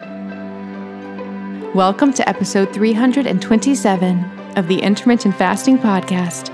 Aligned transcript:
Welcome 0.00 2.14
to 2.14 2.26
episode 2.26 2.72
327 2.72 4.24
of 4.56 4.66
the 4.66 4.80
Intermittent 4.80 5.36
Fasting 5.36 5.76
Podcast. 5.76 6.48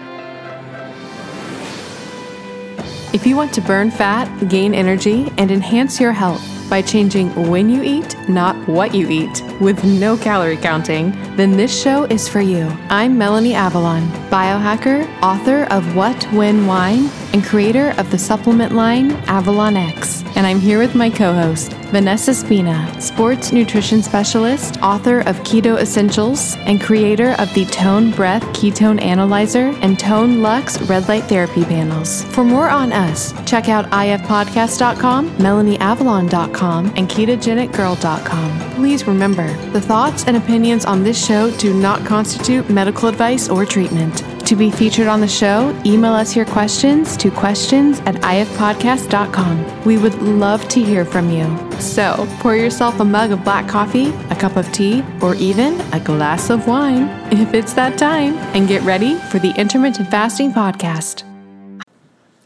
If 3.15 3.25
you 3.25 3.37
want 3.37 3.55
to 3.55 3.61
burn 3.61 3.93
fat, 3.93 4.27
gain 4.49 4.75
energy, 4.75 5.33
and 5.39 5.53
enhance 5.53 6.01
your 6.01 6.11
health 6.11 6.45
by 6.69 6.83
changing 6.83 7.31
when 7.49 7.71
you 7.71 7.85
eat, 7.85 8.17
not 8.29 8.57
what 8.69 8.93
you 8.93 9.09
eat, 9.09 9.43
with 9.61 9.85
no 9.85 10.17
calorie 10.17 10.57
counting, 10.57 11.13
then 11.37 11.57
this 11.57 11.81
show 11.81 12.03
is 12.05 12.29
for 12.29 12.41
you. 12.41 12.67
I'm 12.89 13.17
Melanie 13.17 13.55
Avalon, 13.55 14.09
biohacker, 14.29 15.07
author 15.23 15.73
of 15.73 15.95
What, 15.95 16.21
When, 16.33 16.67
Wine, 16.67 17.09
and 17.33 17.45
creator 17.45 17.95
of 17.97 18.11
the 18.11 18.19
supplement 18.19 18.75
line 18.75 19.13
Avalon 19.29 19.77
X. 19.77 20.25
And 20.35 20.47
I'm 20.47 20.59
here 20.59 20.81
with 20.81 20.97
my 20.97 21.11
co 21.11 21.33
host, 21.33 21.73
Vanessa 21.91 22.35
Spina, 22.35 23.01
sports 23.01 23.53
nutrition 23.53 24.03
specialist, 24.03 24.77
author 24.83 25.21
of 25.21 25.37
Keto 25.41 25.81
Essentials, 25.81 26.57
and 26.67 26.81
creator 26.81 27.37
of 27.39 27.53
the 27.55 27.65
Tone 27.67 28.11
Breath 28.11 28.43
Ketone 28.47 29.01
Analyzer 29.01 29.69
and 29.83 29.99
Tone 29.99 30.43
Lux 30.43 30.81
Red 30.83 31.09
Light 31.09 31.25
Therapy 31.25 31.65
panels. 31.65 32.25
For 32.25 32.43
more 32.43 32.69
on 32.69 32.93
us, 32.93 33.33
check 33.49 33.69
out 33.69 33.89
ifpodcast.com, 33.91 35.31
melanieavalon.com, 35.37 36.87
and 36.97 37.09
ketogenicgirl.com. 37.09 38.75
Please 38.75 39.07
remember, 39.07 39.53
the 39.71 39.81
thoughts 39.81 40.25
and 40.27 40.37
opinions 40.37 40.85
on 40.85 41.05
this 41.05 41.25
show 41.25 41.51
do 41.59 41.73
not 41.73 42.05
constitute 42.05 42.69
medical 42.69 43.09
advice 43.09 43.49
or 43.49 43.65
treatment. 43.65 44.23
To 44.47 44.55
be 44.55 44.71
featured 44.71 45.09
on 45.09 45.21
the 45.21 45.27
show, 45.27 45.77
email 45.85 46.13
us 46.13 46.37
your 46.37 46.45
questions 46.47 47.17
to 47.17 47.33
questions 47.33 47.99
at 48.07 48.15
ifpodcast.com. 48.17 49.85
We 49.85 49.99
would 49.99 50.15
love 50.23 50.69
to 50.69 50.81
hear 50.81 51.05
from 51.05 51.31
you. 51.31 51.47
So 51.81 52.29
pour 52.39 52.55
yourself 52.55 53.01
a 53.01 53.05
mug 53.05 53.33
of 53.33 53.43
black 53.43 53.67
coffee, 53.67 54.11
a 54.31 54.37
cup 54.37 54.55
of 54.55 54.71
tea, 54.71 55.03
or 55.21 55.35
even 55.35 55.81
a 55.93 55.99
glass 55.99 56.49
of 56.49 56.69
wine 56.69 57.09
if 57.33 57.55
it's 57.55 57.73
that 57.73 57.99
time, 57.99 58.35
and 58.55 58.69
get 58.69 58.83
ready 58.83 59.17
for 59.33 59.41
the 59.41 59.51
Intermittent 59.59 60.13
Fasting 60.13 60.53
Podcast. 60.53 61.25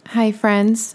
Hi, 0.06 0.32
friends. 0.32 0.94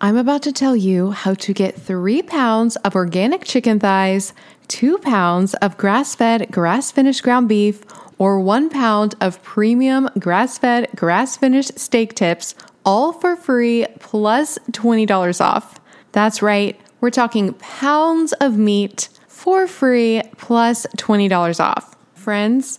I'm 0.00 0.16
about 0.16 0.42
to 0.42 0.52
tell 0.52 0.74
you 0.74 1.12
how 1.12 1.34
to 1.34 1.52
get 1.52 1.80
three 1.80 2.20
pounds 2.20 2.74
of 2.78 2.96
organic 2.96 3.44
chicken 3.44 3.78
thighs, 3.78 4.34
two 4.66 4.98
pounds 4.98 5.54
of 5.54 5.76
grass 5.76 6.16
fed, 6.16 6.50
grass 6.50 6.90
finished 6.90 7.22
ground 7.22 7.48
beef, 7.48 7.84
or 8.22 8.38
one 8.38 8.70
pound 8.70 9.16
of 9.20 9.42
premium 9.42 10.08
grass 10.16 10.56
fed, 10.56 10.88
grass 10.94 11.36
finished 11.36 11.76
steak 11.76 12.14
tips, 12.14 12.54
all 12.84 13.12
for 13.12 13.34
free 13.34 13.84
plus 13.98 14.60
$20 14.70 15.40
off. 15.40 15.80
That's 16.12 16.40
right, 16.40 16.80
we're 17.00 17.10
talking 17.10 17.54
pounds 17.54 18.32
of 18.34 18.56
meat 18.56 19.08
for 19.26 19.66
free 19.66 20.22
plus 20.36 20.86
$20 20.98 21.58
off. 21.58 21.96
Friends, 22.14 22.78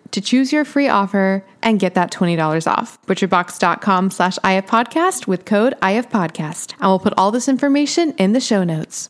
to 0.11 0.21
choose 0.21 0.51
your 0.51 0.65
free 0.65 0.87
offer 0.87 1.45
and 1.61 1.79
get 1.79 1.93
that 1.93 2.11
$20 2.11 2.67
off. 2.71 3.01
Butcherbox.com 3.05 4.11
slash 4.11 4.37
ifpodcast 4.39 5.27
with 5.27 5.45
code 5.45 5.73
ifpodcast. 5.81 6.73
And 6.73 6.81
we'll 6.81 6.99
put 6.99 7.13
all 7.17 7.31
this 7.31 7.47
information 7.47 8.13
in 8.17 8.33
the 8.33 8.39
show 8.39 8.63
notes. 8.63 9.09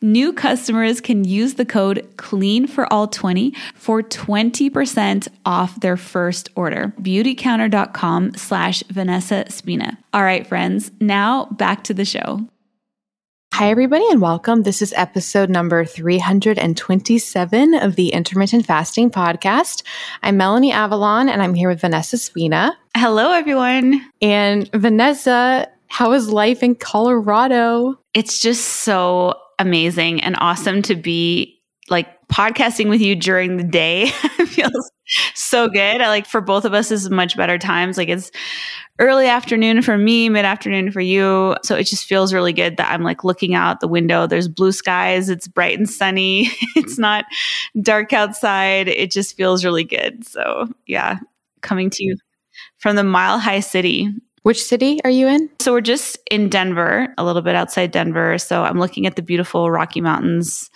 New 0.00 0.32
customers 0.32 1.00
can 1.00 1.24
use 1.24 1.54
the 1.54 1.64
code 1.64 2.08
CLEAN 2.16 2.68
for 2.68 2.90
all 2.92 3.08
20 3.08 3.52
for 3.74 4.00
20% 4.00 5.28
off 5.44 5.80
their 5.80 5.96
first 5.96 6.50
order. 6.54 6.92
Beautycounter.com 7.00 8.34
slash 8.34 8.84
Vanessa 8.90 9.44
Spina. 9.48 9.98
All 10.14 10.22
right, 10.22 10.46
friends, 10.46 10.92
now 11.00 11.46
back 11.46 11.82
to 11.84 11.94
the 11.94 12.04
show. 12.04 12.46
Hi, 13.54 13.70
everybody, 13.70 14.04
and 14.08 14.22
welcome. 14.22 14.62
This 14.62 14.80
is 14.82 14.92
episode 14.92 15.50
number 15.50 15.84
327 15.84 17.74
of 17.74 17.96
the 17.96 18.10
Intermittent 18.10 18.66
Fasting 18.66 19.10
Podcast. 19.10 19.82
I'm 20.22 20.36
Melanie 20.36 20.70
Avalon, 20.70 21.28
and 21.28 21.42
I'm 21.42 21.54
here 21.54 21.68
with 21.68 21.80
Vanessa 21.80 22.18
Spina. 22.18 22.78
Hello, 22.96 23.32
everyone. 23.32 24.00
And 24.22 24.70
Vanessa, 24.72 25.66
how 25.88 26.12
is 26.12 26.30
life 26.30 26.62
in 26.62 26.76
Colorado? 26.76 27.98
It's 28.14 28.40
just 28.40 28.64
so 28.64 29.34
amazing 29.58 30.22
and 30.22 30.36
awesome 30.38 30.82
to 30.82 30.94
be 30.94 31.60
like 31.90 32.08
podcasting 32.28 32.88
with 32.88 33.00
you 33.00 33.16
during 33.16 33.56
the 33.56 33.64
day 33.64 34.06
feels 34.46 34.90
so 35.34 35.68
good. 35.68 36.00
I 36.00 36.08
like 36.08 36.26
for 36.26 36.40
both 36.40 36.64
of 36.64 36.74
us 36.74 36.90
is 36.90 37.08
much 37.10 37.36
better 37.36 37.58
times. 37.58 37.96
Like 37.96 38.08
it's 38.08 38.30
early 38.98 39.26
afternoon 39.26 39.82
for 39.82 39.96
me, 39.96 40.28
mid 40.28 40.44
afternoon 40.44 40.90
for 40.90 41.00
you. 41.00 41.56
So 41.62 41.76
it 41.76 41.84
just 41.84 42.04
feels 42.04 42.34
really 42.34 42.52
good 42.52 42.76
that 42.76 42.90
I'm 42.90 43.02
like 43.02 43.24
looking 43.24 43.54
out 43.54 43.80
the 43.80 43.88
window. 43.88 44.26
There's 44.26 44.48
blue 44.48 44.72
skies. 44.72 45.28
It's 45.28 45.48
bright 45.48 45.78
and 45.78 45.88
sunny. 45.88 46.42
it's 46.76 46.94
mm-hmm. 46.94 47.02
not 47.02 47.24
dark 47.80 48.12
outside. 48.12 48.88
It 48.88 49.10
just 49.10 49.36
feels 49.36 49.64
really 49.64 49.84
good. 49.84 50.26
So 50.26 50.68
yeah, 50.86 51.18
coming 51.62 51.90
to 51.90 52.04
you 52.04 52.16
from 52.78 52.96
the 52.96 53.04
mile 53.04 53.38
high 53.38 53.60
city 53.60 54.12
which 54.42 54.62
city 54.62 55.00
are 55.04 55.10
you 55.10 55.28
in? 55.28 55.48
So 55.60 55.72
we're 55.72 55.80
just 55.80 56.18
in 56.30 56.48
Denver, 56.48 57.12
a 57.18 57.24
little 57.24 57.42
bit 57.42 57.54
outside 57.54 57.90
Denver. 57.90 58.38
So 58.38 58.62
I'm 58.62 58.78
looking 58.78 59.06
at 59.06 59.16
the 59.16 59.22
beautiful 59.22 59.70
Rocky 59.70 60.00
Mountains 60.00 60.70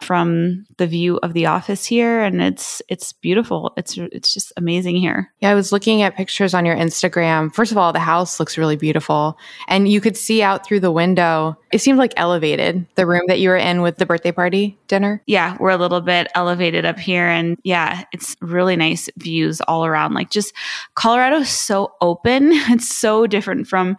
from 0.00 0.66
the 0.76 0.86
view 0.86 1.18
of 1.22 1.32
the 1.32 1.46
office 1.46 1.86
here 1.86 2.20
and 2.20 2.42
it's 2.42 2.82
it's 2.88 3.12
beautiful. 3.12 3.72
It's 3.76 3.96
it's 3.96 4.32
just 4.32 4.52
amazing 4.56 4.96
here. 4.96 5.32
Yeah 5.40 5.50
i 5.50 5.54
was 5.54 5.72
looking 5.72 6.02
at 6.02 6.16
pictures 6.16 6.54
on 6.54 6.66
your 6.66 6.76
instagram. 6.76 7.54
First 7.54 7.72
of 7.72 7.78
all 7.78 7.92
the 7.92 7.98
house 7.98 8.38
looks 8.38 8.58
really 8.58 8.76
beautiful 8.76 9.38
and 9.68 9.88
you 9.88 10.00
could 10.00 10.16
see 10.16 10.42
out 10.42 10.66
through 10.66 10.80
the 10.80 10.92
window 10.92 11.56
it 11.72 11.80
seemed 11.80 11.98
like 11.98 12.12
elevated 12.16 12.86
the 12.94 13.06
room 13.06 13.22
that 13.28 13.40
you 13.40 13.48
were 13.48 13.56
in 13.56 13.82
with 13.82 13.96
the 13.96 14.06
birthday 14.06 14.32
party 14.32 14.78
dinner. 14.88 15.22
Yeah 15.26 15.56
we're 15.58 15.70
a 15.70 15.78
little 15.78 16.00
bit 16.00 16.28
elevated 16.34 16.84
up 16.84 16.98
here 16.98 17.26
and 17.26 17.58
yeah 17.64 18.04
it's 18.12 18.36
really 18.40 18.76
nice 18.76 19.08
views 19.16 19.60
all 19.62 19.86
around. 19.86 20.14
Like 20.14 20.30
just 20.30 20.52
colorado's 20.94 21.48
so 21.48 21.94
open. 22.00 22.52
It's 22.76 22.94
so 22.94 23.26
different 23.26 23.68
from 23.68 23.96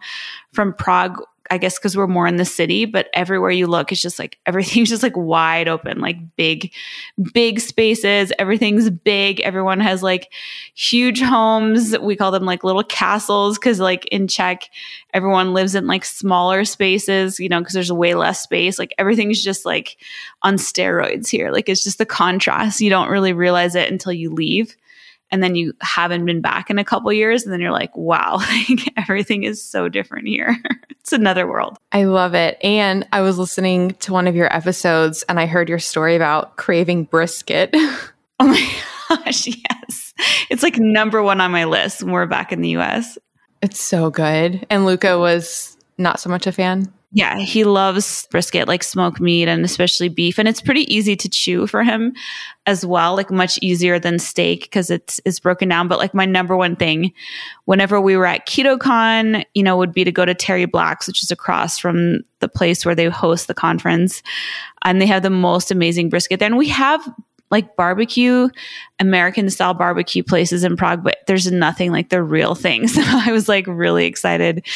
from 0.52 0.72
prague 0.72 1.20
I 1.50 1.58
guess 1.58 1.78
because 1.78 1.96
we're 1.96 2.06
more 2.06 2.26
in 2.26 2.36
the 2.36 2.44
city, 2.44 2.84
but 2.84 3.08
everywhere 3.12 3.50
you 3.50 3.66
look, 3.66 3.92
it's 3.92 4.00
just 4.00 4.18
like 4.18 4.38
everything's 4.46 4.88
just 4.88 5.02
like 5.02 5.16
wide 5.16 5.68
open, 5.68 6.00
like 6.00 6.16
big, 6.36 6.72
big 7.32 7.60
spaces. 7.60 8.32
Everything's 8.38 8.90
big. 8.90 9.40
Everyone 9.40 9.80
has 9.80 10.02
like 10.02 10.32
huge 10.74 11.20
homes. 11.20 11.98
We 11.98 12.16
call 12.16 12.30
them 12.30 12.44
like 12.44 12.64
little 12.64 12.84
castles 12.84 13.58
because, 13.58 13.80
like, 13.80 14.06
in 14.06 14.28
Czech, 14.28 14.68
everyone 15.14 15.54
lives 15.54 15.74
in 15.74 15.86
like 15.86 16.04
smaller 16.04 16.64
spaces, 16.64 17.38
you 17.40 17.48
know, 17.48 17.60
because 17.60 17.74
there's 17.74 17.92
way 17.92 18.14
less 18.14 18.42
space. 18.42 18.78
Like, 18.78 18.94
everything's 18.98 19.42
just 19.42 19.64
like 19.64 19.96
on 20.42 20.56
steroids 20.56 21.28
here. 21.28 21.50
Like, 21.50 21.68
it's 21.68 21.84
just 21.84 21.98
the 21.98 22.06
contrast. 22.06 22.80
You 22.80 22.90
don't 22.90 23.10
really 23.10 23.32
realize 23.32 23.74
it 23.74 23.90
until 23.90 24.12
you 24.12 24.30
leave 24.30 24.76
and 25.30 25.42
then 25.42 25.54
you 25.54 25.74
haven't 25.80 26.24
been 26.24 26.40
back 26.40 26.70
in 26.70 26.78
a 26.78 26.84
couple 26.84 27.12
years 27.12 27.44
and 27.44 27.52
then 27.52 27.60
you're 27.60 27.72
like 27.72 27.96
wow 27.96 28.36
like 28.68 28.92
everything 28.96 29.44
is 29.44 29.62
so 29.62 29.88
different 29.88 30.26
here. 30.28 30.56
It's 31.00 31.14
another 31.14 31.46
world. 31.46 31.78
I 31.90 32.04
love 32.04 32.34
it. 32.34 32.58
And 32.62 33.08
i 33.12 33.22
was 33.22 33.38
listening 33.38 33.92
to 34.00 34.12
one 34.12 34.26
of 34.26 34.36
your 34.36 34.54
episodes 34.54 35.22
and 35.22 35.40
i 35.40 35.46
heard 35.46 35.70
your 35.70 35.78
story 35.78 36.16
about 36.16 36.56
craving 36.56 37.04
brisket. 37.04 37.74
Oh 38.40 38.46
my 38.46 38.72
gosh 39.08 39.48
yes. 39.48 40.14
It's 40.48 40.62
like 40.62 40.78
number 40.78 41.20
one 41.24 41.40
on 41.40 41.50
my 41.50 41.64
list 41.64 42.04
when 42.04 42.12
we're 42.12 42.26
back 42.26 42.52
in 42.52 42.60
the 42.60 42.76
us 42.76 43.18
it's 43.62 43.80
so 43.80 44.10
good. 44.10 44.66
And 44.70 44.84
luca 44.84 45.18
was 45.18 45.76
not 45.96 46.20
so 46.20 46.28
much 46.30 46.46
a 46.46 46.52
fan 46.52 46.92
yeah, 47.10 47.38
he 47.38 47.64
loves 47.64 48.26
brisket, 48.30 48.68
like 48.68 48.82
smoked 48.82 49.18
meat 49.18 49.48
and 49.48 49.64
especially 49.64 50.10
beef. 50.10 50.38
And 50.38 50.46
it's 50.46 50.60
pretty 50.60 50.92
easy 50.94 51.16
to 51.16 51.28
chew 51.28 51.66
for 51.66 51.82
him 51.82 52.12
as 52.66 52.84
well, 52.84 53.16
like 53.16 53.30
much 53.30 53.58
easier 53.62 53.98
than 53.98 54.18
steak 54.18 54.62
because 54.62 54.90
it's 54.90 55.18
it's 55.24 55.40
broken 55.40 55.70
down. 55.70 55.88
But 55.88 55.98
like 55.98 56.12
my 56.12 56.26
number 56.26 56.54
one 56.54 56.76
thing, 56.76 57.14
whenever 57.64 57.98
we 57.98 58.14
were 58.14 58.26
at 58.26 58.46
KetoCon, 58.46 59.42
you 59.54 59.62
know, 59.62 59.78
would 59.78 59.94
be 59.94 60.04
to 60.04 60.12
go 60.12 60.26
to 60.26 60.34
Terry 60.34 60.66
Black's, 60.66 61.06
which 61.06 61.22
is 61.22 61.30
across 61.30 61.78
from 61.78 62.20
the 62.40 62.48
place 62.48 62.84
where 62.84 62.94
they 62.94 63.06
host 63.06 63.46
the 63.46 63.54
conference. 63.54 64.22
And 64.82 65.00
they 65.00 65.06
have 65.06 65.22
the 65.22 65.30
most 65.30 65.70
amazing 65.70 66.10
brisket 66.10 66.40
there. 66.40 66.46
And 66.46 66.58
we 66.58 66.68
have 66.68 67.00
like 67.50 67.76
barbecue, 67.76 68.48
American 69.00 69.48
style 69.50 69.74
barbecue 69.74 70.22
places 70.22 70.64
in 70.64 70.76
Prague, 70.76 71.02
but 71.02 71.18
there's 71.26 71.50
nothing 71.50 71.92
like 71.92 72.10
the 72.10 72.22
real 72.22 72.54
thing. 72.54 72.86
So 72.98 73.02
I 73.04 73.30
was 73.30 73.48
like 73.48 73.66
really 73.68 74.06
excited 74.06 74.66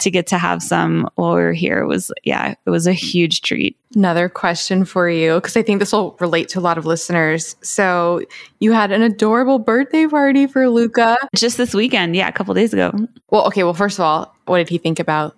to 0.00 0.10
get 0.10 0.26
to 0.28 0.38
have 0.38 0.62
some 0.62 1.08
while 1.14 1.34
we 1.34 1.40
were 1.40 1.52
here. 1.54 1.78
It 1.78 1.86
was, 1.86 2.12
yeah, 2.24 2.54
it 2.64 2.70
was 2.70 2.86
a 2.86 2.92
huge 2.92 3.40
treat. 3.40 3.78
Another 3.94 4.28
question 4.28 4.84
for 4.84 5.08
you, 5.08 5.36
because 5.36 5.56
I 5.56 5.62
think 5.62 5.80
this 5.80 5.92
will 5.92 6.16
relate 6.20 6.48
to 6.50 6.58
a 6.58 6.60
lot 6.60 6.76
of 6.76 6.84
listeners. 6.84 7.56
So 7.62 8.22
you 8.58 8.72
had 8.72 8.92
an 8.92 9.02
adorable 9.02 9.58
birthday 9.58 10.06
party 10.06 10.46
for 10.46 10.68
Luca. 10.68 11.16
Just 11.34 11.56
this 11.56 11.74
weekend. 11.74 12.14
Yeah, 12.16 12.28
a 12.28 12.32
couple 12.32 12.52
days 12.52 12.74
ago. 12.74 12.92
Well, 13.30 13.46
okay. 13.46 13.64
Well, 13.64 13.72
first 13.72 13.98
of 13.98 14.04
all, 14.04 14.36
what 14.44 14.58
did 14.58 14.68
he 14.68 14.76
think 14.76 14.98
about 14.98 15.36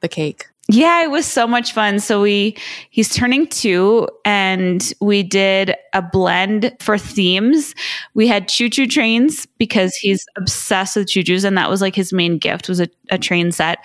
the 0.00 0.08
cake? 0.08 0.49
Yeah, 0.72 1.02
it 1.02 1.10
was 1.10 1.26
so 1.26 1.48
much 1.48 1.72
fun. 1.72 1.98
So 1.98 2.22
we 2.22 2.56
he's 2.90 3.12
turning 3.12 3.48
2 3.48 4.06
and 4.24 4.92
we 5.00 5.24
did 5.24 5.74
a 5.94 6.00
blend 6.02 6.76
for 6.78 6.96
themes. 6.96 7.74
We 8.14 8.28
had 8.28 8.46
choo-choo 8.46 8.86
trains 8.86 9.46
because 9.58 9.96
he's 9.96 10.24
obsessed 10.36 10.94
with 10.94 11.08
choo-choos 11.08 11.44
and 11.44 11.58
that 11.58 11.68
was 11.68 11.80
like 11.80 11.96
his 11.96 12.12
main 12.12 12.38
gift 12.38 12.68
was 12.68 12.78
a, 12.78 12.88
a 13.10 13.18
train 13.18 13.50
set. 13.50 13.78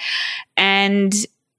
And 0.58 1.14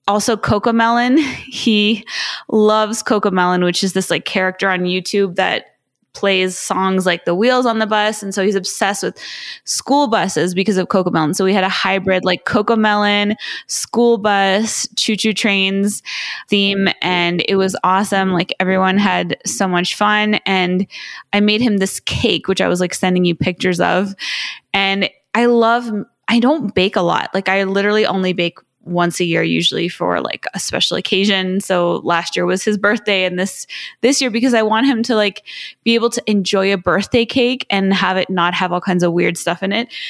also 0.07 0.37
CoComelon. 0.37 1.19
He 1.47 2.05
loves 2.49 3.03
CoComelon, 3.03 3.65
which 3.65 3.83
is 3.83 3.95
this 3.95 4.11
like 4.11 4.27
character 4.27 4.69
on 4.69 4.81
YouTube 4.81 5.35
that 5.37 5.76
plays 6.17 6.57
songs 6.57 7.05
like 7.05 7.27
the 7.27 7.35
wheels 7.35 7.67
on 7.67 7.79
the 7.79 7.87
bus 7.87 8.23
and 8.23 8.35
so 8.35 8.43
he's 8.43 8.55
obsessed 8.55 9.03
with 9.03 9.19
school 9.65 10.09
buses 10.09 10.55
because 10.55 10.79
of 10.79 10.89
CoComelon 10.89 11.35
so 11.35 11.45
we 11.45 11.53
had 11.53 11.63
a 11.63 11.69
hybrid 11.69 12.25
like 12.25 12.47
CoComelon 12.47 13.37
school 13.67 14.17
bus 14.17 14.89
choo 14.97 15.15
choo 15.15 15.35
trains 15.35 16.03
theme 16.49 16.89
and 17.03 17.45
it 17.49 17.57
was 17.57 17.77
awesome 17.85 18.33
like 18.33 18.55
everyone 18.59 18.97
had 18.97 19.37
so 19.45 19.69
much 19.69 19.95
fun 19.95 20.35
and 20.47 20.87
i 21.35 21.41
made 21.41 21.61
him 21.61 21.77
this 21.77 22.01
cake 22.01 22.49
which 22.49 22.63
i 22.63 22.69
was 22.69 22.81
like 22.81 22.95
sending 22.95 23.27
you 23.27 23.35
pictures 23.35 23.79
of 23.79 24.15
and 24.73 25.11
i 25.35 25.45
love 25.45 25.93
I 26.29 26.41
don't 26.41 26.75
bake 26.75 26.97
a 26.97 27.03
lot. 27.03 27.31
Like 27.35 27.49
I 27.49 27.63
literally 27.63 28.05
only 28.05 28.33
bake 28.33 28.59
once 28.87 29.21
a 29.21 29.25
year 29.25 29.43
usually 29.43 29.89
for 29.89 30.21
like 30.21 30.47
a 30.55 30.61
special 30.61 30.97
occasion. 30.97 31.61
So 31.61 31.97
last 32.05 32.37
year 32.37 32.47
was 32.47 32.65
his 32.65 32.79
birthday 32.79 33.25
and 33.25 33.39
this 33.39 33.67
this 34.01 34.21
year 34.21 34.31
because 34.31 34.55
i 34.55 34.63
want 34.63 34.87
him 34.87 35.03
to 35.03 35.15
like 35.15 35.43
be 35.85 35.95
able 35.95 36.11
to 36.11 36.31
enjoy 36.31 36.73
a 36.73 36.79
birthday 36.79 37.27
cake 37.27 37.67
and 37.69 37.93
have 37.93 38.17
it 38.17 38.31
not 38.31 38.55
have 38.55 38.73
all 38.73 38.81
kinds 38.81 39.03
of 39.03 39.13
weird 39.13 39.37
stuff 39.37 39.63
in 39.63 39.73
it. 39.73 39.93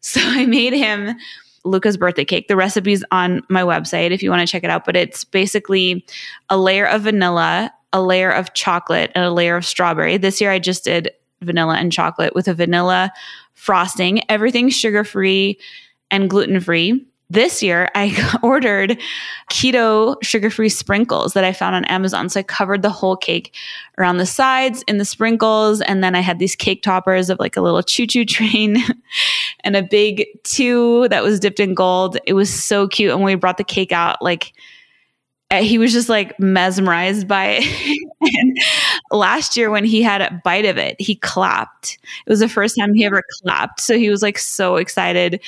So 0.00 0.20
i 0.22 0.46
made 0.46 0.74
him 0.74 1.16
luca's 1.64 1.96
birthday 1.96 2.24
cake. 2.24 2.46
The 2.46 2.54
recipe's 2.54 3.02
on 3.10 3.42
my 3.48 3.62
website 3.62 4.12
if 4.12 4.22
you 4.22 4.30
want 4.30 4.46
to 4.46 4.50
check 4.50 4.62
it 4.62 4.70
out 4.70 4.84
but 4.84 4.94
it's 4.94 5.24
basically 5.24 6.06
a 6.48 6.56
layer 6.56 6.86
of 6.86 7.02
vanilla 7.02 7.72
a 7.92 8.00
layer 8.00 8.30
of 8.30 8.54
chocolate 8.54 9.10
and 9.16 9.24
a 9.24 9.32
layer 9.32 9.56
of 9.56 9.66
strawberry. 9.66 10.16
This 10.16 10.40
year 10.40 10.52
i 10.52 10.60
just 10.60 10.84
did 10.84 11.10
vanilla 11.42 11.74
and 11.74 11.90
chocolate 11.92 12.32
with 12.32 12.46
a 12.46 12.54
vanilla 12.54 13.12
frosting. 13.54 14.22
Everything's 14.30 14.76
sugar 14.76 15.02
free 15.02 15.58
and 16.12 16.30
gluten 16.30 16.60
free 16.60 17.07
this 17.30 17.62
year 17.62 17.88
I 17.94 18.38
ordered 18.42 18.98
keto 19.50 20.16
sugar 20.22 20.50
free 20.50 20.68
sprinkles 20.68 21.34
that 21.34 21.44
I 21.44 21.52
found 21.52 21.76
on 21.76 21.84
Amazon. 21.86 22.28
So 22.28 22.40
I 22.40 22.42
covered 22.42 22.82
the 22.82 22.90
whole 22.90 23.16
cake 23.16 23.54
around 23.98 24.16
the 24.16 24.26
sides 24.26 24.82
in 24.88 24.98
the 24.98 25.04
sprinkles. 25.04 25.80
And 25.82 26.02
then 26.02 26.14
I 26.14 26.20
had 26.20 26.38
these 26.38 26.56
cake 26.56 26.82
toppers 26.82 27.30
of 27.30 27.38
like 27.38 27.56
a 27.56 27.60
little 27.60 27.82
choo 27.82 28.06
choo 28.06 28.24
train 28.24 28.78
and 29.64 29.76
a 29.76 29.82
big 29.82 30.26
two 30.44 31.08
that 31.08 31.22
was 31.22 31.40
dipped 31.40 31.60
in 31.60 31.74
gold. 31.74 32.18
It 32.26 32.32
was 32.32 32.52
so 32.52 32.88
cute. 32.88 33.12
And 33.12 33.20
when 33.20 33.32
we 33.32 33.38
brought 33.38 33.58
the 33.58 33.64
cake 33.64 33.92
out, 33.92 34.22
like 34.22 34.52
Uh, 35.50 35.62
he 35.62 35.78
was 35.78 35.92
just 35.92 36.10
like 36.10 36.38
mesmerized 36.38 37.26
by 37.26 37.58
it. 37.60 38.08
and 38.20 38.56
last 39.10 39.56
year 39.56 39.70
when 39.70 39.84
he 39.84 40.02
had 40.02 40.20
a 40.20 40.40
bite 40.44 40.66
of 40.66 40.76
it, 40.76 41.00
he 41.00 41.14
clapped. 41.14 41.98
It 42.26 42.30
was 42.30 42.40
the 42.40 42.48
first 42.48 42.76
time 42.78 42.92
he 42.92 43.04
ever 43.06 43.22
clapped. 43.42 43.80
So 43.80 43.96
he 43.96 44.10
was 44.10 44.22
like 44.22 44.38
so 44.38 44.76
excited. 44.76 45.40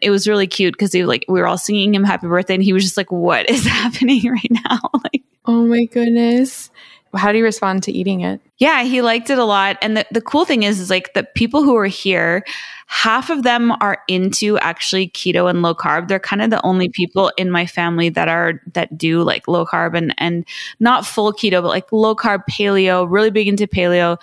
It 0.00 0.10
was 0.10 0.26
really 0.26 0.48
cute 0.48 0.74
because 0.74 0.92
he 0.92 1.04
like 1.04 1.24
we 1.28 1.40
were 1.40 1.46
all 1.46 1.58
singing 1.58 1.94
him 1.94 2.02
happy 2.02 2.26
birthday 2.26 2.54
and 2.54 2.64
he 2.64 2.72
was 2.72 2.82
just 2.82 2.96
like, 2.96 3.12
What 3.12 3.48
is 3.48 3.64
happening 3.66 4.28
right 4.28 4.50
now? 4.50 4.80
like 5.04 5.22
Oh 5.44 5.64
my 5.64 5.84
goodness. 5.84 6.70
How 7.14 7.30
do 7.30 7.38
you 7.38 7.44
respond 7.44 7.84
to 7.84 7.92
eating 7.92 8.22
it? 8.22 8.40
Yeah, 8.58 8.82
he 8.82 9.02
liked 9.02 9.30
it 9.30 9.38
a 9.38 9.44
lot. 9.44 9.78
And 9.80 9.98
the, 9.98 10.06
the 10.10 10.20
cool 10.20 10.44
thing 10.44 10.64
is, 10.64 10.80
is 10.80 10.90
like 10.90 11.14
the 11.14 11.22
people 11.22 11.62
who 11.62 11.76
are 11.76 11.86
here 11.86 12.44
half 12.86 13.30
of 13.30 13.42
them 13.42 13.72
are 13.80 13.98
into 14.08 14.58
actually 14.58 15.08
keto 15.08 15.48
and 15.48 15.62
low 15.62 15.74
carb. 15.74 16.08
They're 16.08 16.18
kind 16.18 16.42
of 16.42 16.50
the 16.50 16.64
only 16.64 16.88
people 16.88 17.32
in 17.36 17.50
my 17.50 17.66
family 17.66 18.08
that 18.10 18.28
are 18.28 18.60
that 18.74 18.96
do 18.96 19.22
like 19.22 19.48
low 19.48 19.64
carb 19.66 19.96
and 19.96 20.14
and 20.18 20.46
not 20.80 21.06
full 21.06 21.32
keto, 21.32 21.62
but 21.62 21.68
like 21.68 21.90
low 21.92 22.14
carb 22.14 22.42
paleo, 22.50 23.06
really 23.08 23.30
big 23.30 23.48
into 23.48 23.66
paleo 23.66 24.18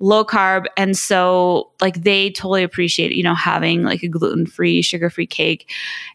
low 0.00 0.24
carb. 0.24 0.64
And 0.76 0.96
so 0.96 1.70
like 1.80 2.02
they 2.02 2.30
totally 2.30 2.62
appreciate 2.62 3.12
you 3.12 3.22
know 3.22 3.34
having 3.34 3.84
like 3.84 4.02
a 4.02 4.08
gluten-free 4.08 4.82
sugar-free 4.82 5.26
cake. 5.26 5.70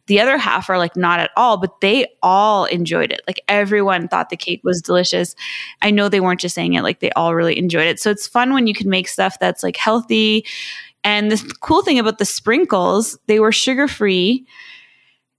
The 0.08 0.20
other 0.20 0.38
half 0.38 0.70
are 0.70 0.78
like 0.78 0.98
not 0.98 1.20
at 1.20 1.32
all 1.38 1.58
but 1.58 1.80
they 1.82 2.08
all 2.22 2.66
enjoyed 2.66 3.12
it. 3.12 3.22
Like 3.28 3.40
everyone 3.48 4.08
thought 4.08 4.30
the 4.30 4.38
cake 4.38 4.62
was 4.64 4.82
delicious. 4.82 5.36
I 5.82 5.92
know 5.92 6.10
they 6.10 6.20
weren't 6.20 6.42
just 6.42 6.56
saying 6.56 6.74
it 6.74 6.82
like 6.82 7.00
they 7.00 7.12
all 7.12 7.36
really 7.36 7.58
enjoyed 7.58 7.88
it. 7.88 8.00
So 8.00 8.10
it's 8.10 8.28
fun 8.28 8.54
when 8.54 8.68
you 8.68 8.74
can 8.74 8.90
make 8.90 9.08
stuff 9.08 9.38
that's 9.40 9.64
like 9.64 9.78
healthy 9.78 10.46
and 11.06 11.32
the 11.32 11.54
cool 11.62 11.84
thing 11.84 12.00
about 12.00 12.18
the 12.18 12.26
sprinkles, 12.26 13.18
they 13.28 13.40
were 13.40 13.52
sugar 13.52 13.88
free. 13.88 14.46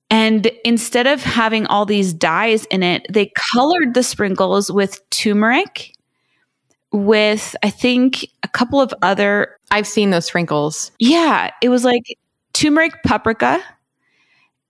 And 0.08 0.46
instead 0.64 1.08
of 1.08 1.20
having 1.20 1.66
all 1.66 1.84
these 1.84 2.14
dyes 2.14 2.64
in 2.66 2.84
it, 2.84 3.04
they 3.10 3.32
colored 3.52 3.92
the 3.92 4.04
sprinkles 4.04 4.70
with 4.70 5.02
turmeric, 5.10 5.92
with 6.92 7.56
I 7.64 7.70
think 7.70 8.28
a 8.44 8.48
couple 8.48 8.80
of 8.80 8.94
other. 9.02 9.58
I've 9.72 9.88
seen 9.88 10.10
those 10.10 10.26
sprinkles. 10.26 10.92
Yeah, 11.00 11.50
it 11.60 11.68
was 11.68 11.84
like 11.84 12.16
turmeric, 12.52 13.02
paprika, 13.04 13.60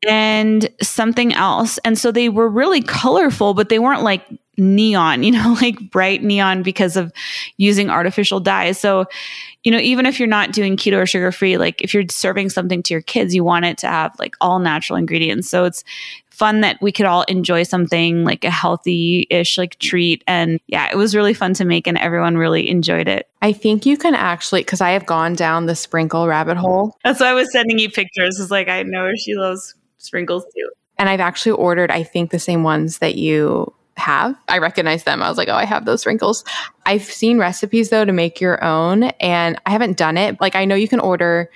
and 0.08 0.70
something 0.82 1.34
else. 1.34 1.76
And 1.84 1.98
so 1.98 2.10
they 2.10 2.30
were 2.30 2.48
really 2.48 2.80
colorful, 2.80 3.52
but 3.52 3.68
they 3.68 3.78
weren't 3.78 4.02
like 4.02 4.26
neon, 4.56 5.22
you 5.24 5.32
know, 5.32 5.56
like 5.60 5.90
bright 5.90 6.22
neon 6.22 6.62
because 6.62 6.96
of 6.96 7.12
using 7.56 7.90
artificial 7.90 8.40
dyes. 8.40 8.78
So 8.78 9.06
you 9.66 9.72
know, 9.72 9.78
even 9.78 10.06
if 10.06 10.20
you're 10.20 10.28
not 10.28 10.52
doing 10.52 10.76
keto 10.76 11.02
or 11.02 11.06
sugar 11.06 11.32
free, 11.32 11.58
like 11.58 11.82
if 11.82 11.92
you're 11.92 12.04
serving 12.08 12.50
something 12.50 12.84
to 12.84 12.94
your 12.94 13.00
kids, 13.00 13.34
you 13.34 13.42
want 13.42 13.64
it 13.64 13.76
to 13.78 13.88
have 13.88 14.14
like 14.16 14.36
all 14.40 14.60
natural 14.60 14.96
ingredients. 14.96 15.48
So 15.48 15.64
it's 15.64 15.82
fun 16.36 16.60
that 16.60 16.76
we 16.80 16.92
could 16.92 17.06
all 17.06 17.22
enjoy 17.22 17.64
something 17.64 18.22
like 18.22 18.44
a 18.44 18.50
healthy 18.50 19.26
ish 19.28 19.58
like 19.58 19.76
treat. 19.80 20.22
And 20.28 20.60
yeah, 20.68 20.88
it 20.92 20.96
was 20.96 21.16
really 21.16 21.34
fun 21.34 21.52
to 21.54 21.64
make 21.64 21.88
and 21.88 21.98
everyone 21.98 22.36
really 22.36 22.68
enjoyed 22.68 23.08
it. 23.08 23.26
I 23.42 23.52
think 23.52 23.86
you 23.86 23.96
can 23.96 24.14
actually, 24.14 24.60
because 24.60 24.80
I 24.80 24.90
have 24.90 25.04
gone 25.04 25.34
down 25.34 25.66
the 25.66 25.74
sprinkle 25.74 26.28
rabbit 26.28 26.58
hole. 26.58 26.96
That's 27.02 27.18
why 27.18 27.30
I 27.30 27.34
was 27.34 27.50
sending 27.50 27.80
you 27.80 27.90
pictures. 27.90 28.38
It's 28.38 28.52
like, 28.52 28.68
I 28.68 28.84
know 28.84 29.10
she 29.16 29.34
loves 29.34 29.74
sprinkles 29.98 30.44
too. 30.54 30.70
And 30.96 31.08
I've 31.08 31.20
actually 31.20 31.52
ordered, 31.52 31.90
I 31.90 32.04
think, 32.04 32.30
the 32.30 32.38
same 32.38 32.62
ones 32.62 32.98
that 32.98 33.16
you 33.16 33.74
have. 33.96 34.36
I 34.48 34.58
recognize 34.58 35.04
them. 35.04 35.22
I 35.22 35.28
was 35.28 35.38
like, 35.38 35.48
oh, 35.48 35.54
I 35.54 35.64
have 35.64 35.84
those 35.84 36.06
wrinkles. 36.06 36.44
I've 36.84 37.04
seen 37.04 37.38
recipes 37.38 37.90
though 37.90 38.04
to 38.04 38.12
make 38.12 38.40
your 38.40 38.62
own, 38.62 39.04
and 39.20 39.60
I 39.66 39.70
haven't 39.70 39.96
done 39.96 40.16
it. 40.16 40.40
Like, 40.40 40.54
I 40.54 40.64
know 40.64 40.74
you 40.74 40.88
can 40.88 41.00
order 41.00 41.50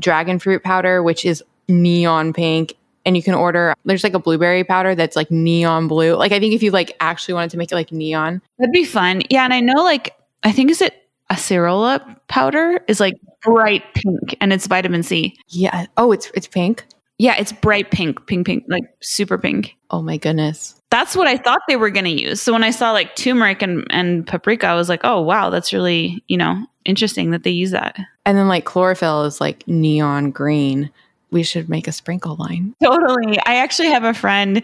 dragon 0.00 0.38
fruit 0.38 0.62
powder, 0.62 1.02
which 1.02 1.24
is 1.24 1.42
neon 1.68 2.32
pink. 2.32 2.74
And 3.06 3.16
you 3.16 3.22
can 3.22 3.32
order, 3.32 3.74
there's 3.86 4.04
like 4.04 4.12
a 4.12 4.18
blueberry 4.18 4.62
powder 4.62 4.94
that's 4.94 5.16
like 5.16 5.30
neon 5.30 5.88
blue. 5.88 6.16
Like, 6.16 6.32
I 6.32 6.38
think 6.38 6.52
if 6.52 6.62
you 6.62 6.70
like 6.70 6.94
actually 7.00 7.32
wanted 7.32 7.50
to 7.52 7.56
make 7.56 7.72
it 7.72 7.74
like 7.74 7.90
neon, 7.92 8.42
that'd 8.58 8.72
be 8.72 8.84
fun. 8.84 9.22
Yeah. 9.30 9.44
And 9.44 9.54
I 9.54 9.60
know, 9.60 9.82
like, 9.82 10.14
I 10.42 10.52
think 10.52 10.70
is 10.70 10.82
it 10.82 11.08
acerola 11.32 12.16
powder 12.28 12.84
is 12.88 13.00
like 13.00 13.14
bright 13.42 13.84
pink 13.94 14.36
and 14.40 14.52
it's 14.52 14.66
vitamin 14.66 15.02
C. 15.02 15.34
Yeah. 15.48 15.86
Oh, 15.96 16.12
it's 16.12 16.30
it's 16.34 16.46
pink. 16.46 16.84
Yeah, 17.20 17.34
it's 17.38 17.52
bright 17.52 17.90
pink, 17.90 18.26
pink, 18.26 18.46
pink, 18.46 18.64
like 18.66 18.84
super 19.00 19.36
pink. 19.36 19.76
Oh 19.90 20.00
my 20.00 20.16
goodness. 20.16 20.80
That's 20.88 21.14
what 21.14 21.26
I 21.26 21.36
thought 21.36 21.60
they 21.68 21.76
were 21.76 21.90
going 21.90 22.06
to 22.06 22.10
use. 22.10 22.40
So 22.40 22.50
when 22.50 22.64
I 22.64 22.70
saw 22.70 22.92
like 22.92 23.14
turmeric 23.14 23.60
and, 23.60 23.86
and 23.90 24.26
paprika, 24.26 24.66
I 24.66 24.74
was 24.74 24.88
like, 24.88 25.02
oh, 25.04 25.20
wow, 25.20 25.50
that's 25.50 25.70
really, 25.74 26.24
you 26.28 26.38
know, 26.38 26.64
interesting 26.86 27.30
that 27.32 27.42
they 27.42 27.50
use 27.50 27.72
that. 27.72 27.98
And 28.24 28.38
then 28.38 28.48
like 28.48 28.64
chlorophyll 28.64 29.24
is 29.24 29.38
like 29.38 29.68
neon 29.68 30.30
green. 30.30 30.90
We 31.30 31.42
should 31.42 31.68
make 31.68 31.86
a 31.86 31.92
sprinkle 31.92 32.36
line. 32.36 32.74
Totally. 32.82 33.38
I 33.40 33.56
actually 33.56 33.90
have 33.90 34.04
a 34.04 34.14
friend 34.14 34.62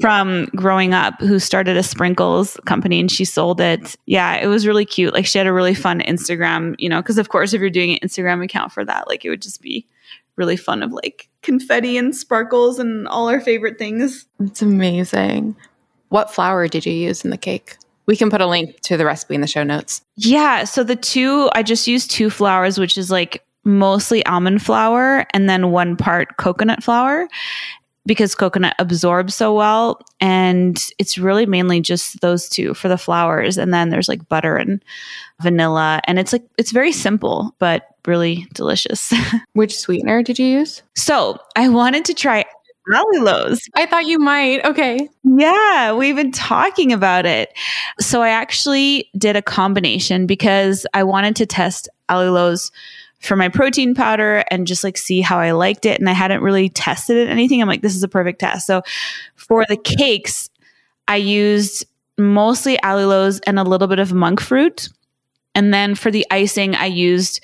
from 0.00 0.46
growing 0.56 0.94
up 0.94 1.20
who 1.20 1.38
started 1.38 1.76
a 1.76 1.84
sprinkles 1.84 2.58
company 2.64 2.98
and 2.98 3.08
she 3.08 3.24
sold 3.24 3.60
it. 3.60 3.94
Yeah, 4.06 4.34
it 4.34 4.48
was 4.48 4.66
really 4.66 4.84
cute. 4.84 5.14
Like 5.14 5.26
she 5.26 5.38
had 5.38 5.46
a 5.46 5.52
really 5.52 5.74
fun 5.74 6.00
Instagram, 6.00 6.74
you 6.76 6.88
know, 6.88 7.00
because 7.00 7.18
of 7.18 7.28
course, 7.28 7.52
if 7.52 7.60
you're 7.60 7.70
doing 7.70 7.92
an 7.92 8.00
Instagram 8.08 8.42
account 8.42 8.72
for 8.72 8.84
that, 8.84 9.06
like 9.06 9.24
it 9.24 9.30
would 9.30 9.42
just 9.42 9.62
be 9.62 9.86
really 10.36 10.56
fun 10.56 10.82
of 10.82 10.92
like 10.92 11.28
confetti 11.42 11.96
and 11.96 12.14
sparkles 12.14 12.78
and 12.78 13.06
all 13.08 13.28
our 13.28 13.40
favorite 13.40 13.78
things. 13.78 14.26
It's 14.40 14.62
amazing. 14.62 15.56
What 16.08 16.30
flour 16.32 16.68
did 16.68 16.86
you 16.86 16.92
use 16.92 17.24
in 17.24 17.30
the 17.30 17.36
cake? 17.36 17.76
We 18.06 18.16
can 18.16 18.30
put 18.30 18.40
a 18.40 18.46
link 18.46 18.80
to 18.80 18.96
the 18.96 19.04
recipe 19.04 19.34
in 19.34 19.40
the 19.40 19.46
show 19.46 19.62
notes. 19.62 20.02
Yeah. 20.16 20.64
So 20.64 20.84
the 20.84 20.96
two, 20.96 21.48
I 21.54 21.62
just 21.62 21.86
used 21.86 22.10
two 22.10 22.30
flours, 22.30 22.78
which 22.78 22.98
is 22.98 23.10
like 23.10 23.42
mostly 23.64 24.24
almond 24.26 24.62
flour 24.62 25.26
and 25.32 25.48
then 25.48 25.70
one 25.70 25.96
part 25.96 26.36
coconut 26.36 26.82
flour. 26.82 27.28
Because 28.06 28.34
coconut 28.34 28.74
absorbs 28.78 29.34
so 29.34 29.54
well. 29.54 30.00
And 30.20 30.78
it's 30.98 31.16
really 31.16 31.46
mainly 31.46 31.80
just 31.80 32.20
those 32.20 32.48
two 32.48 32.74
for 32.74 32.88
the 32.88 32.98
flours. 32.98 33.56
And 33.56 33.72
then 33.72 33.88
there's 33.88 34.08
like 34.08 34.28
butter 34.28 34.56
and 34.56 34.82
vanilla. 35.40 36.00
And 36.06 36.18
it's 36.18 36.32
like, 36.32 36.44
it's 36.58 36.70
very 36.70 36.92
simple, 36.92 37.54
but 37.58 37.86
really 38.06 38.46
delicious. 38.52 39.12
Which 39.54 39.76
sweetener 39.78 40.22
did 40.22 40.38
you 40.38 40.46
use? 40.46 40.82
So 40.94 41.38
I 41.56 41.68
wanted 41.68 42.04
to 42.06 42.14
try 42.14 42.44
allulose. 42.92 43.60
I 43.74 43.86
thought 43.86 44.06
you 44.06 44.18
might. 44.18 44.64
Okay. 44.64 45.08
Yeah, 45.22 45.94
we've 45.94 46.16
been 46.16 46.32
talking 46.32 46.92
about 46.92 47.26
it. 47.26 47.52
So 48.00 48.22
I 48.22 48.28
actually 48.28 49.08
did 49.16 49.36
a 49.36 49.42
combination 49.42 50.26
because 50.26 50.86
I 50.94 51.02
wanted 51.02 51.36
to 51.36 51.46
test 51.46 51.88
allulose 52.10 52.70
for 53.24 53.36
my 53.36 53.48
protein 53.48 53.94
powder 53.94 54.44
and 54.50 54.66
just 54.66 54.84
like 54.84 54.98
see 54.98 55.20
how 55.20 55.38
I 55.38 55.52
liked 55.52 55.86
it. 55.86 55.98
And 55.98 56.08
I 56.08 56.12
hadn't 56.12 56.42
really 56.42 56.68
tested 56.68 57.16
it 57.16 57.28
anything. 57.28 57.60
I'm 57.60 57.68
like, 57.68 57.82
this 57.82 57.96
is 57.96 58.02
a 58.02 58.08
perfect 58.08 58.40
test. 58.40 58.66
So 58.66 58.82
for 59.34 59.64
the 59.68 59.76
cakes, 59.76 60.50
I 61.08 61.16
used 61.16 61.86
mostly 62.18 62.76
allulose 62.78 63.40
and 63.46 63.58
a 63.58 63.64
little 63.64 63.88
bit 63.88 63.98
of 63.98 64.12
monk 64.12 64.40
fruit. 64.40 64.88
And 65.54 65.72
then 65.72 65.94
for 65.94 66.10
the 66.10 66.26
icing, 66.30 66.74
I 66.74 66.86
used 66.86 67.40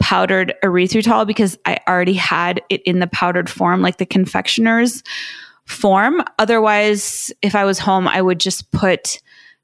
powdered 0.00 0.54
erythritol 0.64 1.26
because 1.26 1.56
I 1.64 1.78
already 1.88 2.14
had 2.14 2.60
it 2.68 2.82
in 2.82 2.98
the 2.98 3.06
powdered 3.06 3.48
form, 3.48 3.82
like 3.82 3.98
the 3.98 4.06
confectioner's 4.06 5.02
form. 5.64 6.22
Otherwise, 6.38 7.32
if 7.40 7.54
I 7.54 7.64
was 7.64 7.78
home, 7.78 8.08
I 8.08 8.20
would 8.20 8.40
just 8.40 8.70
put 8.72 9.20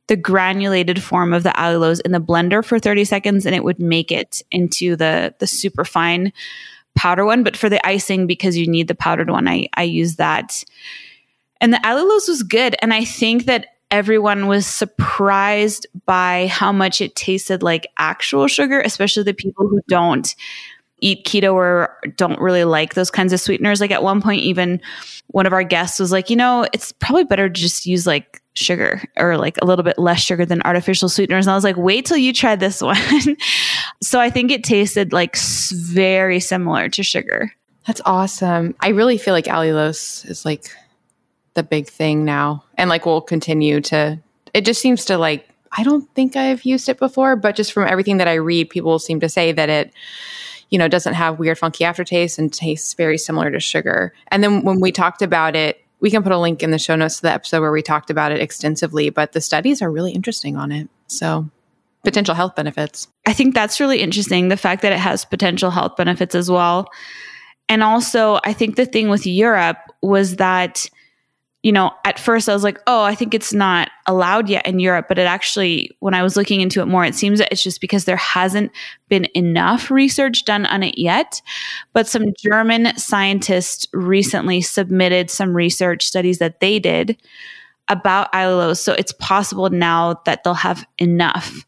the 0.09 0.17
granulated 0.17 1.03
form 1.03 1.33
of 1.33 1.43
the 1.43 1.51
allulose 1.51 2.01
in 2.01 2.13
the 2.13 2.21
blender 2.21 2.65
for 2.65 2.79
30 2.79 3.05
seconds 3.05 3.47
and 3.47 3.55
it 3.55 3.63
would 3.63 3.79
make 3.79 4.11
it 4.11 4.43
into 4.51 4.97
the 4.97 5.35
the 5.39 5.47
super 5.47 5.85
fine 5.85 6.33
powder 6.97 7.25
one. 7.25 7.45
But 7.45 7.57
for 7.57 7.69
the 7.69 7.85
icing 7.87 8.27
because 8.27 8.57
you 8.57 8.67
need 8.67 8.89
the 8.89 8.95
powdered 8.95 9.31
one 9.31 9.47
i 9.47 9.69
i 9.75 9.85
use 9.85 10.17
that. 10.17 10.65
And 11.61 11.73
the 11.73 11.79
allulose 11.79 12.29
was 12.29 12.43
good 12.43 12.77
and 12.81 12.93
i 12.93 13.05
think 13.05 13.45
that 13.45 13.67
everyone 13.91 14.49
was 14.49 14.67
surprised 14.67 15.87
by 16.05 16.47
how 16.49 16.73
much 16.73 17.01
it 17.01 17.15
tasted 17.15 17.63
like 17.63 17.87
actual 17.97 18.47
sugar 18.47 18.81
especially 18.81 19.23
the 19.23 19.33
people 19.33 19.67
who 19.67 19.81
don't 19.89 20.35
eat 21.01 21.25
keto 21.25 21.55
or 21.55 21.97
don't 22.17 22.41
really 22.41 22.65
like 22.65 22.95
those 22.95 23.11
kinds 23.11 23.33
of 23.33 23.41
sweeteners 23.41 23.81
like 23.81 23.91
at 23.91 24.03
one 24.03 24.21
point 24.21 24.43
even 24.43 24.81
one 25.29 25.47
of 25.47 25.53
our 25.53 25.63
guests 25.63 26.01
was 26.01 26.11
like 26.11 26.29
you 26.31 26.37
know 26.37 26.67
it's 26.73 26.93
probably 26.93 27.25
better 27.25 27.49
to 27.49 27.61
just 27.61 27.87
use 27.87 28.07
like 28.07 28.43
sugar 28.59 29.03
or 29.17 29.39
like 29.39 29.57
a 29.63 29.65
little 29.65 29.83
bit 29.83 29.99
less 29.99 30.21
sugar 30.21 30.45
than 30.45 30.61
artificial 30.63 31.09
sweeteners. 31.09 31.47
And 31.47 31.53
I 31.53 31.55
was 31.55 31.65
like, 31.65 31.77
wait 31.77 32.05
till 32.05 32.17
you 32.17 32.33
try 32.33 32.57
this 32.57 32.83
one. 32.83 32.97
so 34.03 34.21
I 34.21 34.31
think 34.31 34.51
it 34.51 34.65
tasted 34.65 35.13
like 35.13 35.37
very 35.71 36.41
similar 36.41 36.89
to 36.91 37.03
sugar. 37.03 37.53
That's 37.87 38.03
awesome. 38.05 38.75
I 38.81 38.89
really 38.89 39.17
feel 39.17 39.33
like 39.33 39.47
allulose 39.47 40.29
is 40.29 40.45
like 40.45 40.71
the 41.55 41.63
big 41.63 41.89
thing 41.89 42.25
now 42.25 42.65
and 42.77 42.91
like 42.91 43.07
we'll 43.07 43.23
continue 43.23 43.81
to, 43.83 44.19
it 44.53 44.67
just 44.67 44.83
seems 44.83 45.07
to 45.07 45.17
like, 45.17 45.49
I 45.73 45.85
don't 45.85 46.09
think 46.15 46.37
I've 46.37 46.65
used 46.65 46.89
it 46.89 46.99
before, 46.99 47.37
but 47.37 47.57
just 47.57 47.73
from 47.73 47.87
everything 47.87 48.19
that 48.19 48.29
I 48.29 48.35
read, 48.35 48.71
people 48.71 48.99
seem 48.99 49.21
to 49.21 49.29
say 49.29 49.53
that 49.53 49.69
it, 49.69 49.93
you 50.71 50.79
know, 50.79 50.89
doesn't 50.89 51.15
have 51.15 51.39
weird, 51.39 51.59
funky 51.59 51.85
aftertaste 51.85 52.39
and 52.39 52.53
tastes 52.53 52.95
very 52.95 53.19
similar 53.19 53.51
to 53.51 53.61
sugar. 53.61 54.13
And 54.29 54.43
then 54.43 54.63
when 54.63 54.81
we 54.81 54.93
talked 54.93 55.23
about 55.23 55.57
it, 55.57 55.83
we 56.01 56.11
can 56.11 56.23
put 56.23 56.33
a 56.33 56.39
link 56.39 56.63
in 56.63 56.71
the 56.71 56.79
show 56.79 56.95
notes 56.95 57.17
to 57.17 57.23
the 57.23 57.33
episode 57.33 57.61
where 57.61 57.73
we 57.73 57.83
talked 57.83 58.11
about 58.11 58.33
it 58.33 58.41
extensively, 58.41 59.11
but 59.11 59.33
the 59.33 59.41
studies 59.41 59.83
are 59.83 59.91
really 59.91 60.13
interesting 60.13 60.57
on 60.57 60.71
it. 60.71 60.89
So, 61.09 61.51
potential 62.05 62.35
health 62.35 62.55
benefits. 62.55 63.09
I 63.27 63.33
think 63.33 63.55
that's 63.55 63.81
really 63.81 64.01
interesting. 64.01 64.49
The 64.49 64.57
fact 64.57 64.83
that 64.83 64.93
it 64.93 64.99
has 64.99 65.25
potential 65.25 65.71
health 65.71 65.97
benefits 65.97 66.35
as 66.35 66.51
well. 66.51 66.89
And 67.69 67.83
also, 67.83 68.39
I 68.45 68.53
think 68.53 68.77
the 68.77 68.87
thing 68.87 69.09
with 69.09 69.27
Europe 69.27 69.79
was 70.01 70.37
that 70.37 70.89
you 71.69 71.73
know, 71.73 71.93
at 72.07 72.19
first 72.19 72.49
I 72.49 72.55
was 72.55 72.65
like, 72.65 72.81
oh, 72.87 73.03
I 73.03 73.15
think 73.15 73.35
it's 73.35 73.53
not 73.53 73.91
allowed 74.07 74.49
yet 74.49 74.67
in 74.67 74.79
Europe. 74.79 75.05
But 75.07 75.19
it 75.19 75.27
actually, 75.27 75.95
when 75.99 76.15
I 76.15 76.23
was 76.23 76.35
looking 76.35 76.63
into 76.63 76.81
it 76.81 76.87
more, 76.87 77.05
it 77.05 77.15
seems 77.15 77.41
that 77.41 77.53
it's 77.53 77.63
just 77.63 77.83
because 77.83 78.07
there 78.07 78.17
hasn't 78.17 78.73
been 79.11 79.27
enough 79.35 79.91
research 79.91 80.47
done 80.47 80.65
on 80.65 80.83
it 80.83 80.97
yet. 80.97 81.43
But 81.93 82.09
some 82.09 82.33
German 82.39 82.97
scientists 82.97 83.87
recently 83.93 84.63
submitted 84.63 85.29
some 85.29 85.55
research 85.55 86.07
studies 86.07 86.39
that 86.39 86.61
they 86.61 86.79
did 86.79 87.19
about 87.89 88.33
allulose. 88.33 88.79
So 88.79 88.95
it's 88.95 89.13
possible 89.13 89.69
now 89.69 90.23
that 90.25 90.45
they'll 90.45 90.55
have 90.55 90.87
enough 90.97 91.67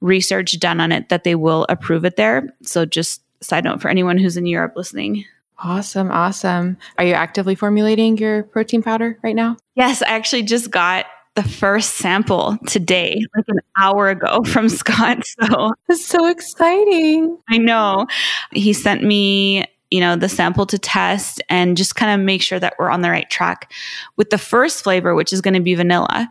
research 0.00 0.58
done 0.60 0.80
on 0.80 0.92
it 0.92 1.10
that 1.10 1.24
they 1.24 1.34
will 1.34 1.66
approve 1.68 2.06
it 2.06 2.16
there. 2.16 2.48
So 2.62 2.86
just 2.86 3.20
side 3.42 3.64
note 3.64 3.82
for 3.82 3.90
anyone 3.90 4.16
who's 4.16 4.38
in 4.38 4.46
Europe 4.46 4.72
listening. 4.76 5.26
Awesome. 5.62 6.10
Awesome. 6.10 6.76
Are 6.98 7.04
you 7.04 7.14
actively 7.14 7.54
formulating 7.54 8.18
your 8.18 8.42
protein 8.42 8.82
powder 8.82 9.18
right 9.22 9.36
now? 9.36 9.56
Yes, 9.74 10.02
I 10.02 10.08
actually 10.08 10.42
just 10.42 10.70
got 10.70 11.06
the 11.34 11.42
first 11.42 11.94
sample 11.94 12.58
today, 12.66 13.22
like 13.34 13.44
an 13.48 13.60
hour 13.78 14.08
ago 14.08 14.42
from 14.46 14.68
Scott. 14.68 15.24
So 15.24 15.72
it's 15.88 16.04
so 16.04 16.26
exciting. 16.26 17.38
I 17.48 17.58
know. 17.58 18.06
He 18.52 18.72
sent 18.72 19.02
me 19.02 19.66
you 19.92 20.00
know, 20.00 20.16
the 20.16 20.28
sample 20.28 20.64
to 20.64 20.78
test 20.78 21.42
and 21.50 21.76
just 21.76 21.96
kind 21.96 22.18
of 22.18 22.24
make 22.24 22.40
sure 22.40 22.58
that 22.58 22.72
we're 22.78 22.88
on 22.88 23.02
the 23.02 23.10
right 23.10 23.28
track 23.28 23.70
with 24.16 24.30
the 24.30 24.38
first 24.38 24.82
flavor, 24.82 25.14
which 25.14 25.34
is 25.34 25.42
going 25.42 25.52
to 25.52 25.60
be 25.60 25.74
vanilla. 25.74 26.30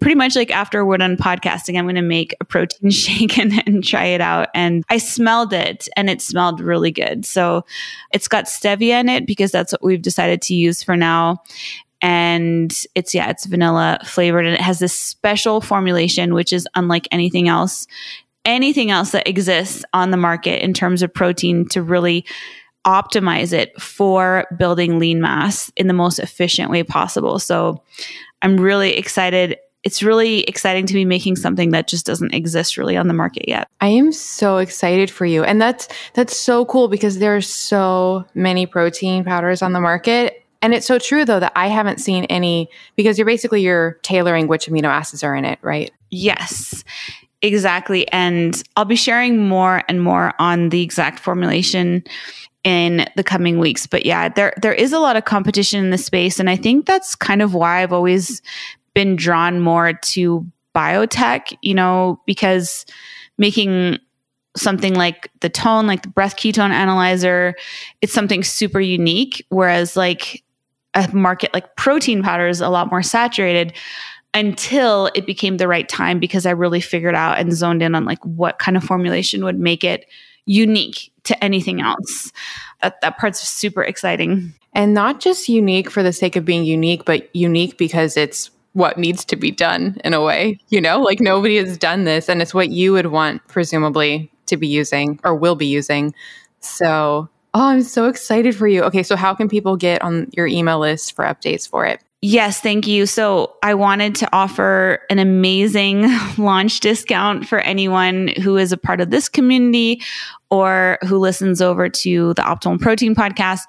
Pretty 0.00 0.14
much 0.14 0.36
like 0.36 0.50
after 0.50 0.84
we're 0.84 0.98
done 0.98 1.16
podcasting, 1.16 1.78
I'm 1.78 1.84
going 1.84 1.96
to 1.96 2.02
make 2.02 2.34
a 2.40 2.44
protein 2.44 2.90
shake 2.92 3.38
and, 3.38 3.62
and 3.66 3.84
try 3.84 4.04
it 4.06 4.20
out. 4.20 4.48
And 4.54 4.84
I 4.88 4.98
smelled 4.98 5.52
it 5.52 5.88
and 5.96 6.08
it 6.08 6.22
smelled 6.22 6.60
really 6.60 6.90
good. 6.90 7.24
So 7.24 7.64
it's 8.12 8.28
got 8.28 8.44
stevia 8.44 9.00
in 9.00 9.08
it 9.08 9.26
because 9.26 9.50
that's 9.50 9.72
what 9.72 9.82
we've 9.82 10.02
decided 10.02 10.42
to 10.42 10.54
use 10.54 10.82
for 10.82 10.96
now 10.96 11.42
and 12.00 12.84
it's 12.94 13.12
yeah 13.12 13.28
it's 13.28 13.44
vanilla 13.44 13.98
flavored 14.04 14.46
and 14.46 14.54
it 14.54 14.60
has 14.60 14.78
this 14.78 14.92
special 14.92 15.60
formulation 15.60 16.32
which 16.32 16.52
is 16.52 16.64
unlike 16.76 17.08
anything 17.10 17.48
else 17.48 17.88
anything 18.44 18.90
else 18.90 19.10
that 19.10 19.26
exists 19.26 19.84
on 19.92 20.12
the 20.12 20.16
market 20.16 20.62
in 20.62 20.72
terms 20.72 21.02
of 21.02 21.12
protein 21.12 21.68
to 21.68 21.82
really 21.82 22.24
optimize 22.86 23.52
it 23.52 23.78
for 23.80 24.46
building 24.58 24.98
lean 24.98 25.20
mass 25.20 25.70
in 25.76 25.88
the 25.88 25.92
most 25.92 26.18
efficient 26.18 26.70
way 26.70 26.82
possible. 26.82 27.38
So 27.38 27.82
I'm 28.40 28.56
really 28.58 28.96
excited. 28.96 29.58
It's 29.84 30.02
really 30.02 30.40
exciting 30.42 30.86
to 30.86 30.94
be 30.94 31.04
making 31.04 31.36
something 31.36 31.70
that 31.70 31.88
just 31.88 32.04
doesn't 32.04 32.34
exist 32.34 32.76
really 32.76 32.96
on 32.96 33.08
the 33.08 33.14
market 33.14 33.48
yet. 33.48 33.68
I 33.80 33.88
am 33.88 34.12
so 34.12 34.58
excited 34.58 35.10
for 35.10 35.24
you. 35.24 35.44
And 35.44 35.60
that's 35.60 35.88
that's 36.14 36.36
so 36.36 36.64
cool 36.64 36.88
because 36.88 37.18
there 37.18 37.36
are 37.36 37.40
so 37.40 38.24
many 38.34 38.66
protein 38.66 39.24
powders 39.24 39.62
on 39.62 39.72
the 39.72 39.80
market. 39.80 40.44
And 40.60 40.74
it's 40.74 40.86
so 40.86 40.98
true 40.98 41.24
though 41.24 41.40
that 41.40 41.52
I 41.54 41.68
haven't 41.68 42.00
seen 42.00 42.24
any 42.24 42.68
because 42.96 43.18
you're 43.18 43.26
basically 43.26 43.62
you're 43.62 43.92
tailoring 44.02 44.48
which 44.48 44.66
amino 44.66 44.88
acids 44.88 45.22
are 45.22 45.34
in 45.34 45.44
it, 45.44 45.58
right? 45.62 45.92
Yes. 46.10 46.82
Exactly. 47.40 48.10
And 48.10 48.60
I'll 48.76 48.84
be 48.84 48.96
sharing 48.96 49.48
more 49.48 49.82
and 49.88 50.02
more 50.02 50.34
on 50.40 50.70
the 50.70 50.82
exact 50.82 51.20
formulation 51.20 52.02
in 52.64 53.06
the 53.16 53.22
coming 53.22 53.58
weeks. 53.58 53.86
But 53.86 54.04
yeah, 54.04 54.28
there 54.28 54.52
there 54.60 54.74
is 54.74 54.92
a 54.92 54.98
lot 54.98 55.16
of 55.16 55.24
competition 55.24 55.84
in 55.84 55.90
the 55.90 55.98
space, 55.98 56.40
and 56.40 56.50
I 56.50 56.56
think 56.56 56.86
that's 56.86 57.14
kind 57.14 57.40
of 57.40 57.54
why 57.54 57.82
I've 57.82 57.92
always 57.92 58.42
been 58.98 59.14
drawn 59.14 59.60
more 59.60 59.92
to 59.92 60.44
biotech. 60.74 61.56
You 61.62 61.74
know, 61.74 62.20
because 62.26 62.84
making 63.38 63.98
something 64.56 64.94
like 64.94 65.30
the 65.38 65.48
tone, 65.48 65.86
like 65.86 66.02
the 66.02 66.08
breath 66.08 66.36
ketone 66.36 66.70
analyzer, 66.70 67.54
it's 68.02 68.12
something 68.12 68.42
super 68.42 68.80
unique. 68.80 69.46
Whereas 69.50 69.96
like 69.96 70.42
a 70.94 71.08
market 71.14 71.54
like 71.54 71.76
protein 71.76 72.24
powder 72.24 72.48
is 72.48 72.60
a 72.60 72.68
lot 72.68 72.90
more 72.90 73.04
saturated 73.04 73.72
until 74.34 75.10
it 75.14 75.26
became 75.26 75.58
the 75.58 75.68
right 75.68 75.88
time 75.88 76.18
because 76.18 76.44
I 76.44 76.50
really 76.50 76.80
figured 76.80 77.14
out 77.14 77.38
and 77.38 77.52
zoned 77.52 77.82
in 77.82 77.94
on 77.94 78.04
like 78.04 78.24
what 78.24 78.58
kind 78.58 78.76
of 78.76 78.82
formulation 78.82 79.44
would 79.44 79.60
make 79.60 79.84
it 79.84 80.06
unique 80.44 81.12
to 81.22 81.44
anything 81.44 81.80
else. 81.80 82.32
That 82.82 83.00
that 83.02 83.16
part's 83.18 83.46
super 83.48 83.84
exciting. 83.84 84.54
And 84.72 84.92
not 84.92 85.20
just 85.20 85.48
unique 85.48 85.88
for 85.88 86.02
the 86.02 86.12
sake 86.12 86.34
of 86.34 86.44
being 86.44 86.64
unique, 86.64 87.04
but 87.04 87.34
unique 87.34 87.78
because 87.78 88.16
it's 88.16 88.50
what 88.72 88.98
needs 88.98 89.24
to 89.26 89.36
be 89.36 89.50
done 89.50 89.98
in 90.04 90.14
a 90.14 90.22
way, 90.22 90.58
you 90.68 90.80
know? 90.80 91.00
Like 91.00 91.20
nobody 91.20 91.56
has 91.56 91.78
done 91.78 92.04
this 92.04 92.28
and 92.28 92.40
it's 92.42 92.54
what 92.54 92.70
you 92.70 92.92
would 92.92 93.06
want 93.06 93.46
presumably 93.48 94.30
to 94.46 94.56
be 94.56 94.68
using 94.68 95.18
or 95.24 95.34
will 95.34 95.56
be 95.56 95.66
using. 95.66 96.14
So, 96.60 97.28
oh, 97.54 97.68
I'm 97.68 97.82
so 97.82 98.06
excited 98.06 98.54
for 98.54 98.68
you. 98.68 98.82
Okay, 98.84 99.02
so 99.02 99.16
how 99.16 99.34
can 99.34 99.48
people 99.48 99.76
get 99.76 100.02
on 100.02 100.28
your 100.32 100.46
email 100.46 100.78
list 100.78 101.14
for 101.14 101.24
updates 101.24 101.68
for 101.68 101.86
it? 101.86 102.02
Yes, 102.20 102.60
thank 102.60 102.88
you. 102.88 103.06
So 103.06 103.54
I 103.62 103.74
wanted 103.74 104.16
to 104.16 104.28
offer 104.32 105.00
an 105.08 105.20
amazing 105.20 106.04
launch 106.38 106.80
discount 106.80 107.46
for 107.46 107.60
anyone 107.60 108.28
who 108.42 108.56
is 108.56 108.72
a 108.72 108.76
part 108.76 109.00
of 109.00 109.10
this 109.10 109.28
community 109.28 110.02
or 110.50 110.98
who 111.06 111.18
listens 111.18 111.60
over 111.60 111.88
to 111.88 112.34
the 112.34 112.42
Optimal 112.42 112.80
Protein 112.80 113.14
podcast 113.14 113.60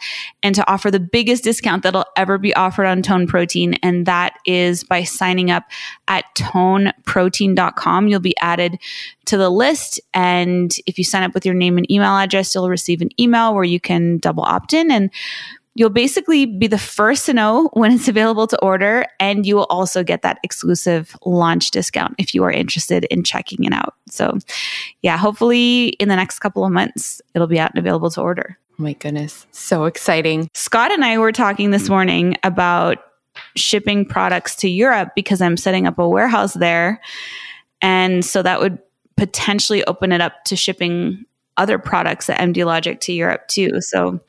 and 0.41 0.55
to 0.55 0.67
offer 0.71 0.89
the 0.89 0.99
biggest 0.99 1.43
discount 1.43 1.83
that'll 1.83 2.05
ever 2.15 2.37
be 2.37 2.55
offered 2.55 2.85
on 2.85 3.03
Tone 3.03 3.27
Protein. 3.27 3.75
And 3.83 4.05
that 4.07 4.37
is 4.45 4.83
by 4.83 5.03
signing 5.03 5.51
up 5.51 5.65
at 6.07 6.25
toneprotein.com. 6.35 8.07
You'll 8.07 8.19
be 8.19 8.37
added 8.41 8.79
to 9.25 9.37
the 9.37 9.49
list. 9.49 9.99
And 10.13 10.73
if 10.87 10.97
you 10.97 11.03
sign 11.03 11.23
up 11.23 11.33
with 11.33 11.45
your 11.45 11.53
name 11.53 11.77
and 11.77 11.91
email 11.91 12.17
address, 12.17 12.55
you'll 12.55 12.69
receive 12.69 13.01
an 13.01 13.09
email 13.19 13.53
where 13.53 13.65
you 13.65 13.79
can 13.79 14.17
double 14.17 14.43
opt 14.43 14.73
in 14.73 14.89
and 14.89 15.11
You'll 15.79 15.89
basically 15.89 16.45
be 16.45 16.67
the 16.67 16.77
first 16.77 17.25
to 17.27 17.33
know 17.33 17.69
when 17.71 17.93
it's 17.93 18.09
available 18.09 18.47
to 18.47 18.59
order, 18.59 19.05
and 19.17 19.45
you 19.45 19.55
will 19.55 19.67
also 19.69 20.03
get 20.03 20.23
that 20.23 20.37
exclusive 20.43 21.15
launch 21.25 21.71
discount 21.71 22.15
if 22.17 22.35
you 22.35 22.43
are 22.43 22.51
interested 22.51 23.05
in 23.05 23.23
checking 23.23 23.63
it 23.63 23.71
out. 23.71 23.93
So, 24.09 24.39
yeah, 25.03 25.15
hopefully 25.15 25.87
in 26.01 26.09
the 26.09 26.17
next 26.17 26.39
couple 26.39 26.65
of 26.65 26.73
months, 26.73 27.21
it'll 27.33 27.47
be 27.47 27.61
out 27.61 27.71
and 27.71 27.79
available 27.79 28.11
to 28.11 28.19
order. 28.19 28.57
Oh 28.77 28.83
my 28.83 28.91
goodness, 28.91 29.47
so 29.51 29.85
exciting. 29.85 30.49
Scott 30.53 30.91
and 30.91 31.05
I 31.05 31.17
were 31.17 31.31
talking 31.31 31.71
this 31.71 31.87
morning 31.87 32.35
about 32.43 32.97
shipping 33.55 34.03
products 34.03 34.57
to 34.57 34.69
Europe 34.69 35.13
because 35.15 35.39
I'm 35.39 35.55
setting 35.55 35.87
up 35.87 35.97
a 35.97 36.09
warehouse 36.09 36.55
there. 36.55 36.99
And 37.81 38.25
so 38.25 38.41
that 38.41 38.59
would 38.59 38.79
potentially 39.15 39.85
open 39.85 40.11
it 40.11 40.19
up 40.19 40.43
to 40.47 40.57
shipping 40.57 41.23
other 41.55 41.79
products 41.79 42.29
at 42.29 42.39
MD 42.39 42.65
Logic 42.65 42.99
to 43.01 43.13
Europe 43.13 43.47
too. 43.47 43.81
So 43.81 44.19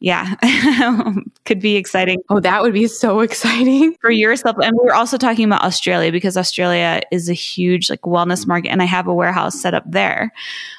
yeah, 0.00 0.36
could 1.44 1.60
be 1.60 1.76
exciting. 1.76 2.20
Oh, 2.28 2.38
that 2.40 2.62
would 2.62 2.72
be 2.72 2.86
so 2.86 3.20
exciting 3.28 3.94
for 4.00 4.10
your 4.10 4.36
supplement. 4.36 4.72
And 4.72 4.80
we 4.82 4.88
are 4.88 4.94
also 4.94 5.16
talking 5.16 5.44
about 5.44 5.62
Australia 5.62 6.12
because 6.12 6.36
Australia 6.36 7.00
is 7.10 7.28
a 7.28 7.34
huge 7.34 7.90
like 7.90 8.02
wellness 8.02 8.46
market, 8.46 8.70
and 8.70 8.80
I 8.80 8.84
have 8.84 9.06
a 9.06 9.14
warehouse 9.14 9.60
set 9.60 9.74
up 9.74 9.84
there, 9.86 10.32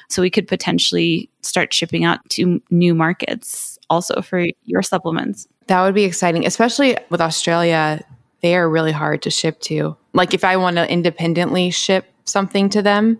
so 0.08 0.22
we 0.22 0.30
could 0.30 0.48
potentially 0.48 1.30
start 1.42 1.74
shipping 1.74 2.06
out 2.06 2.28
to 2.30 2.62
new 2.70 2.96
markets 2.96 3.78
also 3.90 4.22
for 4.22 4.48
your 4.66 4.82
supplements. 4.82 5.48
That 5.68 5.82
would 5.82 5.96
be 5.96 6.06
exciting, 6.06 6.46
especially 6.46 6.98
with 7.10 7.22
Australia. 7.22 8.04
They 8.42 8.56
are 8.56 8.70
really 8.70 8.94
hard 8.94 9.22
to 9.24 9.30
ship 9.30 9.60
to. 9.62 9.98
Like 10.14 10.34
if 10.34 10.46
I 10.46 10.56
want 10.56 10.78
to 10.78 10.90
independently 10.90 11.72
ship 11.72 12.06
something 12.24 12.70
to 12.70 12.82
them, 12.82 13.20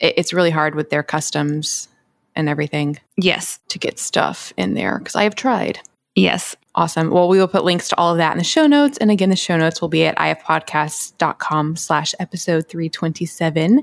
it's 0.00 0.32
really 0.32 0.50
hard 0.50 0.74
with 0.74 0.90
their 0.90 1.02
customs 1.02 1.88
and 2.38 2.48
everything. 2.48 2.98
Yes. 3.18 3.58
To 3.68 3.78
get 3.78 3.98
stuff 3.98 4.54
in 4.56 4.72
there 4.72 4.98
because 4.98 5.16
I 5.16 5.24
have 5.24 5.34
tried. 5.34 5.80
Yes. 6.14 6.56
Awesome. 6.74 7.10
Well, 7.10 7.28
we 7.28 7.38
will 7.38 7.48
put 7.48 7.64
links 7.64 7.88
to 7.88 7.98
all 7.98 8.12
of 8.12 8.18
that 8.18 8.32
in 8.32 8.38
the 8.38 8.44
show 8.44 8.66
notes. 8.66 8.96
And 8.98 9.10
again, 9.10 9.30
the 9.30 9.36
show 9.36 9.56
notes 9.56 9.80
will 9.80 9.88
be 9.88 10.06
at 10.06 10.16
ifpodcast.com 10.16 11.76
slash 11.76 12.14
episode 12.18 12.68
327. 12.68 13.82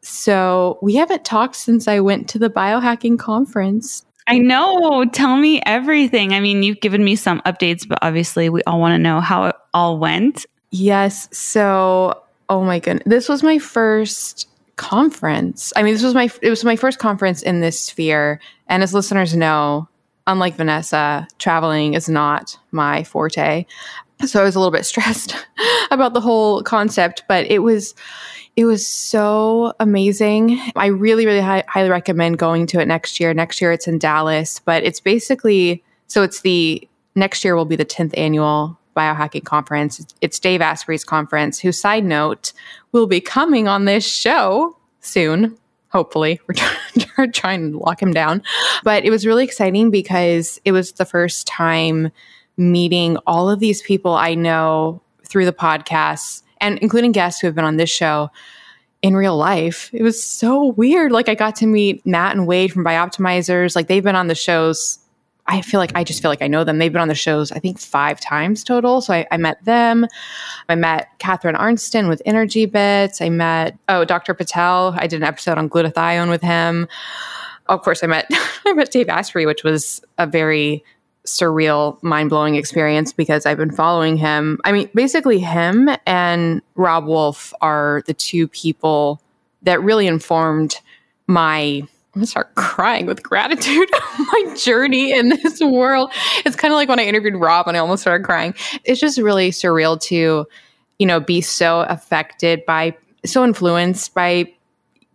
So 0.00 0.78
we 0.82 0.94
haven't 0.94 1.24
talked 1.24 1.54
since 1.54 1.86
I 1.86 2.00
went 2.00 2.28
to 2.30 2.38
the 2.38 2.50
biohacking 2.50 3.18
conference. 3.18 4.04
I 4.26 4.38
know. 4.38 5.04
Tell 5.06 5.36
me 5.36 5.60
everything. 5.64 6.32
I 6.32 6.40
mean, 6.40 6.62
you've 6.62 6.80
given 6.80 7.04
me 7.04 7.16
some 7.16 7.40
updates, 7.42 7.86
but 7.86 7.98
obviously 8.02 8.48
we 8.48 8.62
all 8.64 8.80
want 8.80 8.94
to 8.94 8.98
know 8.98 9.20
how 9.20 9.44
it 9.46 9.56
all 9.74 9.98
went. 9.98 10.46
Yes. 10.70 11.28
So, 11.36 12.22
oh 12.48 12.64
my 12.64 12.78
goodness. 12.78 13.04
This 13.06 13.28
was 13.28 13.42
my 13.42 13.58
first 13.58 14.48
conference. 14.76 15.72
I 15.76 15.82
mean, 15.82 15.94
this 15.94 16.02
was 16.02 16.14
my 16.14 16.30
it 16.40 16.50
was 16.50 16.64
my 16.64 16.76
first 16.76 16.98
conference 16.98 17.42
in 17.42 17.60
this 17.60 17.80
sphere, 17.80 18.40
and 18.68 18.82
as 18.82 18.94
listeners 18.94 19.36
know, 19.36 19.88
unlike 20.26 20.56
Vanessa, 20.56 21.26
traveling 21.38 21.94
is 21.94 22.08
not 22.08 22.58
my 22.70 23.04
forte. 23.04 23.66
So 24.24 24.40
I 24.40 24.44
was 24.44 24.54
a 24.54 24.58
little 24.58 24.72
bit 24.72 24.86
stressed 24.92 25.34
about 25.90 26.14
the 26.14 26.20
whole 26.20 26.62
concept, 26.62 27.24
but 27.28 27.46
it 27.50 27.60
was 27.60 27.94
it 28.56 28.64
was 28.64 28.86
so 28.86 29.72
amazing. 29.80 30.60
I 30.76 30.86
really 30.86 31.26
really 31.26 31.40
hi- 31.40 31.64
highly 31.68 31.90
recommend 31.90 32.38
going 32.38 32.66
to 32.68 32.80
it 32.80 32.88
next 32.88 33.20
year. 33.20 33.34
Next 33.34 33.60
year 33.60 33.72
it's 33.72 33.88
in 33.88 33.98
Dallas, 33.98 34.60
but 34.64 34.84
it's 34.84 35.00
basically 35.00 35.82
so 36.06 36.22
it's 36.22 36.42
the 36.42 36.86
next 37.14 37.44
year 37.44 37.56
will 37.56 37.64
be 37.64 37.76
the 37.76 37.84
10th 37.84 38.16
annual 38.16 38.78
biohacking 38.94 39.44
conference. 39.44 40.04
It's 40.20 40.38
Dave 40.38 40.60
Asprey's 40.60 41.04
conference, 41.04 41.58
who, 41.58 41.72
side 41.72 42.04
note, 42.04 42.52
will 42.92 43.06
be 43.06 43.20
coming 43.20 43.68
on 43.68 43.84
this 43.84 44.06
show 44.06 44.76
soon. 45.00 45.56
Hopefully, 45.90 46.40
we're 47.18 47.26
trying 47.32 47.72
to 47.72 47.78
lock 47.78 48.02
him 48.02 48.12
down. 48.12 48.42
But 48.82 49.04
it 49.04 49.10
was 49.10 49.26
really 49.26 49.44
exciting 49.44 49.90
because 49.90 50.60
it 50.64 50.72
was 50.72 50.92
the 50.92 51.04
first 51.04 51.46
time 51.46 52.10
meeting 52.56 53.16
all 53.26 53.50
of 53.50 53.60
these 53.60 53.82
people 53.82 54.14
I 54.14 54.34
know 54.34 55.00
through 55.26 55.46
the 55.46 55.52
podcasts 55.52 56.42
and 56.60 56.78
including 56.78 57.12
guests 57.12 57.40
who 57.40 57.46
have 57.46 57.54
been 57.54 57.64
on 57.64 57.76
this 57.76 57.90
show 57.90 58.30
in 59.02 59.16
real 59.16 59.36
life. 59.36 59.90
It 59.92 60.02
was 60.02 60.22
so 60.22 60.66
weird. 60.66 61.10
Like 61.12 61.28
I 61.28 61.34
got 61.34 61.56
to 61.56 61.66
meet 61.66 62.06
Matt 62.06 62.36
and 62.36 62.46
Wade 62.46 62.72
from 62.72 62.84
Bioptimizers. 62.84 63.74
Like 63.74 63.88
they've 63.88 64.02
been 64.02 64.16
on 64.16 64.28
the 64.28 64.34
shows 64.34 64.98
I 65.46 65.60
feel 65.60 65.80
like 65.80 65.92
I 65.94 66.04
just 66.04 66.22
feel 66.22 66.30
like 66.30 66.42
I 66.42 66.46
know 66.46 66.64
them. 66.64 66.78
They've 66.78 66.92
been 66.92 67.02
on 67.02 67.08
the 67.08 67.14
shows, 67.14 67.50
I 67.50 67.58
think, 67.58 67.78
five 67.78 68.20
times 68.20 68.62
total. 68.62 69.00
So 69.00 69.12
I, 69.12 69.26
I 69.30 69.36
met 69.36 69.62
them. 69.64 70.06
I 70.68 70.76
met 70.76 71.08
Catharine 71.18 71.56
Arnston 71.56 72.08
with 72.08 72.22
Energy 72.24 72.64
Bits. 72.66 73.20
I 73.20 73.28
met, 73.28 73.76
oh, 73.88 74.04
Dr. 74.04 74.34
Patel. 74.34 74.94
I 74.96 75.06
did 75.06 75.16
an 75.16 75.24
episode 75.24 75.58
on 75.58 75.68
glutathione 75.68 76.30
with 76.30 76.42
him. 76.42 76.86
Of 77.66 77.82
course, 77.82 78.02
I 78.02 78.06
met 78.06 78.26
I 78.66 78.72
met 78.72 78.90
Dave 78.90 79.08
Asprey, 79.08 79.46
which 79.46 79.64
was 79.64 80.02
a 80.18 80.26
very 80.26 80.84
surreal, 81.26 82.02
mind 82.02 82.30
blowing 82.30 82.56
experience 82.56 83.12
because 83.12 83.46
I've 83.46 83.58
been 83.58 83.70
following 83.72 84.16
him. 84.16 84.58
I 84.64 84.72
mean, 84.72 84.90
basically, 84.94 85.38
him 85.38 85.88
and 86.06 86.62
Robb 86.74 87.06
Wolf 87.06 87.52
are 87.60 88.02
the 88.06 88.14
two 88.14 88.48
people 88.48 89.20
that 89.62 89.82
really 89.82 90.06
informed 90.06 90.76
my 91.26 91.82
I'm 92.14 92.20
gonna 92.20 92.26
start 92.26 92.54
crying 92.56 93.06
with 93.06 93.22
gratitude 93.22 93.88
my 94.18 94.54
journey 94.54 95.12
in 95.12 95.30
this 95.30 95.60
world. 95.60 96.12
It's 96.44 96.56
kind 96.56 96.72
of 96.72 96.76
like 96.76 96.90
when 96.90 97.00
I 97.00 97.04
interviewed 97.04 97.36
Rob 97.36 97.68
and 97.68 97.76
I 97.76 97.80
almost 97.80 98.02
started 98.02 98.24
crying. 98.24 98.54
It's 98.84 99.00
just 99.00 99.16
really 99.18 99.50
surreal 99.50 99.98
to, 100.02 100.46
you 100.98 101.06
know, 101.06 101.20
be 101.20 101.40
so 101.40 101.80
affected 101.88 102.66
by, 102.66 102.94
so 103.24 103.44
influenced 103.44 104.12
by 104.12 104.52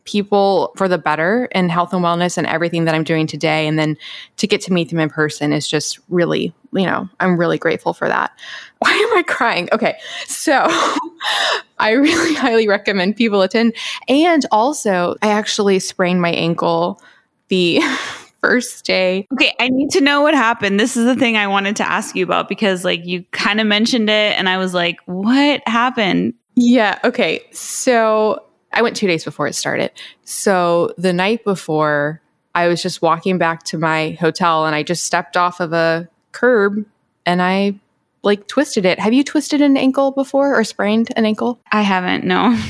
people 0.05 0.73
for 0.75 0.87
the 0.87 0.97
better 0.97 1.45
in 1.51 1.69
health 1.69 1.93
and 1.93 2.03
wellness 2.03 2.35
and 2.35 2.47
everything 2.47 2.85
that 2.85 2.95
I'm 2.95 3.03
doing 3.03 3.27
today. 3.27 3.67
And 3.67 3.77
then 3.77 3.95
to 4.37 4.47
get 4.47 4.61
to 4.61 4.73
meet 4.73 4.89
them 4.89 4.99
in 4.99 5.09
person 5.09 5.53
is 5.53 5.67
just 5.67 5.99
really, 6.09 6.51
you 6.73 6.85
know, 6.85 7.07
I'm 7.19 7.37
really 7.37 7.59
grateful 7.59 7.93
for 7.93 8.07
that. 8.07 8.31
Why 8.79 8.89
am 8.89 9.17
I 9.17 9.23
crying? 9.23 9.69
Okay. 9.71 9.99
So 10.25 10.65
I 11.79 11.91
really 11.91 12.33
highly 12.35 12.67
recommend 12.67 13.15
people 13.15 13.41
attend. 13.41 13.75
And 14.07 14.45
also, 14.51 15.15
I 15.21 15.29
actually 15.29 15.79
sprained 15.79 16.21
my 16.21 16.31
ankle 16.31 17.01
the 17.49 17.81
first 18.41 18.85
day. 18.85 19.27
Okay, 19.33 19.53
I 19.59 19.69
need 19.69 19.91
to 19.91 20.01
know 20.01 20.21
what 20.21 20.33
happened. 20.33 20.79
This 20.79 20.97
is 20.97 21.05
the 21.05 21.15
thing 21.15 21.37
I 21.37 21.47
wanted 21.47 21.75
to 21.77 21.89
ask 21.89 22.15
you 22.15 22.23
about 22.23 22.49
because 22.49 22.83
like 22.83 23.05
you 23.05 23.23
kind 23.31 23.59
of 23.59 23.67
mentioned 23.67 24.09
it 24.09 24.37
and 24.37 24.49
I 24.49 24.57
was 24.57 24.73
like, 24.73 24.99
what 25.05 25.61
happened? 25.67 26.33
Yeah, 26.55 26.99
okay. 27.03 27.45
So 27.51 28.43
I 28.73 28.81
went 28.81 28.95
two 28.95 29.07
days 29.07 29.23
before 29.23 29.47
it 29.47 29.53
started. 29.53 29.91
So 30.23 30.93
the 30.97 31.13
night 31.13 31.43
before, 31.43 32.21
I 32.55 32.67
was 32.67 32.81
just 32.81 33.01
walking 33.03 33.37
back 33.37 33.63
to 33.65 33.77
my 33.77 34.17
hotel 34.19 34.65
and 34.65 34.75
I 34.75 34.81
just 34.81 35.03
stepped 35.03 35.37
off 35.37 35.59
of 35.59 35.73
a 35.73 36.09
curb 36.31 36.85
and 37.25 37.41
I 37.41 37.79
like 38.27 38.47
twisted 38.47 38.85
it. 38.85 38.99
Have 38.99 39.13
you 39.13 39.23
twisted 39.23 39.61
an 39.61 39.77
ankle 39.77 40.11
before 40.11 40.53
or 40.53 40.63
sprained 40.63 41.09
an 41.15 41.25
ankle? 41.25 41.59
I 41.71 41.81
haven't, 41.81 42.25
no. 42.25 42.61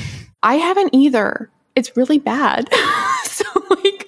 I 0.42 0.54
haven't 0.54 0.94
either. 0.94 1.50
It's 1.74 1.96
really 1.96 2.18
bad. 2.18 2.72
so 3.24 3.44
like 3.68 4.06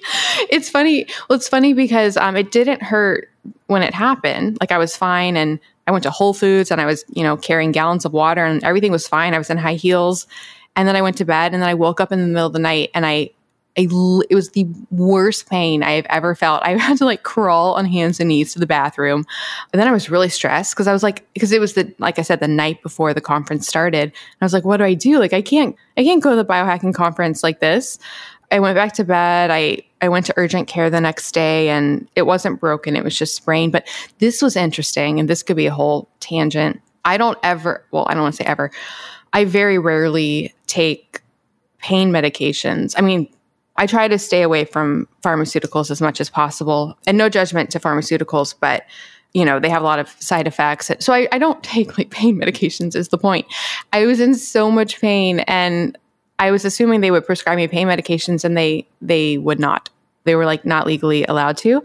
it's 0.49 0.69
funny. 0.69 1.05
Well, 1.29 1.37
it's 1.37 1.47
funny 1.47 1.73
because 1.73 2.17
um 2.17 2.35
it 2.35 2.51
didn't 2.51 2.81
hurt 2.81 3.29
when 3.67 3.83
it 3.83 3.93
happened. 3.93 4.57
Like 4.59 4.71
I 4.71 4.77
was 4.77 4.95
fine 4.95 5.37
and 5.37 5.59
I 5.87 5.91
went 5.91 6.03
to 6.03 6.09
Whole 6.09 6.33
Foods 6.33 6.71
and 6.71 6.79
I 6.79 6.85
was, 6.85 7.03
you 7.09 7.23
know, 7.23 7.37
carrying 7.37 7.71
gallons 7.71 8.05
of 8.05 8.13
water 8.13 8.45
and 8.45 8.63
everything 8.63 8.91
was 8.91 9.07
fine. 9.07 9.33
I 9.33 9.37
was 9.37 9.49
in 9.49 9.57
high 9.57 9.75
heels 9.75 10.27
and 10.75 10.87
then 10.87 10.95
I 10.95 11.01
went 11.01 11.17
to 11.17 11.25
bed 11.25 11.53
and 11.53 11.61
then 11.61 11.69
I 11.69 11.73
woke 11.73 11.99
up 11.99 12.11
in 12.11 12.21
the 12.21 12.27
middle 12.27 12.47
of 12.47 12.53
the 12.53 12.59
night 12.59 12.91
and 12.93 13.05
I, 13.05 13.31
I 13.77 13.87
it 14.29 14.35
was 14.35 14.49
the 14.49 14.67
worst 14.89 15.49
pain 15.49 15.81
I 15.81 15.91
have 15.91 16.05
ever 16.09 16.35
felt. 16.35 16.61
I 16.65 16.77
had 16.77 16.97
to 16.97 17.05
like 17.05 17.23
crawl 17.23 17.75
on 17.75 17.85
hands 17.85 18.19
and 18.19 18.29
knees 18.29 18.53
to 18.53 18.59
the 18.59 18.65
bathroom. 18.65 19.25
And 19.71 19.79
then 19.79 19.87
I 19.87 19.91
was 19.91 20.09
really 20.09 20.29
stressed 20.29 20.73
because 20.73 20.87
I 20.87 20.93
was 20.93 21.03
like, 21.03 21.25
because 21.33 21.51
it 21.51 21.61
was 21.61 21.73
the, 21.73 21.93
like 21.99 22.19
I 22.19 22.21
said, 22.21 22.39
the 22.39 22.47
night 22.47 22.81
before 22.81 23.13
the 23.13 23.21
conference 23.21 23.67
started. 23.67 24.03
And 24.03 24.41
I 24.41 24.45
was 24.45 24.53
like, 24.53 24.65
what 24.65 24.77
do 24.77 24.83
I 24.83 24.93
do? 24.93 25.19
Like, 25.19 25.33
I 25.33 25.41
can't, 25.41 25.75
I 25.97 26.03
can't 26.03 26.21
go 26.21 26.31
to 26.31 26.35
the 26.35 26.45
biohacking 26.45 26.93
conference 26.93 27.43
like 27.43 27.59
this. 27.59 27.97
I 28.51 28.59
went 28.59 28.75
back 28.75 28.93
to 28.93 29.05
bed. 29.05 29.49
I, 29.49 29.81
I 30.01 30.09
went 30.09 30.25
to 30.25 30.33
urgent 30.35 30.67
care 30.67 30.89
the 30.89 30.99
next 30.99 31.31
day 31.31 31.69
and 31.69 32.07
it 32.15 32.23
wasn't 32.23 32.59
broken. 32.59 32.97
It 32.97 33.03
was 33.03 33.17
just 33.17 33.35
sprained. 33.35 33.71
But 33.71 33.87
this 34.19 34.41
was 34.41 34.57
interesting 34.57 35.19
and 35.19 35.29
this 35.29 35.41
could 35.41 35.55
be 35.55 35.67
a 35.67 35.73
whole 35.73 36.09
tangent. 36.19 36.81
I 37.05 37.17
don't 37.17 37.37
ever, 37.43 37.85
well, 37.91 38.05
I 38.09 38.13
don't 38.13 38.23
want 38.23 38.35
to 38.35 38.43
say 38.43 38.47
ever. 38.47 38.71
I 39.31 39.45
very 39.45 39.79
rarely 39.79 40.53
take 40.67 41.21
pain 41.77 42.11
medications. 42.11 42.93
I 42.97 43.01
mean, 43.01 43.29
I 43.77 43.87
try 43.87 44.07
to 44.07 44.19
stay 44.19 44.41
away 44.41 44.65
from 44.65 45.07
pharmaceuticals 45.23 45.91
as 45.91 46.01
much 46.01 46.21
as 46.21 46.29
possible. 46.29 46.97
And 47.07 47.17
no 47.17 47.29
judgment 47.29 47.69
to 47.71 47.79
pharmaceuticals, 47.79 48.55
but 48.59 48.85
you 49.33 49.45
know, 49.45 49.59
they 49.59 49.69
have 49.69 49.81
a 49.81 49.85
lot 49.85 49.99
of 49.99 50.09
side 50.19 50.45
effects. 50.45 50.91
So 50.99 51.13
I, 51.13 51.27
I 51.31 51.37
don't 51.37 51.63
take 51.63 51.97
like 51.97 52.09
pain 52.09 52.37
medications 52.37 52.95
is 52.95 53.09
the 53.09 53.17
point. 53.17 53.45
I 53.93 54.05
was 54.05 54.19
in 54.19 54.35
so 54.35 54.69
much 54.69 54.99
pain 54.99 55.39
and 55.41 55.97
I 56.39 56.51
was 56.51 56.65
assuming 56.65 57.01
they 57.01 57.11
would 57.11 57.25
prescribe 57.25 57.57
me 57.57 57.67
pain 57.67 57.87
medications 57.87 58.43
and 58.43 58.57
they 58.57 58.87
they 59.01 59.37
would 59.37 59.59
not. 59.59 59.89
They 60.23 60.35
were 60.35 60.45
like 60.45 60.65
not 60.65 60.85
legally 60.85 61.23
allowed 61.25 61.57
to. 61.57 61.83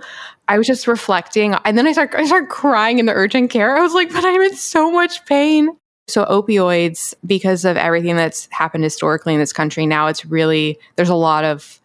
I 0.48 0.58
was 0.58 0.66
just 0.66 0.86
reflecting 0.86 1.54
and 1.64 1.76
then 1.76 1.86
I 1.86 1.92
start 1.92 2.14
I 2.14 2.24
start 2.26 2.48
crying 2.48 2.98
in 2.98 3.06
the 3.06 3.12
urgent 3.12 3.50
care. 3.50 3.76
I 3.76 3.80
was 3.80 3.94
like, 3.94 4.12
but 4.12 4.24
I'm 4.24 4.40
in 4.40 4.56
so 4.56 4.90
much 4.90 5.24
pain. 5.26 5.70
So, 6.08 6.24
opioids, 6.24 7.14
because 7.26 7.64
of 7.64 7.76
everything 7.76 8.16
that's 8.16 8.48
happened 8.50 8.84
historically 8.84 9.34
in 9.34 9.40
this 9.40 9.52
country, 9.52 9.86
now 9.86 10.06
it's 10.06 10.24
really, 10.24 10.78
there's 10.94 11.08
a 11.08 11.14
lot 11.14 11.44
of 11.44 11.80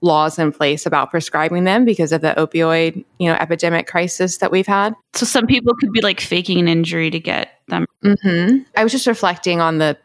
laws 0.00 0.38
in 0.38 0.52
place 0.52 0.86
about 0.86 1.10
prescribing 1.10 1.64
them 1.64 1.84
because 1.84 2.12
of 2.12 2.20
the 2.20 2.34
opioid, 2.36 3.04
you 3.18 3.28
know, 3.28 3.34
epidemic 3.34 3.86
crisis 3.86 4.38
that 4.38 4.50
we've 4.52 4.66
had. 4.66 4.94
So 5.14 5.26
some 5.26 5.46
people 5.46 5.74
could 5.74 5.92
be 5.92 6.00
like 6.00 6.20
faking 6.20 6.58
an 6.60 6.68
injury 6.68 7.10
to 7.10 7.18
get 7.18 7.60
them. 7.68 7.86
Mm-hmm. 8.04 8.58
I 8.76 8.82
was 8.84 8.92
just 8.92 9.06
reflecting 9.06 9.60
on 9.60 9.78
the 9.78 9.98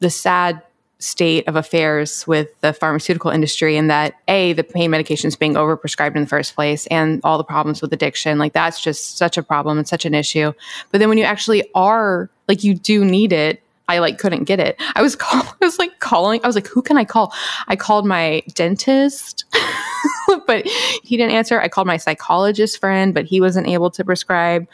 the 0.00 0.10
sad 0.10 0.62
state 1.04 1.46
of 1.46 1.54
affairs 1.54 2.26
with 2.26 2.58
the 2.62 2.72
pharmaceutical 2.72 3.30
industry 3.30 3.76
and 3.76 3.90
that 3.90 4.14
a 4.26 4.54
the 4.54 4.64
pain 4.64 4.90
medications 4.90 5.38
being 5.38 5.52
overprescribed 5.54 6.16
in 6.16 6.22
the 6.22 6.28
first 6.28 6.54
place 6.54 6.86
and 6.86 7.20
all 7.24 7.36
the 7.36 7.44
problems 7.44 7.82
with 7.82 7.92
addiction 7.92 8.38
like 8.38 8.54
that's 8.54 8.80
just 8.80 9.18
such 9.18 9.36
a 9.36 9.42
problem 9.42 9.76
and 9.76 9.86
such 9.86 10.06
an 10.06 10.14
issue 10.14 10.50
but 10.90 10.98
then 10.98 11.08
when 11.10 11.18
you 11.18 11.24
actually 11.24 11.62
are 11.74 12.30
like 12.48 12.64
you 12.64 12.74
do 12.74 13.04
need 13.04 13.32
it 13.32 13.60
I 13.86 13.98
like 13.98 14.16
couldn't 14.16 14.44
get 14.44 14.60
it. 14.60 14.80
I 14.94 15.02
was 15.02 15.14
call- 15.24 15.42
I 15.42 15.64
was 15.64 15.78
like 15.78 15.98
calling. 15.98 16.40
I 16.42 16.46
was 16.46 16.54
like, 16.54 16.66
who 16.66 16.80
can 16.80 16.96
I 16.96 17.04
call? 17.04 17.34
I 17.68 17.76
called 17.76 18.06
my 18.06 18.42
dentist, 18.54 19.44
but 20.46 20.66
he 21.02 21.18
didn't 21.18 21.32
answer. 21.32 21.60
I 21.60 21.68
called 21.68 21.86
my 21.86 21.98
psychologist 21.98 22.80
friend, 22.80 23.12
but 23.12 23.26
he 23.26 23.42
wasn't 23.42 23.68
able 23.68 23.90
to 23.90 24.02
prescribe. 24.02 24.66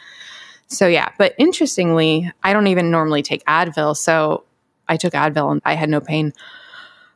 So 0.67 0.87
yeah, 0.87 1.11
but 1.17 1.35
interestingly, 1.37 2.31
I 2.41 2.53
don't 2.53 2.67
even 2.67 2.89
normally 2.89 3.21
take 3.21 3.43
Advil. 3.43 3.97
So 3.97 4.45
I 4.91 4.97
took 4.97 5.13
Advil 5.13 5.51
and 5.51 5.61
I 5.65 5.73
had 5.73 5.89
no 5.89 6.01
pain. 6.01 6.33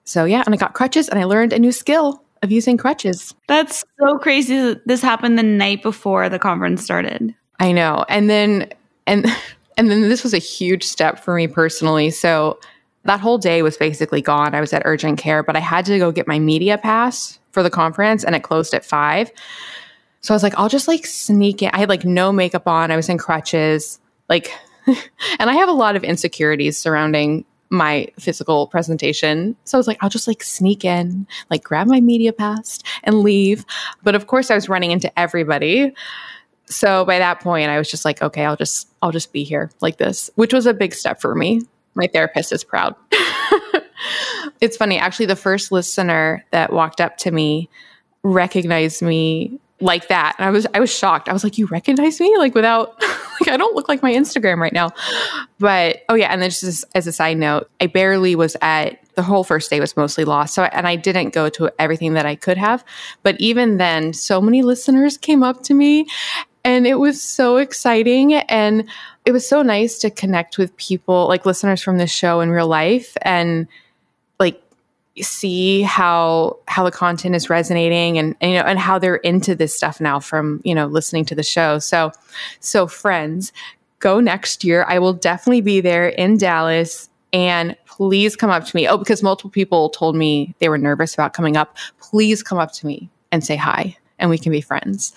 So 0.06 0.24
yeah, 0.24 0.44
and 0.46 0.56
I 0.56 0.58
got 0.58 0.74
crutches 0.74 1.10
and 1.10 1.20
I 1.20 1.26
learned 1.26 1.52
a 1.52 1.60
new 1.60 1.74
skill 1.74 2.24
of 2.42 2.52
using 2.52 2.78
crutches. 2.78 3.36
That's 3.48 3.84
so 4.00 4.18
crazy 4.18 4.76
this 4.86 5.02
happened 5.02 5.38
the 5.38 5.44
night 5.44 5.84
before 5.84 6.30
the 6.30 6.40
conference 6.40 6.84
started. 6.84 7.36
I 7.60 7.74
know. 7.74 8.06
And 8.08 8.30
then 8.30 8.72
and 9.06 9.26
and 9.78 9.92
then 9.92 10.02
this 10.04 10.24
was 10.24 10.34
a 10.34 10.40
huge 10.40 10.84
step 10.84 11.20
for 11.20 11.36
me 11.36 11.48
personally. 11.48 12.12
So 12.12 12.60
that 13.04 13.20
whole 13.20 13.38
day 13.38 13.62
was 13.62 13.78
basically 13.78 14.22
gone. 14.22 14.56
I 14.56 14.62
was 14.62 14.74
at 14.74 14.82
urgent 14.86 15.20
care, 15.20 15.44
but 15.44 15.56
I 15.56 15.60
had 15.60 15.86
to 15.86 16.00
go 16.00 16.12
get 16.12 16.28
my 16.28 16.40
media 16.40 16.78
pass 16.78 17.38
for 17.52 17.62
the 17.62 17.70
conference 17.70 18.24
and 18.24 18.36
it 18.36 18.42
closed 18.42 18.74
at 18.74 18.86
5. 18.86 19.32
So 20.22 20.34
I 20.34 20.36
was 20.36 20.44
like, 20.44 20.58
I'll 20.58 20.70
just 20.70 20.88
like 20.88 21.06
sneak 21.06 21.62
in. 21.62 21.70
I 21.74 21.80
had 21.80 21.90
like 21.90 22.06
no 22.06 22.32
makeup 22.32 22.68
on. 22.68 22.90
I 22.90 22.96
was 22.96 23.10
in 23.10 23.18
crutches. 23.18 24.00
Like 24.30 24.52
and 24.88 25.50
I 25.50 25.54
have 25.54 25.70
a 25.70 25.74
lot 25.74 25.96
of 25.96 26.04
insecurities 26.04 26.78
surrounding 26.78 27.46
my 27.70 28.08
physical 28.20 28.68
presentation. 28.68 29.56
So 29.64 29.78
I 29.78 29.80
was 29.80 29.88
like, 29.88 29.98
I'll 30.02 30.10
just 30.10 30.28
like 30.28 30.44
sneak 30.44 30.86
in, 30.86 31.28
like 31.50 31.64
grab 31.64 31.88
my 31.88 32.00
media 32.00 32.32
pass 32.32 32.80
and 33.04 33.20
leave. 33.20 33.66
But 34.04 34.16
of 34.16 34.28
course, 34.28 34.52
I 34.52 34.56
was 34.56 34.70
running 34.70 34.92
into 34.92 35.18
everybody. 35.20 35.94
So 36.68 37.06
by 37.06 37.20
that 37.20 37.40
point, 37.40 37.70
I 37.70 37.78
was 37.78 37.90
just 37.90 38.06
like, 38.06 38.22
okay, 38.22 38.46
I'll 38.46 38.56
just 38.56 38.90
I'll 39.02 39.12
just 39.12 39.34
be 39.34 39.44
here 39.44 39.72
like 39.82 39.98
this, 39.98 40.30
which 40.36 40.54
was 40.54 40.66
a 40.66 40.74
big 40.74 40.94
step 40.94 41.22
for 41.22 41.36
me. 41.36 41.62
My 41.96 42.08
therapist 42.08 42.52
is 42.52 42.64
proud. 42.64 42.96
it's 44.62 44.78
funny, 44.78 44.98
actually, 44.98 45.28
the 45.28 45.36
first 45.36 45.72
listener 45.72 46.44
that 46.52 46.74
walked 46.74 47.00
up 47.00 47.18
to 47.18 47.32
me 47.32 47.70
recognized 48.24 49.02
me 49.02 49.60
like 49.82 50.08
that. 50.08 50.36
And 50.38 50.48
I 50.48 50.52
was 50.52 50.66
I 50.74 50.80
was 50.80 50.96
shocked. 50.96 51.28
I 51.28 51.34
was 51.34 51.44
like, 51.44 51.58
"You 51.58 51.66
recognize 51.68 52.20
me?" 52.20 52.36
Like 52.38 52.56
without 52.56 53.02
like 53.42 53.50
I 53.50 53.58
don't 53.58 53.76
look 53.76 53.90
like 53.90 54.02
my 54.02 54.14
Instagram 54.14 54.58
right 54.58 54.74
now. 54.74 54.92
But 55.60 56.04
oh 56.10 56.16
yeah, 56.16 56.28
and 56.32 56.42
then 56.42 56.50
just 56.50 56.86
as, 56.96 57.08
a 57.08 57.12
side 57.12 57.38
note, 57.38 57.70
I 57.82 57.88
barely 57.88 58.36
was 58.36 58.56
at 58.62 59.00
the 59.16 59.24
whole 59.24 59.44
first 59.44 59.70
day 59.70 59.80
was 59.80 59.98
mostly 59.98 60.26
lost. 60.26 60.54
So 60.54 60.64
and 60.64 60.88
I 60.88 60.96
didn't 60.96 61.34
go 61.34 61.50
to 61.50 61.72
everything 61.80 62.14
that 62.14 62.26
I 62.26 62.36
could 62.36 62.58
have. 62.58 62.84
But 63.24 63.40
even 63.40 63.78
then, 63.78 64.14
so 64.14 64.42
many 64.42 64.62
listeners 64.62 65.18
came 65.18 65.44
up 65.44 65.64
to 65.64 65.74
me 65.74 66.08
and 66.64 66.88
it 66.88 66.96
was 66.96 67.22
so 67.22 67.58
exciting 67.58 68.34
and 68.34 68.90
it 69.26 69.32
was 69.32 69.48
so 69.48 69.62
nice 69.62 70.00
to 70.00 70.10
connect 70.10 70.58
with 70.58 70.76
people 70.78 71.28
like 71.28 71.46
listeners 71.46 71.82
from 71.82 71.98
this 71.98 72.12
show 72.12 72.42
in 72.42 72.50
real 72.50 72.68
life 72.68 73.16
and 73.22 73.68
see 75.22 75.82
how 75.82 76.58
how 76.68 76.84
the 76.84 76.92
content 76.92 77.36
is 77.36 77.50
resonating 77.50 78.18
and, 78.18 78.36
and, 78.42 78.52
you 78.52 78.58
know 78.58 78.66
and 78.66 78.80
how 78.80 79.00
they're 79.00 79.16
into 79.18 79.56
this 79.56 79.76
stuff 79.76 80.02
now 80.02 80.20
from 80.20 80.62
you 80.64 80.76
know 80.76 80.88
listening 80.88 81.26
to 81.26 81.36
the 81.36 81.44
show. 81.44 81.80
So 81.80 82.12
so 82.60 82.88
friends 82.88 83.54
go 84.00 84.20
next 84.20 84.64
year. 84.64 84.86
I 84.88 85.00
will 85.00 85.14
definitely 85.14 85.62
be 85.62 85.82
there 85.82 86.10
in 86.10 86.38
dallas 86.38 87.10
and 87.32 87.76
please 87.86 88.36
come 88.36 88.50
up 88.50 88.66
to 88.66 88.76
me. 88.76 88.88
Oh 88.88 88.98
because 88.98 89.24
multiple 89.24 89.52
people 89.52 89.90
told 89.90 90.16
me 90.16 90.54
they 90.60 90.70
were 90.70 90.78
nervous 90.78 91.14
about 91.14 91.34
coming 91.34 91.56
up. 91.56 91.78
Please 92.00 92.44
come 92.44 92.58
up 92.58 92.74
to 92.74 92.86
me 92.86 93.10
and 93.32 93.44
say 93.44 93.56
hi 93.56 93.96
and 94.20 94.30
we 94.30 94.38
can 94.38 94.52
be 94.52 94.62
friends. 94.62 95.14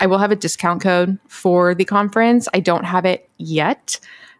I 0.00 0.06
will 0.06 0.18
have 0.18 0.30
a 0.30 0.36
discount 0.36 0.82
code 0.82 1.18
for 1.26 1.74
the 1.74 1.84
conference. 1.84 2.48
I 2.54 2.60
don't 2.60 2.84
have 2.84 3.04
it 3.04 3.28
yet 3.38 3.98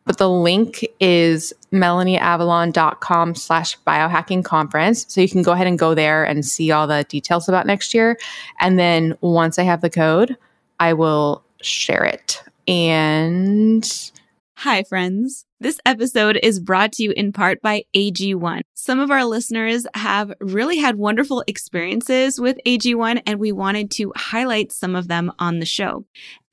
but 0.08 0.16
the 0.16 0.30
link 0.30 0.86
is 1.00 1.52
melanieavalon.com 1.70 3.34
slash 3.34 3.78
biohacking 3.86 4.42
conference. 4.42 5.04
So 5.06 5.20
you 5.20 5.28
can 5.28 5.42
go 5.42 5.52
ahead 5.52 5.66
and 5.66 5.78
go 5.78 5.94
there 5.94 6.24
and 6.24 6.46
see 6.46 6.70
all 6.70 6.86
the 6.86 7.04
details 7.10 7.46
about 7.46 7.66
next 7.66 7.92
year. 7.92 8.18
And 8.58 8.78
then 8.78 9.18
once 9.20 9.58
I 9.58 9.64
have 9.64 9.82
the 9.82 9.90
code, 9.90 10.34
I 10.80 10.94
will 10.94 11.44
share 11.60 12.04
it. 12.04 12.42
And 12.66 14.10
hi, 14.56 14.82
friends. 14.84 15.44
This 15.60 15.78
episode 15.84 16.38
is 16.42 16.58
brought 16.58 16.92
to 16.92 17.02
you 17.02 17.10
in 17.10 17.32
part 17.32 17.60
by 17.60 17.84
AG1. 17.94 18.62
Some 18.74 19.00
of 19.00 19.10
our 19.10 19.26
listeners 19.26 19.86
have 19.92 20.32
really 20.40 20.78
had 20.78 20.96
wonderful 20.96 21.44
experiences 21.46 22.40
with 22.40 22.58
AG1, 22.64 23.22
and 23.26 23.38
we 23.38 23.52
wanted 23.52 23.90
to 23.92 24.12
highlight 24.16 24.72
some 24.72 24.94
of 24.94 25.08
them 25.08 25.32
on 25.38 25.58
the 25.58 25.66
show. 25.66 26.06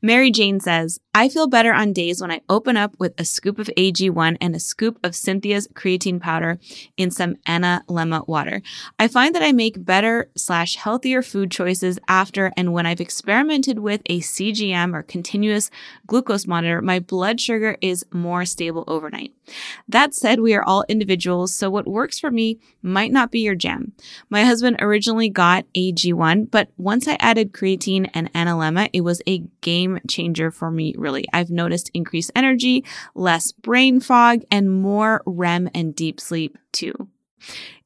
Mary 0.06 0.30
Jane 0.30 0.60
says, 0.60 1.00
I 1.16 1.30
feel 1.30 1.48
better 1.48 1.74
on 1.74 1.92
days 1.92 2.22
when 2.22 2.30
I 2.30 2.42
open 2.48 2.78
up 2.78 2.96
with 3.00 3.20
a 3.20 3.26
scoop 3.26 3.58
of 3.58 3.72
AG1 3.76 4.38
and 4.40 4.56
a 4.56 4.60
scoop 4.60 5.00
of 5.04 5.16
Cynthia's 5.16 5.68
creatine 5.70 6.22
powder 6.22 6.60
in 6.96 7.10
some 7.10 7.38
Analemma 7.48 8.28
water. 8.28 8.62
I 9.00 9.08
find 9.08 9.34
that 9.34 9.42
I 9.42 9.52
make 9.52 9.84
better 9.84 10.30
slash 10.38 10.76
healthier 10.76 11.24
food 11.24 11.50
choices 11.50 11.98
after 12.08 12.52
and 12.56 12.72
when 12.72 12.86
I've 12.86 13.02
experimented 13.02 13.80
with 13.80 14.02
a 14.06 14.20
CGM 14.20 14.94
or 14.94 15.02
continuous 15.02 15.72
glucose 16.06 16.46
monitor, 16.46 16.84
my 16.84 17.00
blood 17.00 17.42
sugar 17.42 17.76
is 17.82 18.06
more 18.12 18.46
stable 18.46 18.84
overnight. 18.86 19.34
That 19.88 20.14
said, 20.14 20.40
we 20.40 20.54
are 20.54 20.64
all 20.64 20.86
individuals, 20.88 21.54
so 21.54 21.70
what 21.70 21.88
works 21.88 22.20
for 22.20 22.32
me 22.32 22.60
might 22.82 23.12
not 23.12 23.32
be 23.32 23.40
your 23.40 23.56
jam. 23.56 23.94
My 24.30 24.44
husband 24.44 24.78
originally 24.80 25.30
got 25.30 25.66
AG1, 25.76 26.50
but 26.52 26.70
once 26.78 27.08
I 27.08 27.18
added 27.20 27.54
creatine 27.54 28.10
and 28.14 28.32
Analemma, 28.34 28.90
it 28.94 29.02
was 29.02 29.22
a 29.28 29.44
game 29.62 30.00
changer 30.10 30.52
for 30.52 30.72
me, 30.72 30.94
really. 30.98 31.26
I've 31.34 31.50
noticed 31.50 31.92
increased 31.94 32.32
energy, 32.36 32.84
less 33.14 33.52
brain 33.52 34.00
fog, 34.00 34.42
and 34.52 34.72
more 34.82 35.22
REM 35.26 35.70
and 35.74 35.96
deep 35.96 36.20
sleep 36.20 36.58
too. 36.72 37.10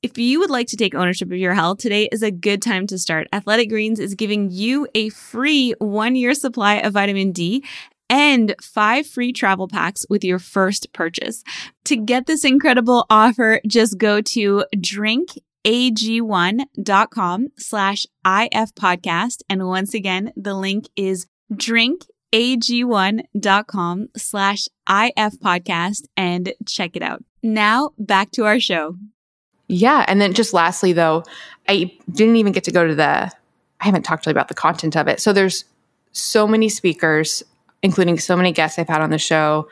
If 0.02 0.18
you 0.18 0.40
would 0.40 0.50
like 0.50 0.68
to 0.68 0.78
take 0.78 0.96
ownership 0.96 1.30
of 1.30 1.38
your 1.38 1.54
health, 1.54 1.80
today 1.80 2.08
is 2.12 2.24
a 2.24 2.32
good 2.32 2.62
time 2.62 2.88
to 2.88 2.98
start. 2.98 3.28
Athletic 3.34 3.70
Greens 3.70 4.00
is 4.00 4.16
giving 4.16 4.50
you 4.50 4.88
a 4.96 5.10
free 5.10 5.74
one 5.80 6.16
year 6.16 6.34
supply 6.34 6.76
of 6.76 6.94
vitamin 6.94 7.32
D 7.34 7.66
and 8.10 8.56
five 8.62 9.08
free 9.08 9.32
travel 9.32 9.68
packs 9.68 10.06
with 10.10 10.24
your 10.24 10.40
first 10.40 10.92
purchase. 10.94 11.44
To 11.86 11.96
get 11.96 12.26
this 12.26 12.44
incredible 12.44 13.06
offer, 13.10 13.62
just 13.68 13.98
go 13.98 14.20
to 14.22 14.66
drinkag1.com 14.76 17.48
slash 17.58 18.06
if 18.26 18.76
podcast. 18.76 19.42
And 19.50 19.68
once 19.68 19.94
again, 19.94 20.34
the 20.36 20.56
link 20.56 20.90
is 20.96 21.28
drinkag1.com 21.54 24.08
slash 24.18 24.68
if 24.90 25.40
podcast 25.40 26.02
and 26.18 26.54
check 26.68 26.96
it 26.96 27.04
out. 27.04 27.24
Now 27.42 27.92
back 27.98 28.32
to 28.32 28.46
our 28.46 28.60
show. 28.60 28.98
Yeah. 29.68 30.04
And 30.08 30.20
then 30.20 30.34
just 30.34 30.54
lastly, 30.54 30.92
though, 30.94 31.24
I 31.68 31.92
didn't 32.12 32.38
even 32.38 32.54
get 32.54 32.64
to 32.64 32.72
go 32.72 32.88
to 32.88 32.96
the, 32.96 33.32
I 33.82 33.86
haven't 33.86 34.02
talked 34.02 34.24
to 34.24 34.30
you 34.30 34.32
about 34.32 34.48
the 34.48 34.56
content 34.56 34.98
of 34.98 35.08
it. 35.08 35.20
So 35.20 35.32
there's 35.32 35.66
so 36.12 36.48
many 36.48 36.70
speakers 36.70 37.44
including 37.84 38.20
so 38.20 38.36
many 38.36 38.52
guests 38.52 38.80
I've 38.80 38.90
had 38.90 39.02
on 39.02 39.10
the 39.10 39.18
show. 39.18 39.68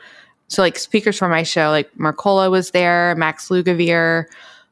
So, 0.48 0.62
like 0.62 0.78
speakers 0.78 1.18
for 1.18 1.28
my 1.28 1.42
show, 1.42 1.70
like 1.70 1.92
Mercola 1.94 2.50
was 2.50 2.70
there, 2.70 3.14
Max 3.16 3.48
Lugavere, 3.48 4.26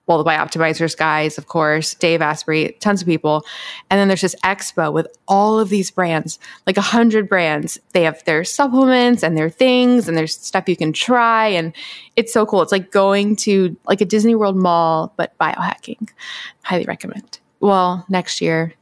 well, 0.07 0.23
the 0.23 0.31
Bioptimizers 0.31 0.97
guys, 0.97 1.37
of 1.37 1.47
course, 1.47 1.95
Dave 1.95 2.23
Asprey, 2.23 2.77
tons 2.79 3.03
of 3.03 3.09
people. 3.09 3.45
And 3.91 3.99
then 3.99 4.07
there's 4.07 4.21
this 4.21 4.37
expo 4.45 4.93
with 4.93 5.09
all 5.27 5.59
of 5.59 5.69
these 5.69 5.91
brands, 5.91 6.39
like 6.67 6.77
a 6.77 6.83
hundred 6.83 7.29
brands. 7.29 7.79
They 7.93 8.05
have 8.05 8.23
their 8.25 8.45
supplements 8.45 9.25
and 9.25 9.37
their 9.37 9.51
things 9.51 10.07
and 10.07 10.17
there's 10.17 10.37
stuff 10.37 10.69
you 10.69 10.77
can 10.77 10.93
try. 10.93 11.49
And 11.49 11.75
it's 12.15 12.33
so 12.33 12.47
cool. 12.47 12.63
It's 12.63 12.73
like 12.73 12.93
going 12.93 13.35
to 13.37 13.77
like 13.87 14.01
a 14.01 14.05
Disney 14.05 14.37
World 14.37 14.57
mall, 14.57 15.13
but 15.17 15.37
biohacking. 15.39 16.09
Highly 16.63 16.85
recommend. 16.85 17.41
Well, 17.59 18.07
next 18.09 18.41
year, 18.41 18.75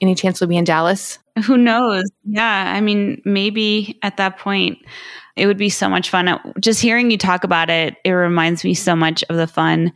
any 0.00 0.14
chance 0.14 0.40
we'll 0.40 0.48
be 0.48 0.56
in 0.56 0.64
Dallas? 0.64 1.18
Who 1.44 1.56
knows? 1.56 2.04
Yeah. 2.24 2.72
I 2.74 2.80
mean, 2.80 3.20
maybe 3.24 3.98
at 4.02 4.16
that 4.18 4.38
point, 4.38 4.78
it 5.36 5.46
would 5.46 5.58
be 5.58 5.68
so 5.68 5.88
much 5.88 6.10
fun. 6.10 6.28
Uh, 6.28 6.38
just 6.60 6.80
hearing 6.80 7.10
you 7.10 7.18
talk 7.18 7.42
about 7.44 7.70
it, 7.70 7.96
it 8.04 8.12
reminds 8.12 8.62
me 8.62 8.74
so 8.74 8.94
much 8.94 9.24
of 9.28 9.36
the 9.36 9.46
fun 9.46 9.92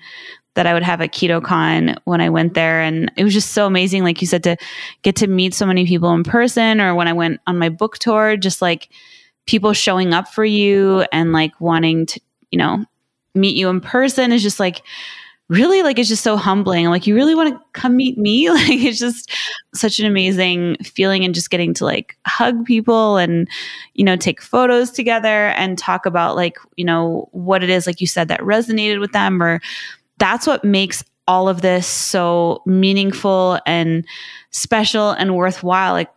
that 0.55 0.67
I 0.67 0.75
would 0.75 0.83
have 0.83 1.01
at 1.01 1.13
KetoCon 1.13 1.97
when 2.05 2.21
I 2.21 2.31
went 2.31 2.55
there. 2.55 2.81
And 2.81 3.13
it 3.17 3.23
was 3.23 3.33
just 3.33 3.53
so 3.53 3.67
amazing, 3.67 4.03
like 4.03 4.21
you 4.21 4.27
said, 4.27 4.43
to 4.43 4.57
get 5.03 5.15
to 5.17 5.29
meet 5.29 5.55
so 5.55 5.65
many 5.65 5.87
people 5.87 6.13
in 6.13 6.25
person, 6.25 6.81
or 6.81 6.97
when 6.97 7.07
I 7.07 7.13
went 7.13 7.41
on 7.47 7.59
my 7.59 7.69
book 7.69 7.99
tour, 7.99 8.37
just 8.37 8.61
like 8.61 8.89
people 9.47 9.73
showing 9.73 10.13
up 10.13 10.27
for 10.27 10.45
you 10.45 11.05
and 11.13 11.33
like 11.33 11.53
wanting 11.61 12.07
to, 12.07 12.21
you 12.51 12.59
know, 12.59 12.85
meet 13.37 13.57
you 13.57 13.69
in 13.69 13.81
person 13.81 14.33
is 14.33 14.43
just 14.43 14.59
like 14.59 14.83
really 15.49 15.83
like 15.83 15.99
it's 15.99 16.09
just 16.09 16.23
so 16.23 16.37
humbling. 16.37 16.87
Like, 16.87 17.07
you 17.07 17.15
really 17.15 17.35
want 17.35 17.55
to 17.55 17.61
come 17.73 17.97
meet 17.97 18.19
me? 18.19 18.49
Like 18.59 18.81
it's 18.81 18.99
just 18.99 19.31
such 19.75 20.01
an 20.01 20.07
amazing 20.07 20.77
feeling 20.83 21.25
and 21.25 21.35
just 21.35 21.51
getting 21.51 21.73
to 21.75 21.85
like 21.85 22.17
hug 22.27 22.65
people 22.65 23.17
and, 23.17 23.49
you 23.95 24.05
know, 24.05 24.17
take 24.17 24.43
photos 24.43 24.91
together 24.91 25.49
and 25.49 25.79
talk 25.79 26.07
about 26.07 26.35
like, 26.35 26.59
you 26.77 26.85
know, 26.85 27.29
what 27.33 27.63
it 27.63 27.71
is, 27.71 27.87
like 27.87 28.01
you 28.01 28.07
said, 28.07 28.29
that 28.29 28.41
resonated 28.41 29.01
with 29.01 29.13
them 29.13 29.43
or 29.43 29.61
that's 30.19 30.47
what 30.47 30.65
makes 30.65 31.05
all 31.29 31.49
of 31.49 31.61
this 31.63 31.87
so 31.87 32.63
meaningful 32.67 33.61
and 33.65 34.05
special 34.51 35.11
and 35.13 35.37
worthwhile. 35.37 35.93
Like 35.93 36.11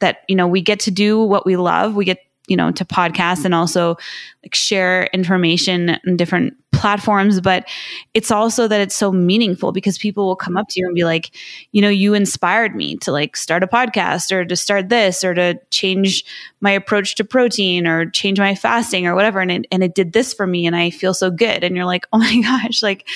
that, 0.00 0.22
you 0.28 0.34
know, 0.34 0.48
we 0.48 0.60
get 0.60 0.80
to 0.80 0.90
do 0.90 1.22
what 1.22 1.46
we 1.46 1.56
love. 1.56 1.94
We 1.94 2.04
get 2.04 2.18
you 2.48 2.56
know 2.56 2.70
to 2.72 2.84
podcasts 2.84 3.44
and 3.44 3.54
also 3.54 3.96
like 4.42 4.54
share 4.54 5.04
information 5.12 5.98
in 6.04 6.16
different 6.16 6.54
platforms. 6.72 7.40
But 7.40 7.68
it's 8.12 8.30
also 8.30 8.68
that 8.68 8.80
it's 8.80 8.96
so 8.96 9.12
meaningful 9.12 9.72
because 9.72 9.96
people 9.96 10.26
will 10.26 10.36
come 10.36 10.56
up 10.56 10.68
to 10.70 10.80
you 10.80 10.86
and 10.86 10.94
be 10.94 11.04
like 11.04 11.30
you 11.72 11.80
know 11.80 11.88
you 11.88 12.14
inspired 12.14 12.74
me 12.74 12.96
to 12.98 13.12
like 13.12 13.36
start 13.36 13.62
a 13.62 13.66
podcast 13.66 14.32
or 14.32 14.44
to 14.44 14.56
start 14.56 14.88
this 14.88 15.24
or 15.24 15.34
to 15.34 15.58
change 15.70 16.24
my 16.60 16.70
approach 16.70 17.14
to 17.16 17.24
protein 17.24 17.86
or 17.86 18.06
change 18.10 18.38
my 18.38 18.54
fasting 18.54 19.06
or 19.06 19.14
whatever. 19.14 19.40
And 19.40 19.50
it, 19.50 19.66
and 19.70 19.82
it 19.82 19.94
did 19.94 20.12
this 20.12 20.34
for 20.34 20.46
me 20.46 20.66
and 20.66 20.76
i 20.76 20.90
feel 20.90 21.14
so 21.14 21.30
good. 21.30 21.64
And 21.64 21.76
you're 21.76 21.84
like 21.84 22.06
oh 22.12 22.18
my 22.18 22.40
gosh 22.42 22.82
like 22.82 23.08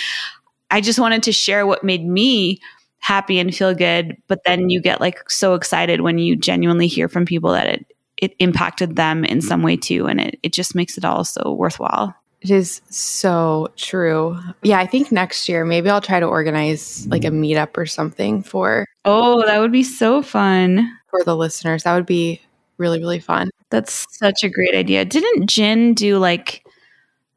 i 0.70 0.80
just 0.80 0.98
wanted 0.98 1.22
to 1.24 1.32
share 1.32 1.66
what 1.66 1.84
made 1.84 2.06
me 2.06 2.60
happy 3.00 3.38
and 3.38 3.54
feel 3.54 3.74
good. 3.74 4.16
But 4.26 4.44
then 4.44 4.70
you 4.70 4.80
get 4.80 5.00
like 5.00 5.28
so 5.30 5.54
excited 5.54 6.00
when 6.00 6.18
you 6.18 6.36
genuinely 6.36 6.86
hear 6.86 7.08
from 7.08 7.24
people 7.24 7.52
that 7.52 7.66
it 7.66 7.86
it 8.18 8.35
impacted 8.38 8.96
them 8.96 9.24
in 9.24 9.40
some 9.40 9.62
way 9.62 9.76
too. 9.76 10.07
And 10.07 10.20
it, 10.20 10.38
it 10.42 10.52
just 10.52 10.74
makes 10.74 10.98
it 10.98 11.04
all 11.04 11.24
so 11.24 11.52
worthwhile. 11.52 12.14
It 12.40 12.50
is 12.50 12.81
so 12.88 13.68
true. 13.76 14.38
Yeah, 14.62 14.78
I 14.78 14.87
think 14.87 15.11
next 15.11 15.48
year 15.48 15.64
maybe 15.64 15.90
I'll 15.90 16.00
try 16.00 16.20
to 16.20 16.26
organize 16.26 17.07
like 17.09 17.24
a 17.24 17.31
meetup 17.31 17.76
or 17.76 17.87
something 17.87 18.42
for 18.42 18.87
Oh, 19.04 19.44
that 19.44 19.59
would 19.59 19.72
be 19.72 19.83
so 19.83 20.22
fun. 20.22 20.92
For 21.11 21.24
the 21.24 21.37
listeners. 21.37 21.85
That 21.85 21.94
would 21.94 22.07
be 22.07 22.40
really 22.76 23.00
really 23.00 23.18
fun. 23.18 23.50
That's 23.70 24.07
such 24.18 24.44
a 24.44 24.48
great 24.48 24.74
idea. 24.74 25.04
Didn't 25.04 25.48
Gin 25.48 25.94
do 25.94 26.18
like 26.18 26.64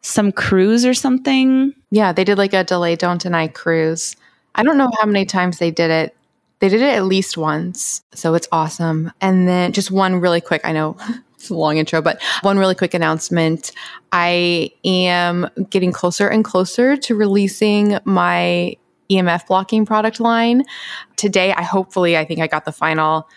some 0.02 0.32
cruise 0.32 0.86
or 0.86 0.94
something? 0.94 1.74
Yeah, 1.90 2.14
they 2.14 2.24
did 2.24 2.38
like 2.38 2.54
a 2.54 2.64
delay 2.64 2.96
don't 2.96 3.22
deny 3.22 3.48
cruise. 3.48 4.16
I 4.54 4.64
don't 4.64 4.78
know 4.78 4.92
how 5.00 5.06
many 5.06 5.26
times 5.26 5.58
they 5.58 5.72
did 5.72 5.90
it. 5.90 6.16
They 6.62 6.70
did 6.70 6.82
it 6.82 6.96
at 6.96 7.06
least 7.06 7.38
once. 7.38 8.04
So 8.14 8.36
it's 8.36 8.48
awesome. 8.52 9.12
And 9.20 9.48
then 9.48 9.74
just 9.74 9.92
one 9.92 10.18
really 10.18 10.40
quick, 10.40 10.62
I 10.64 10.72
know 10.72 10.96
it's 11.34 11.50
a 11.50 11.56
long 11.56 11.78
intro, 11.78 12.02
but 12.02 12.22
one 12.44 12.58
really 12.58 12.76
quick 12.76 12.94
announcement. 12.94 13.72
I 14.12 14.72
am 14.86 15.50
getting 15.70 15.92
closer 15.92 16.28
and 16.28 16.46
closer 16.46 16.96
to 16.96 17.16
releasing 17.16 17.98
my 18.06 18.78
EMF 19.10 19.48
blocking 19.48 19.86
product 19.86 20.20
line. 20.20 20.64
Today, 21.18 21.52
I 21.52 21.64
hopefully, 21.64 22.16
I 22.16 22.26
think 22.26 22.40
I 22.40 22.48
got 22.48 22.66
the 22.66 22.72
final 22.72 23.28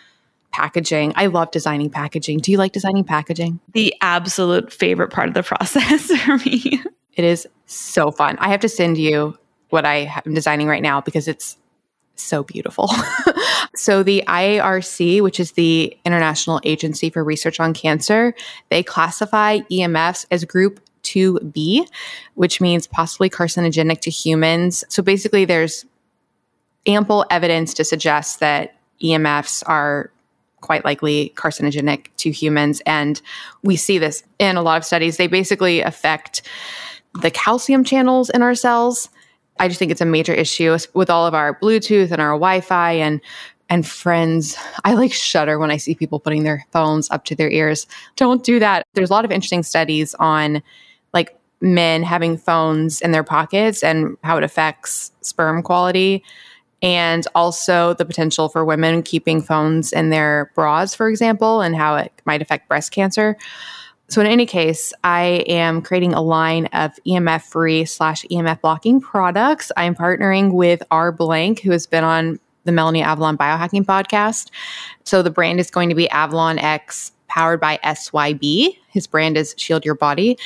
packaging. 0.51 1.11
I 1.15 1.25
love 1.25 1.49
designing 1.49 1.89
packaging. 1.89 2.37
Do 2.37 2.51
you 2.51 2.59
like 2.59 2.73
designing 2.73 3.03
packaging? 3.03 3.59
The 3.73 3.93
absolute 4.01 4.71
favorite 4.71 5.11
part 5.11 5.27
of 5.27 5.33
the 5.33 5.43
process 5.43 6.11
for 6.11 6.37
me. 6.37 6.79
It 7.13 7.25
is 7.25 7.47
so 7.65 8.11
fun. 8.11 8.37
I 8.37 8.49
have 8.49 8.59
to 8.61 8.69
send 8.69 8.99
you 8.99 9.37
what 9.69 9.83
I 9.83 10.21
am 10.25 10.35
designing 10.35 10.67
right 10.67 10.83
now 10.83 11.01
because 11.01 11.27
it's 11.27 11.57
so 12.15 12.43
beautiful. 12.43 12.89
so, 13.75 14.03
the 14.03 14.23
IARC, 14.27 15.21
which 15.21 15.39
is 15.39 15.53
the 15.53 15.95
International 16.05 16.59
Agency 16.63 17.09
for 17.09 17.23
Research 17.23 17.59
on 17.59 17.73
Cancer, 17.73 18.33
they 18.69 18.83
classify 18.83 19.59
EMFs 19.71 20.25
as 20.31 20.45
group 20.45 20.79
2B, 21.03 21.87
which 22.35 22.61
means 22.61 22.87
possibly 22.87 23.29
carcinogenic 23.29 24.01
to 24.01 24.09
humans. 24.09 24.83
So, 24.89 25.03
basically, 25.03 25.45
there's 25.45 25.85
ample 26.87 27.25
evidence 27.29 27.73
to 27.75 27.83
suggest 27.83 28.39
that 28.39 28.75
EMFs 29.01 29.63
are 29.67 30.11
quite 30.61 30.83
likely 30.83 31.31
carcinogenic 31.35 32.07
to 32.17 32.31
humans. 32.31 32.81
And 32.85 33.21
we 33.63 33.75
see 33.75 33.99
this 33.99 34.23
in 34.39 34.57
a 34.57 34.63
lot 34.63 34.77
of 34.77 34.85
studies. 34.85 35.17
They 35.17 35.27
basically 35.27 35.81
affect 35.81 36.41
the 37.21 37.29
calcium 37.29 37.83
channels 37.83 38.29
in 38.29 38.41
our 38.41 38.55
cells 38.55 39.09
I 39.59 39.67
just 39.67 39.79
think 39.79 39.91
it's 39.91 40.01
a 40.01 40.05
major 40.05 40.33
issue 40.33 40.77
with 40.93 41.09
all 41.09 41.25
of 41.25 41.33
our 41.33 41.57
Bluetooth 41.59 42.11
and 42.11 42.21
our 42.21 42.33
Wi-Fi 42.33 42.91
and 42.93 43.21
and 43.69 43.85
friends. 43.85 44.55
I 44.83 44.93
like 44.93 45.11
shudder 45.11 45.57
when 45.57 45.71
I 45.71 45.77
see 45.77 45.95
people 45.95 46.19
putting 46.19 46.43
their 46.43 46.65
phones 46.71 47.09
up 47.09 47.25
to 47.25 47.35
their 47.35 47.49
ears. 47.49 47.87
Don't 48.15 48.43
do 48.43 48.59
that. 48.59 48.85
There's 48.93 49.09
a 49.09 49.13
lot 49.13 49.25
of 49.25 49.31
interesting 49.31 49.63
studies 49.63 50.13
on 50.15 50.61
like 51.13 51.35
men 51.61 52.03
having 52.03 52.37
phones 52.37 53.01
in 53.01 53.11
their 53.11 53.23
pockets 53.23 53.83
and 53.83 54.17
how 54.23 54.37
it 54.37 54.43
affects 54.43 55.11
sperm 55.21 55.63
quality 55.63 56.23
and 56.81 57.25
also 57.33 57.95
the 57.95 58.05
potential 58.05 58.49
for 58.49 58.63
women 58.63 59.01
keeping 59.01 59.41
phones 59.41 59.91
in 59.91 60.09
their 60.09 60.51
bras 60.53 60.93
for 60.93 61.09
example 61.09 61.61
and 61.61 61.75
how 61.75 61.95
it 61.95 62.11
might 62.25 62.41
affect 62.41 62.67
breast 62.67 62.91
cancer. 62.91 63.35
So, 64.07 64.21
in 64.21 64.27
any 64.27 64.45
case, 64.45 64.93
I 65.03 65.43
am 65.47 65.81
creating 65.81 66.13
a 66.13 66.21
line 66.21 66.67
of 66.67 66.91
EMF 67.07 67.43
free 67.43 67.85
slash 67.85 68.23
EMF 68.25 68.61
blocking 68.61 69.01
products. 69.01 69.71
I'm 69.75 69.95
partnering 69.95 70.53
with 70.53 70.83
R 70.91 71.11
Blank, 71.11 71.61
who 71.61 71.71
has 71.71 71.87
been 71.87 72.03
on 72.03 72.39
the 72.65 72.71
Melanie 72.71 73.01
Avalon 73.01 73.37
Biohacking 73.37 73.85
podcast. 73.85 74.51
So, 75.03 75.21
the 75.21 75.31
brand 75.31 75.59
is 75.59 75.71
going 75.71 75.89
to 75.89 75.95
be 75.95 76.09
Avalon 76.09 76.59
X 76.59 77.11
powered 77.27 77.59
by 77.59 77.79
SYB. 77.83 78.77
His 78.87 79.07
brand 79.07 79.37
is 79.37 79.55
Shield 79.57 79.83
Your 79.83 79.95
Body. 79.95 80.37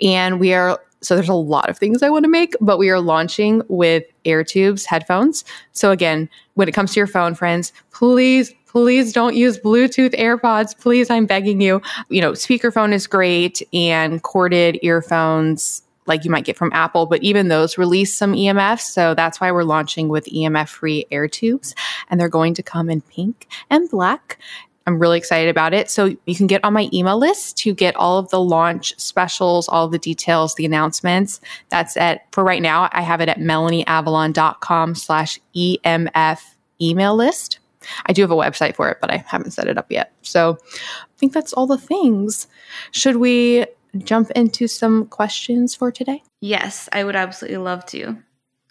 And 0.00 0.38
we 0.38 0.54
are 0.54 0.80
so 1.06 1.14
there's 1.14 1.28
a 1.28 1.34
lot 1.34 1.68
of 1.68 1.78
things 1.78 2.02
I 2.02 2.10
want 2.10 2.24
to 2.24 2.30
make, 2.30 2.54
but 2.60 2.78
we 2.78 2.90
are 2.90 3.00
launching 3.00 3.62
with 3.68 4.04
AirTubes 4.24 4.84
headphones. 4.84 5.44
So 5.72 5.90
again, 5.90 6.28
when 6.54 6.68
it 6.68 6.72
comes 6.72 6.92
to 6.94 7.00
your 7.00 7.06
phone, 7.06 7.34
friends, 7.34 7.72
please 7.92 8.52
please 8.66 9.10
don't 9.10 9.34
use 9.34 9.58
Bluetooth 9.58 10.14
AirPods. 10.16 10.78
Please, 10.78 11.08
I'm 11.08 11.24
begging 11.24 11.62
you. 11.62 11.80
You 12.10 12.20
know, 12.20 12.32
speakerphone 12.32 12.92
is 12.92 13.06
great 13.06 13.62
and 13.72 14.22
corded 14.22 14.78
earphones 14.82 15.82
like 16.06 16.24
you 16.24 16.30
might 16.30 16.44
get 16.44 16.56
from 16.56 16.72
Apple, 16.72 17.06
but 17.06 17.22
even 17.22 17.48
those 17.48 17.78
release 17.78 18.14
some 18.14 18.34
EMFs. 18.34 18.82
So 18.82 19.14
that's 19.14 19.40
why 19.40 19.50
we're 19.50 19.64
launching 19.64 20.08
with 20.08 20.26
EMF 20.26 20.68
free 20.68 21.06
air 21.10 21.28
tubes. 21.28 21.74
And 22.10 22.20
they're 22.20 22.28
going 22.28 22.54
to 22.54 22.62
come 22.62 22.90
in 22.90 23.00
pink 23.00 23.48
and 23.70 23.88
black. 23.90 24.38
I'm 24.86 24.98
really 24.98 25.18
excited 25.18 25.48
about 25.48 25.74
it. 25.74 25.90
So 25.90 26.16
you 26.26 26.34
can 26.34 26.46
get 26.46 26.62
on 26.64 26.72
my 26.72 26.88
email 26.92 27.18
list 27.18 27.56
to 27.58 27.74
get 27.74 27.96
all 27.96 28.18
of 28.18 28.30
the 28.30 28.40
launch 28.40 28.98
specials, 28.98 29.68
all 29.68 29.88
the 29.88 29.98
details, 29.98 30.54
the 30.54 30.64
announcements. 30.64 31.40
That's 31.70 31.96
at, 31.96 32.32
for 32.32 32.44
right 32.44 32.62
now, 32.62 32.88
I 32.92 33.02
have 33.02 33.20
it 33.20 33.28
at 33.28 33.38
melanieavalon.com 33.38 34.94
slash 34.94 35.40
EMF 35.56 36.40
email 36.80 37.16
list. 37.16 37.58
I 38.06 38.12
do 38.12 38.22
have 38.22 38.30
a 38.30 38.36
website 38.36 38.76
for 38.76 38.88
it, 38.88 38.98
but 39.00 39.12
I 39.12 39.24
haven't 39.26 39.52
set 39.52 39.68
it 39.68 39.78
up 39.78 39.90
yet. 39.90 40.12
So 40.22 40.58
I 40.62 41.18
think 41.18 41.32
that's 41.32 41.52
all 41.52 41.66
the 41.66 41.78
things. 41.78 42.46
Should 42.92 43.16
we 43.16 43.66
jump 43.98 44.30
into 44.32 44.68
some 44.68 45.06
questions 45.06 45.74
for 45.74 45.90
today? 45.90 46.22
Yes, 46.40 46.88
I 46.92 47.04
would 47.04 47.16
absolutely 47.16 47.58
love 47.58 47.84
to. 47.86 48.16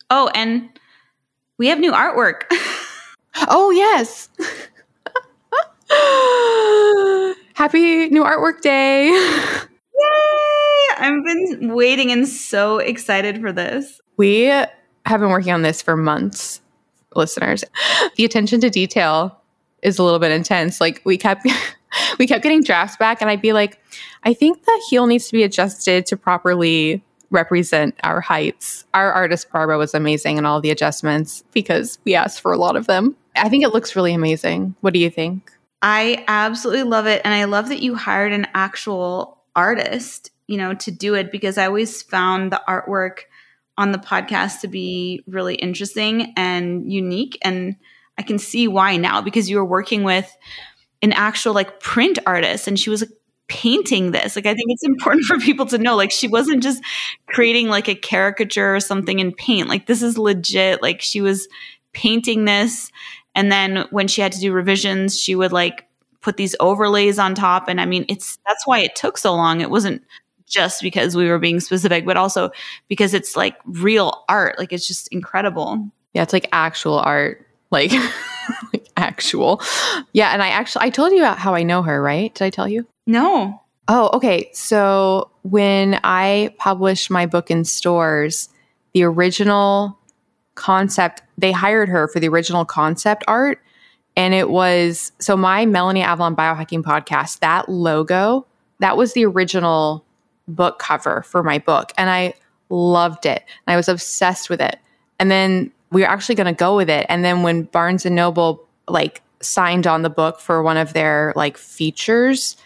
Oh, 0.09 0.29
and 0.35 0.69
we 1.57 1.67
have 1.67 1.79
new 1.79 1.91
artwork. 1.91 2.43
oh, 3.47 3.71
yes. 3.71 4.29
Happy 7.55 8.09
new 8.09 8.23
artwork 8.23 8.61
day. 8.61 9.09
Yay! 9.09 9.67
I've 10.97 11.23
been 11.23 11.73
waiting 11.73 12.11
and 12.11 12.27
so 12.27 12.77
excited 12.77 13.41
for 13.41 13.51
this. 13.51 14.01
We 14.17 14.43
have 14.43 14.69
been 15.05 15.29
working 15.29 15.53
on 15.53 15.61
this 15.61 15.81
for 15.81 15.95
months 15.95 16.61
listeners. 17.15 17.63
The 18.15 18.25
attention 18.25 18.61
to 18.61 18.69
detail 18.69 19.39
is 19.81 19.99
a 19.99 20.03
little 20.03 20.19
bit 20.19 20.31
intense. 20.31 20.81
Like 20.81 21.01
we 21.05 21.17
kept 21.17 21.47
we 22.19 22.27
kept 22.27 22.43
getting 22.43 22.61
drafts 22.61 22.97
back 22.97 23.21
and 23.21 23.29
I'd 23.29 23.41
be 23.41 23.53
like, 23.53 23.79
I 24.23 24.33
think 24.33 24.63
the 24.63 24.81
heel 24.89 25.07
needs 25.07 25.27
to 25.27 25.33
be 25.33 25.43
adjusted 25.43 26.05
to 26.07 26.17
properly 26.17 27.03
represent 27.31 27.95
our 28.03 28.21
heights. 28.21 28.85
Our 28.93 29.11
artist 29.11 29.51
Barbara 29.51 29.77
was 29.77 29.93
amazing 29.93 30.37
in 30.37 30.45
all 30.45 30.61
the 30.61 30.71
adjustments 30.71 31.43
because 31.53 31.99
we 32.05 32.15
asked 32.15 32.41
for 32.41 32.51
a 32.51 32.57
lot 32.57 32.75
of 32.75 32.87
them. 32.87 33.15
I 33.35 33.49
think 33.49 33.63
it 33.63 33.69
looks 33.69 33.95
really 33.95 34.13
amazing. 34.13 34.75
What 34.81 34.93
do 34.93 34.99
you 34.99 35.09
think? 35.09 35.51
I 35.87 36.25
absolutely 36.27 36.81
love 36.81 37.05
it 37.05 37.21
and 37.23 37.31
I 37.31 37.43
love 37.43 37.69
that 37.69 37.83
you 37.83 37.93
hired 37.93 38.33
an 38.33 38.47
actual 38.55 39.43
artist, 39.55 40.31
you 40.47 40.57
know, 40.57 40.73
to 40.73 40.89
do 40.89 41.13
it 41.13 41.31
because 41.31 41.59
I 41.59 41.67
always 41.67 42.01
found 42.01 42.51
the 42.51 42.59
artwork 42.67 43.19
on 43.77 43.91
the 43.91 43.99
podcast 43.99 44.61
to 44.61 44.67
be 44.67 45.21
really 45.27 45.53
interesting 45.53 46.33
and 46.35 46.91
unique. 46.91 47.37
And 47.43 47.75
I 48.17 48.23
can 48.23 48.39
see 48.39 48.67
why 48.67 48.97
now 48.97 49.21
because 49.21 49.47
you 49.47 49.57
were 49.57 49.65
working 49.65 50.03
with 50.03 50.35
an 51.03 51.13
actual 51.13 51.53
like 51.53 51.79
print 51.81 52.17
artist 52.25 52.67
and 52.67 52.79
she 52.79 52.89
was 52.89 53.01
like 53.01 53.11
painting 53.47 54.09
this. 54.09 54.35
Like 54.35 54.47
I 54.47 54.55
think 54.55 54.71
it's 54.71 54.83
important 54.83 55.25
for 55.27 55.37
people 55.37 55.67
to 55.67 55.77
know 55.77 55.95
like 55.95 56.09
she 56.09 56.27
wasn't 56.27 56.63
just 56.63 56.83
creating 57.27 57.67
like 57.67 57.87
a 57.87 57.93
caricature 57.93 58.75
or 58.75 58.79
something 58.79 59.19
in 59.19 59.33
paint. 59.33 59.69
Like 59.69 59.85
this 59.85 60.01
is 60.01 60.17
legit. 60.17 60.81
Like 60.81 61.03
she 61.03 61.21
was 61.21 61.47
painting 61.93 62.45
this 62.45 62.91
and 63.35 63.51
then 63.51 63.85
when 63.91 64.07
she 64.07 64.21
had 64.21 64.31
to 64.31 64.39
do 64.39 64.51
revisions, 64.51 65.19
she 65.19 65.35
would 65.35 65.51
like 65.51 65.85
put 66.21 66.37
these 66.37 66.55
overlays 66.59 67.19
on 67.19 67.35
top 67.35 67.67
and 67.67 67.79
I 67.79 67.85
mean 67.85 68.05
it's 68.09 68.39
that's 68.47 68.65
why 68.65 68.79
it 68.79 68.95
took 68.95 69.17
so 69.17 69.35
long. 69.35 69.61
It 69.61 69.69
wasn't 69.69 70.03
just 70.47 70.81
because 70.81 71.15
we 71.15 71.29
were 71.29 71.39
being 71.39 71.59
specific, 71.59 72.05
but 72.05 72.17
also 72.17 72.51
because 72.87 73.13
it's 73.13 73.35
like 73.35 73.57
real 73.65 74.23
art. 74.29 74.57
Like 74.57 74.73
it's 74.73 74.87
just 74.87 75.07
incredible. 75.09 75.89
Yeah, 76.13 76.23
it's 76.23 76.33
like 76.33 76.47
actual 76.51 76.99
art. 76.99 77.45
Like, 77.71 77.91
like 78.73 78.87
actual. 78.95 79.61
Yeah, 80.13 80.29
and 80.29 80.41
I 80.41 80.49
actually 80.49 80.85
I 80.85 80.89
told 80.89 81.11
you 81.11 81.19
about 81.19 81.37
how 81.37 81.55
I 81.55 81.63
know 81.63 81.81
her, 81.81 82.01
right? 82.01 82.33
Did 82.33 82.45
I 82.45 82.49
tell 82.49 82.67
you? 82.67 82.87
No. 83.05 83.61
Oh, 83.87 84.09
okay. 84.13 84.49
So 84.53 85.29
when 85.43 85.99
I 86.03 86.55
published 86.57 87.11
my 87.11 87.25
book 87.25 87.51
in 87.51 87.65
stores, 87.65 88.49
the 88.93 89.03
original 89.03 89.99
concept, 90.55 91.21
they 91.37 91.51
hired 91.51 91.89
her 91.89 92.07
for 92.07 92.19
the 92.19 92.27
original 92.27 92.65
concept 92.65 93.23
art. 93.27 93.61
And 94.17 94.33
it 94.33 94.49
was 94.49 95.11
so 95.19 95.35
my 95.35 95.65
Melanie 95.65 96.01
Avalon 96.01 96.35
biohacking 96.35 96.81
podcast, 96.81 97.39
that 97.39 97.67
logo, 97.67 98.45
that 98.79 98.97
was 98.97 99.13
the 99.13 99.25
original 99.25 100.05
book 100.47 100.79
cover 100.79 101.21
for 101.23 101.43
my 101.43 101.59
book. 101.59 101.91
And 101.97 102.09
I 102.09 102.33
loved 102.69 103.25
it. 103.25 103.43
And 103.67 103.73
I 103.73 103.75
was 103.75 103.89
obsessed 103.89 104.49
with 104.49 104.61
it. 104.61 104.79
And 105.19 105.29
then 105.29 105.71
we 105.91 106.01
were 106.01 106.07
actually 106.07 106.35
going 106.35 106.47
to 106.47 106.53
go 106.53 106.75
with 106.75 106.89
it. 106.89 107.05
And 107.09 107.23
then 107.23 107.43
when 107.43 107.63
Barnes 107.63 108.05
and 108.05 108.15
Noble 108.15 108.65
like 108.87 109.21
signed 109.41 109.85
on 109.87 110.01
the 110.01 110.09
book 110.09 110.39
for 110.39 110.63
one 110.63 110.77
of 110.77 110.93
their 110.93 111.33
like 111.35 111.57
features, 111.57 112.57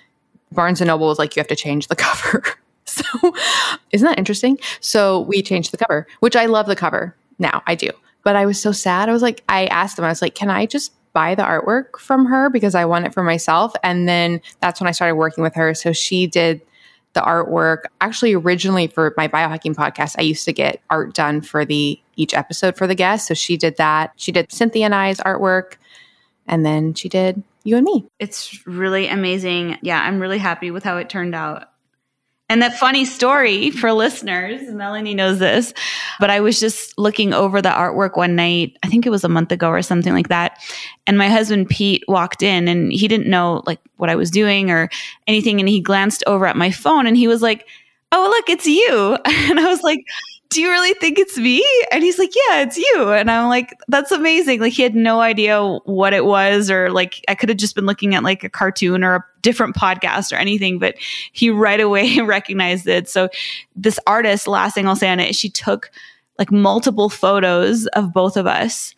Barnes 0.51 0.81
and 0.81 0.87
Noble 0.87 1.07
was 1.07 1.19
like, 1.19 1.35
you 1.35 1.39
have 1.39 1.47
to 1.47 1.55
change 1.55 1.87
the 1.87 1.95
cover. 1.95 2.43
so 2.85 3.03
isn't 3.91 4.07
that 4.07 4.17
interesting? 4.19 4.59
So 4.79 5.21
we 5.21 5.41
changed 5.41 5.71
the 5.71 5.77
cover, 5.77 6.07
which 6.19 6.35
I 6.35 6.45
love 6.45 6.67
the 6.67 6.75
cover 6.75 7.15
now. 7.39 7.63
I 7.65 7.75
do. 7.75 7.89
But 8.23 8.35
I 8.35 8.45
was 8.45 8.61
so 8.61 8.71
sad. 8.71 9.09
I 9.09 9.13
was 9.13 9.21
like, 9.21 9.43
I 9.49 9.65
asked 9.67 9.95
them, 9.95 10.05
I 10.05 10.09
was 10.09 10.21
like, 10.21 10.35
can 10.35 10.49
I 10.49 10.65
just 10.65 10.93
buy 11.13 11.35
the 11.35 11.43
artwork 11.43 11.97
from 11.97 12.25
her 12.25 12.49
because 12.49 12.75
I 12.75 12.85
want 12.85 13.05
it 13.05 13.13
for 13.13 13.23
myself? 13.23 13.73
And 13.83 14.07
then 14.07 14.41
that's 14.59 14.79
when 14.79 14.87
I 14.87 14.91
started 14.91 15.15
working 15.15 15.43
with 15.43 15.55
her. 15.55 15.73
So 15.73 15.93
she 15.93 16.27
did 16.27 16.61
the 17.13 17.21
artwork. 17.21 17.83
Actually, 18.01 18.33
originally 18.33 18.87
for 18.87 19.13
my 19.17 19.27
biohacking 19.27 19.73
podcast, 19.73 20.15
I 20.17 20.23
used 20.23 20.45
to 20.45 20.53
get 20.53 20.81
art 20.89 21.13
done 21.13 21.41
for 21.41 21.65
the 21.65 21.99
each 22.15 22.33
episode 22.33 22.77
for 22.77 22.87
the 22.87 22.95
guests. 22.95 23.27
So 23.27 23.33
she 23.33 23.57
did 23.57 23.77
that. 23.77 24.11
She 24.15 24.31
did 24.31 24.51
Cynthia 24.51 24.85
and 24.85 24.95
I's 24.95 25.19
artwork, 25.19 25.75
and 26.47 26.65
then 26.65 26.93
she 26.93 27.09
did 27.09 27.41
you 27.63 27.77
and 27.77 27.85
me. 27.85 28.05
It's 28.19 28.65
really 28.67 29.07
amazing. 29.07 29.77
Yeah, 29.81 30.01
I'm 30.01 30.19
really 30.19 30.37
happy 30.37 30.71
with 30.71 30.83
how 30.83 30.97
it 30.97 31.09
turned 31.09 31.35
out. 31.35 31.69
And 32.49 32.63
that 32.63 32.77
funny 32.77 33.05
story 33.05 33.69
for 33.69 33.93
listeners, 33.93 34.61
Melanie 34.71 35.13
knows 35.13 35.37
this, 35.37 35.71
but 36.19 36.31
I 36.31 36.39
was 36.39 36.59
just 36.59 36.97
looking 36.97 37.31
over 37.31 37.61
the 37.61 37.69
artwork 37.69 38.17
one 38.17 38.35
night. 38.35 38.75
I 38.81 38.87
think 38.87 39.05
it 39.05 39.11
was 39.11 39.23
a 39.23 39.29
month 39.29 39.51
ago 39.51 39.69
or 39.69 39.83
something 39.83 40.13
like 40.13 40.29
that. 40.29 40.59
And 41.05 41.15
my 41.15 41.29
husband 41.29 41.69
Pete 41.69 42.03
walked 42.07 42.41
in 42.41 42.67
and 42.67 42.91
he 42.91 43.07
didn't 43.07 43.29
know 43.29 43.61
like 43.67 43.79
what 43.97 44.09
I 44.09 44.15
was 44.15 44.31
doing 44.31 44.71
or 44.71 44.89
anything. 45.27 45.59
And 45.59 45.69
he 45.69 45.79
glanced 45.79 46.23
over 46.25 46.47
at 46.47 46.57
my 46.57 46.71
phone 46.71 47.05
and 47.05 47.15
he 47.15 47.27
was 47.27 47.43
like, 47.43 47.67
Oh, 48.11 48.27
look, 48.27 48.49
it's 48.49 48.65
you. 48.65 49.17
And 49.25 49.59
I 49.59 49.67
was 49.67 49.83
like, 49.83 49.99
do 50.49 50.61
you 50.61 50.69
really 50.69 50.95
think 50.95 51.19
it's 51.19 51.37
me? 51.37 51.63
And 51.91 52.03
he's 52.03 52.17
like, 52.17 52.33
yeah, 52.35 52.61
it's 52.61 52.77
you. 52.77 53.11
And 53.11 53.29
I'm 53.29 53.49
like, 53.49 53.77
that's 53.87 54.11
amazing. 54.11 54.59
Like 54.59 54.73
he 54.73 54.81
had 54.81 54.95
no 54.95 55.21
idea 55.21 55.63
what 55.85 56.11
it 56.13 56.25
was, 56.25 56.71
or 56.71 56.89
like 56.89 57.23
I 57.27 57.35
could 57.35 57.49
have 57.49 57.57
just 57.57 57.75
been 57.75 57.85
looking 57.85 58.15
at 58.15 58.23
like 58.23 58.43
a 58.43 58.49
cartoon 58.49 59.03
or 59.03 59.15
a 59.15 59.25
different 59.43 59.75
podcast 59.75 60.31
or 60.31 60.37
anything, 60.37 60.79
but 60.79 60.95
he 61.33 61.51
right 61.51 61.79
away 61.79 62.19
recognized 62.21 62.87
it. 62.87 63.07
So 63.07 63.29
this 63.75 63.99
artist, 64.07 64.47
last 64.47 64.73
thing 64.73 64.87
I'll 64.87 64.95
say 64.95 65.09
on 65.09 65.19
it, 65.19 65.35
she 65.35 65.49
took 65.49 65.91
like 66.39 66.51
multiple 66.51 67.09
photos 67.09 67.85
of 67.87 68.11
both 68.11 68.35
of 68.35 68.47
us 68.47 68.95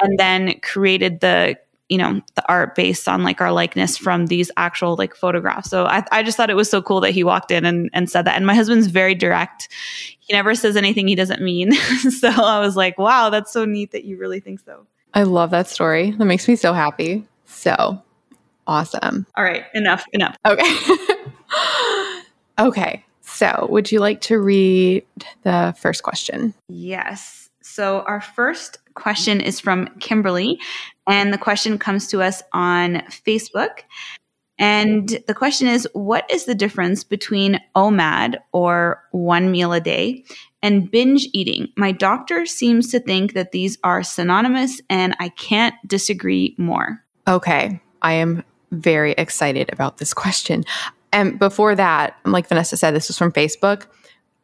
and 0.00 0.18
then 0.18 0.60
created 0.60 1.20
the 1.20 1.56
you 1.92 1.98
know 1.98 2.22
the 2.36 2.48
art 2.48 2.74
based 2.74 3.06
on 3.06 3.22
like 3.22 3.42
our 3.42 3.52
likeness 3.52 3.98
from 3.98 4.26
these 4.26 4.50
actual 4.56 4.96
like 4.96 5.14
photographs. 5.14 5.68
So 5.68 5.84
i, 5.84 6.02
I 6.10 6.22
just 6.22 6.38
thought 6.38 6.48
it 6.48 6.56
was 6.56 6.70
so 6.70 6.80
cool 6.80 7.00
that 7.02 7.10
he 7.10 7.22
walked 7.22 7.50
in 7.50 7.66
and, 7.66 7.90
and 7.92 8.08
said 8.08 8.24
that. 8.24 8.34
And 8.36 8.46
my 8.46 8.54
husband's 8.54 8.86
very 8.86 9.14
direct. 9.14 9.68
He 10.20 10.32
never 10.32 10.54
says 10.54 10.74
anything 10.74 11.06
he 11.06 11.14
doesn't 11.14 11.42
mean. 11.42 11.72
So 12.22 12.28
i 12.28 12.60
was 12.60 12.76
like 12.76 12.98
wow 12.98 13.28
that's 13.30 13.52
so 13.52 13.64
neat 13.66 13.92
that 13.92 14.04
you 14.04 14.16
really 14.16 14.40
think 14.40 14.60
so. 14.60 14.86
I 15.12 15.24
love 15.24 15.50
that 15.50 15.68
story. 15.68 16.12
That 16.12 16.24
makes 16.24 16.48
me 16.48 16.56
so 16.56 16.72
happy. 16.72 17.26
So 17.44 18.02
awesome. 18.66 19.26
All 19.36 19.44
right 19.44 19.64
enough 19.74 20.04
enough. 20.12 20.36
Okay. 20.46 20.76
Okay 22.58 23.04
so 23.42 23.66
would 23.70 23.90
you 23.90 23.98
like 23.98 24.20
to 24.22 24.38
read 24.38 25.04
the 25.42 25.74
first 25.78 26.02
question? 26.02 26.54
Yes. 26.68 27.50
So, 27.62 28.00
our 28.02 28.20
first 28.20 28.78
question 28.94 29.40
is 29.40 29.60
from 29.60 29.88
Kimberly, 30.00 30.60
and 31.06 31.32
the 31.32 31.38
question 31.38 31.78
comes 31.78 32.06
to 32.08 32.22
us 32.22 32.42
on 32.52 33.02
Facebook. 33.10 33.80
And 34.58 35.20
the 35.26 35.34
question 35.34 35.66
is 35.66 35.88
What 35.92 36.30
is 36.30 36.44
the 36.44 36.54
difference 36.54 37.04
between 37.04 37.60
OMAD 37.74 38.36
or 38.52 39.02
one 39.10 39.50
meal 39.50 39.72
a 39.72 39.80
day 39.80 40.24
and 40.62 40.90
binge 40.90 41.28
eating? 41.32 41.68
My 41.76 41.92
doctor 41.92 42.46
seems 42.46 42.90
to 42.90 43.00
think 43.00 43.34
that 43.34 43.52
these 43.52 43.78
are 43.82 44.02
synonymous, 44.02 44.80
and 44.88 45.16
I 45.18 45.30
can't 45.30 45.74
disagree 45.86 46.54
more. 46.58 47.02
Okay. 47.26 47.80
I 48.02 48.12
am 48.14 48.44
very 48.70 49.12
excited 49.12 49.72
about 49.72 49.98
this 49.98 50.14
question. 50.14 50.64
And 51.12 51.38
before 51.38 51.74
that, 51.74 52.16
like 52.24 52.48
Vanessa 52.48 52.76
said, 52.76 52.94
this 52.94 53.08
was 53.08 53.18
from 53.18 53.32
Facebook. 53.32 53.86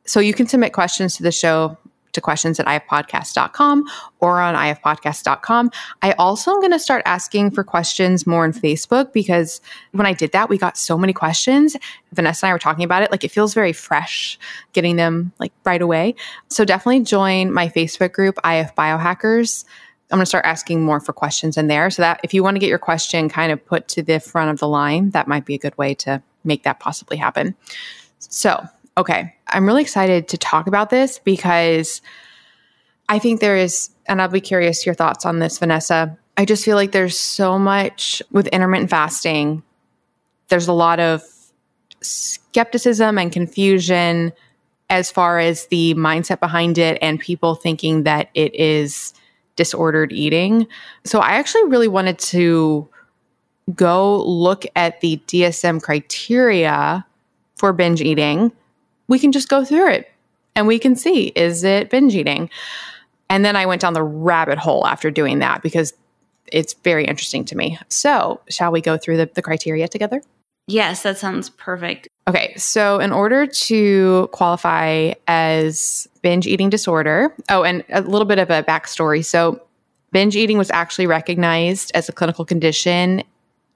So 0.05 0.21
you 0.21 0.35
can 0.35 0.47
submit 0.47 0.73
questions 0.73 1.17
to 1.17 1.23
the 1.23 1.33
show 1.33 1.77
to 2.19 2.23
questions 2.23 2.61
at 2.61 2.67
ifpodcast.com 2.67 3.85
or 4.21 4.41
on 4.41 4.55
ifpodcast.com. 4.55 5.71
I 6.03 6.13
also 6.13 6.53
am 6.53 6.61
going 6.61 6.73
to 6.73 6.79
start 6.79 7.03
asking 7.07 7.53
for 7.53 7.65
questions 7.65 8.27
more 8.27 8.45
on 8.45 8.53
Facebook 8.53 9.13
because 9.13 9.61
when 9.93 10.07
I 10.07 10.13
did 10.13 10.33
that, 10.33 10.49
we 10.49 10.59
got 10.59 10.77
so 10.77 10.99
many 10.99 11.13
questions. 11.13 11.77
Vanessa 12.13 12.47
and 12.47 12.51
I 12.51 12.53
were 12.55 12.59
talking 12.59 12.85
about 12.85 13.03
it. 13.03 13.11
Like 13.11 13.25
it 13.25 13.31
feels 13.31 13.55
very 13.55 13.73
fresh 13.73 14.39
getting 14.73 14.97
them 14.97 15.33
like 15.39 15.53
right 15.65 15.83
away. 15.83 16.15
So 16.49 16.65
definitely 16.65 17.05
join 17.05 17.53
my 17.53 17.69
Facebook 17.69 18.13
group, 18.13 18.39
IF 18.45 18.75
Biohackers. 18.75 19.65
I'm 20.11 20.17
going 20.17 20.23
to 20.23 20.27
start 20.27 20.47
asking 20.47 20.83
more 20.83 21.01
for 21.01 21.13
questions 21.13 21.59
in 21.59 21.67
there 21.67 21.91
so 21.91 22.03
that 22.03 22.21
if 22.23 22.33
you 22.33 22.43
want 22.43 22.55
to 22.55 22.59
get 22.59 22.71
your 22.71 22.79
question 22.79 23.29
kind 23.29 23.53
of 23.53 23.65
put 23.65 23.89
to 23.89 24.03
the 24.03 24.21
front 24.21 24.51
of 24.51 24.59
the 24.59 24.69
line, 24.69 25.11
that 25.11 25.29
might 25.29 25.45
be 25.45 25.55
a 25.55 25.59
good 25.59 25.77
way 25.77 25.95
to 25.97 26.23
make 26.45 26.63
that 26.63 26.81
possibly 26.81 27.19
happen. 27.19 27.55
So, 28.19 28.67
Okay. 28.99 29.33
I'm 29.47 29.65
really 29.65 29.83
excited 29.83 30.27
to 30.29 30.37
talk 30.37 30.67
about 30.67 30.91
this 30.91 31.21
because 31.21 32.03
I 33.09 33.21
think 33.21 33.41
there 33.41 33.57
is, 33.57 33.91
and 34.07 34.21
I'll 34.21 34.29
be 34.29 34.41
curious 34.41 34.85
your 34.85 34.95
thoughts 34.95 35.25
on 35.25 35.39
this, 35.39 35.59
Vanessa. 35.59 36.19
I 36.37 36.45
just 36.45 36.65
feel 36.65 36.75
like 36.75 36.91
there's 36.91 37.17
so 37.17 37.61
much 37.61 38.21
with 38.33 38.49
intermittent 38.49 38.91
fasting, 38.91 39.63
there's 40.49 40.67
a 40.67 40.73
lot 40.73 40.99
of 40.99 41.23
skepticism 42.01 43.19
and 43.19 43.31
confusion 43.31 44.33
as 44.91 45.11
far 45.11 45.39
as 45.39 45.67
the 45.67 45.95
mindset 45.95 46.41
behind 46.41 46.79
it 46.79 46.99
and 47.01 47.21
people 47.21 47.55
thinking 47.55 48.03
that 48.03 48.31
it 48.35 48.55
is 48.55 49.15
disordered 49.57 50.13
eating. 50.13 50.67
So 51.05 51.21
I 51.21 51.33
actually 51.33 51.65
really 51.65 51.89
wanted 51.89 52.19
to 52.19 52.89
go 53.75 54.25
look 54.25 54.65
at 54.75 55.01
the 55.03 55.21
DSM 55.27 55.83
criteria 55.83 57.05
for 57.57 57.73
binge 57.73 58.01
eating 58.01 58.51
we 59.09 59.19
can 59.19 59.33
just 59.33 59.49
go 59.49 59.65
through 59.65 59.91
it 59.91 60.11
and 60.55 60.67
we 60.67 60.79
can 60.79 60.95
see 60.95 61.29
is 61.29 61.65
it 61.65 61.91
binge 61.91 62.15
eating? 62.15 62.51
And 63.31 63.45
then 63.45 63.57
I 63.57 63.67
went 63.67 63.81
down 63.81 63.93
the 63.93 64.03
rabbit 64.03 64.59
hole 64.59 64.87
after 64.87 65.11
doing 65.11 65.41
that 65.41 65.63
because 65.63 65.93
it's 66.51 66.75
very 66.75 67.05
interesting 67.05 67.45
to 67.47 67.57
me. 67.57 67.79
So, 67.89 68.41
shall 68.49 68.73
we 68.73 68.81
go 68.81 68.97
through 68.97 69.19
the, 69.19 69.31
the 69.35 69.43
criteria 69.43 69.87
together? 69.87 70.23
Yes, 70.67 71.03
that 71.03 71.19
sounds 71.19 71.51
perfect. 71.51 72.09
Okay, 72.27 72.55
so 72.57 73.01
in 73.01 73.13
order 73.13 73.47
to 73.47 74.29
qualify 74.33 75.13
as 75.27 76.07
binge 76.23 76.47
eating 76.47 76.69
disorder, 76.69 77.35
oh, 77.49 77.65
and 77.65 77.85
a 77.91 78.03
little 78.03 78.27
bit 78.27 78.39
of 78.39 78.51
a 78.51 78.63
backstory. 78.63 79.25
So, 79.25 79.63
binge 80.13 80.37
eating 80.37 80.59
was 80.59 80.71
actually 80.71 81.07
recognized 81.07 81.93
as 81.95 82.09
a 82.09 82.13
clinical 82.13 82.45
condition 82.45 83.23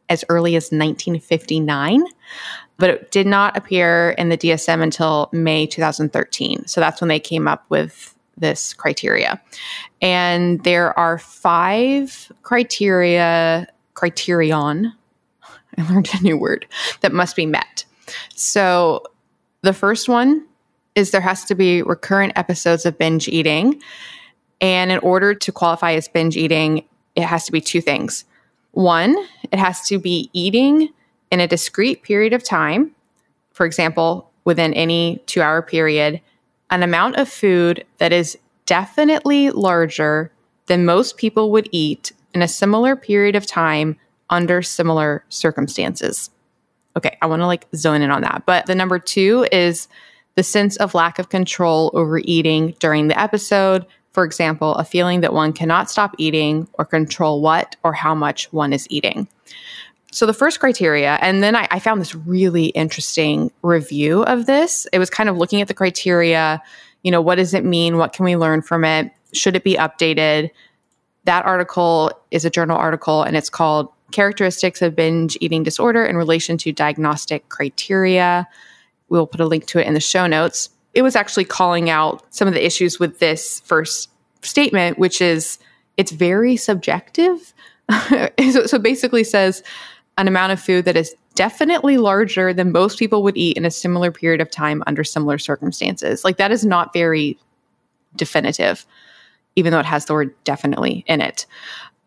as 0.08 0.24
early 0.28 0.56
as 0.56 0.64
1959 0.64 2.04
but 2.82 2.90
it 2.90 3.12
did 3.12 3.28
not 3.28 3.56
appear 3.56 4.10
in 4.18 4.28
the 4.28 4.36
DSM 4.36 4.82
until 4.82 5.28
May 5.30 5.68
2013. 5.68 6.66
So 6.66 6.80
that's 6.80 7.00
when 7.00 7.06
they 7.06 7.20
came 7.20 7.46
up 7.46 7.64
with 7.68 8.12
this 8.36 8.74
criteria. 8.74 9.40
And 10.00 10.64
there 10.64 10.98
are 10.98 11.16
five 11.16 12.32
criteria, 12.42 13.68
criterion, 13.94 14.92
I 15.78 15.88
learned 15.88 16.08
a 16.12 16.22
new 16.24 16.36
word, 16.36 16.66
that 17.02 17.12
must 17.12 17.36
be 17.36 17.46
met. 17.46 17.84
So 18.34 19.04
the 19.60 19.72
first 19.72 20.08
one 20.08 20.44
is 20.96 21.12
there 21.12 21.20
has 21.20 21.44
to 21.44 21.54
be 21.54 21.82
recurrent 21.82 22.32
episodes 22.34 22.84
of 22.84 22.98
binge 22.98 23.28
eating. 23.28 23.80
And 24.60 24.90
in 24.90 24.98
order 24.98 25.36
to 25.36 25.52
qualify 25.52 25.92
as 25.92 26.08
binge 26.08 26.36
eating, 26.36 26.84
it 27.14 27.22
has 27.22 27.46
to 27.46 27.52
be 27.52 27.60
two 27.60 27.80
things. 27.80 28.24
One, 28.72 29.16
it 29.52 29.60
has 29.60 29.86
to 29.86 30.00
be 30.00 30.30
eating 30.32 30.88
in 31.32 31.40
a 31.40 31.48
discrete 31.48 32.02
period 32.02 32.34
of 32.34 32.44
time, 32.44 32.94
for 33.52 33.64
example, 33.66 34.30
within 34.44 34.74
any 34.74 35.20
two 35.26 35.40
hour 35.40 35.62
period, 35.62 36.20
an 36.70 36.82
amount 36.82 37.16
of 37.16 37.28
food 37.28 37.84
that 37.98 38.12
is 38.12 38.38
definitely 38.66 39.50
larger 39.50 40.30
than 40.66 40.84
most 40.84 41.16
people 41.16 41.50
would 41.50 41.68
eat 41.72 42.12
in 42.34 42.42
a 42.42 42.48
similar 42.48 42.94
period 42.94 43.34
of 43.34 43.46
time 43.46 43.96
under 44.30 44.62
similar 44.62 45.24
circumstances. 45.30 46.30
Okay, 46.96 47.16
I 47.22 47.26
want 47.26 47.40
to 47.40 47.46
like 47.46 47.66
zone 47.74 48.02
in 48.02 48.10
on 48.10 48.20
that. 48.22 48.42
But 48.46 48.66
the 48.66 48.74
number 48.74 48.98
two 48.98 49.46
is 49.50 49.88
the 50.34 50.42
sense 50.42 50.76
of 50.76 50.94
lack 50.94 51.18
of 51.18 51.30
control 51.30 51.90
over 51.94 52.18
eating 52.24 52.74
during 52.78 53.08
the 53.08 53.18
episode. 53.18 53.86
For 54.12 54.24
example, 54.24 54.74
a 54.74 54.84
feeling 54.84 55.22
that 55.22 55.32
one 55.32 55.54
cannot 55.54 55.90
stop 55.90 56.14
eating 56.18 56.68
or 56.74 56.84
control 56.84 57.40
what 57.40 57.76
or 57.82 57.94
how 57.94 58.14
much 58.14 58.52
one 58.52 58.74
is 58.74 58.86
eating. 58.90 59.28
So, 60.12 60.26
the 60.26 60.34
first 60.34 60.60
criteria, 60.60 61.18
and 61.22 61.42
then 61.42 61.56
I, 61.56 61.66
I, 61.70 61.78
found 61.78 61.98
this 61.98 62.14
really 62.14 62.66
interesting 62.66 63.50
review 63.62 64.24
of 64.24 64.44
this. 64.44 64.86
It 64.92 64.98
was 64.98 65.08
kind 65.08 65.30
of 65.30 65.38
looking 65.38 65.62
at 65.62 65.68
the 65.68 65.74
criteria, 65.74 66.62
you 67.02 67.10
know, 67.10 67.22
what 67.22 67.36
does 67.36 67.54
it 67.54 67.64
mean? 67.64 67.96
What 67.96 68.12
can 68.12 68.26
we 68.26 68.36
learn 68.36 68.60
from 68.60 68.84
it? 68.84 69.10
Should 69.32 69.56
it 69.56 69.64
be 69.64 69.74
updated? 69.74 70.50
That 71.24 71.46
article 71.46 72.12
is 72.30 72.44
a 72.44 72.50
journal 72.50 72.76
article 72.76 73.22
and 73.22 73.38
it's 73.38 73.48
called 73.48 73.88
Characteristics 74.10 74.82
of 74.82 74.94
Binge 74.94 75.38
Eating 75.40 75.62
Disorder 75.62 76.04
in 76.04 76.18
Relation 76.18 76.58
to 76.58 76.72
Diagnostic 76.72 77.48
Criteria. 77.48 78.46
We'll 79.08 79.26
put 79.26 79.40
a 79.40 79.46
link 79.46 79.66
to 79.68 79.78
it 79.78 79.86
in 79.86 79.94
the 79.94 80.00
show 80.00 80.26
notes. 80.26 80.68
It 80.92 81.00
was 81.00 81.16
actually 81.16 81.46
calling 81.46 81.88
out 81.88 82.22
some 82.28 82.46
of 82.46 82.52
the 82.52 82.64
issues 82.64 83.00
with 83.00 83.18
this 83.18 83.60
first 83.60 84.10
statement, 84.42 84.98
which 84.98 85.22
is 85.22 85.58
it's 85.96 86.12
very 86.12 86.56
subjective. 86.56 87.54
so, 88.50 88.66
so 88.66 88.78
basically 88.78 89.24
says, 89.24 89.62
an 90.18 90.28
amount 90.28 90.52
of 90.52 90.60
food 90.60 90.84
that 90.84 90.96
is 90.96 91.14
definitely 91.34 91.96
larger 91.96 92.52
than 92.52 92.72
most 92.72 92.98
people 92.98 93.22
would 93.22 93.36
eat 93.36 93.56
in 93.56 93.64
a 93.64 93.70
similar 93.70 94.12
period 94.12 94.40
of 94.40 94.50
time 94.50 94.82
under 94.86 95.02
similar 95.02 95.38
circumstances. 95.38 96.24
Like 96.24 96.36
that 96.36 96.52
is 96.52 96.64
not 96.64 96.92
very 96.92 97.38
definitive, 98.16 98.84
even 99.56 99.72
though 99.72 99.78
it 99.78 99.86
has 99.86 100.04
the 100.04 100.12
word 100.12 100.34
definitely 100.44 101.04
in 101.06 101.20
it. 101.20 101.46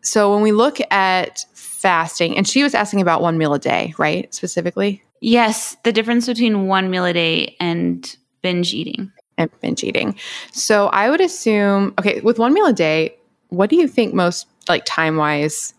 So 0.02 0.32
when 0.32 0.42
we 0.42 0.52
look 0.52 0.78
at 0.92 1.44
fasting, 1.54 2.36
and 2.36 2.46
she 2.46 2.62
was 2.62 2.74
asking 2.74 3.00
about 3.00 3.22
one 3.22 3.38
meal 3.38 3.54
a 3.54 3.58
day, 3.58 3.92
right? 3.98 4.32
Specifically? 4.32 5.02
Yes, 5.20 5.76
the 5.82 5.92
difference 5.92 6.26
between 6.26 6.68
one 6.68 6.90
meal 6.90 7.04
a 7.04 7.12
day 7.12 7.56
and 7.58 8.16
binge 8.42 8.72
eating. 8.72 9.10
And 9.38 9.50
binge 9.60 9.82
eating. 9.82 10.16
So 10.52 10.86
I 10.88 11.10
would 11.10 11.20
assume, 11.20 11.94
okay, 11.98 12.20
with 12.20 12.38
one 12.38 12.54
meal 12.54 12.66
a 12.66 12.72
day, 12.72 13.16
what 13.48 13.68
do 13.68 13.76
you 13.76 13.88
think 13.88 14.14
most, 14.14 14.46
like 14.68 14.84
time 14.86 15.16
wise, 15.16 15.74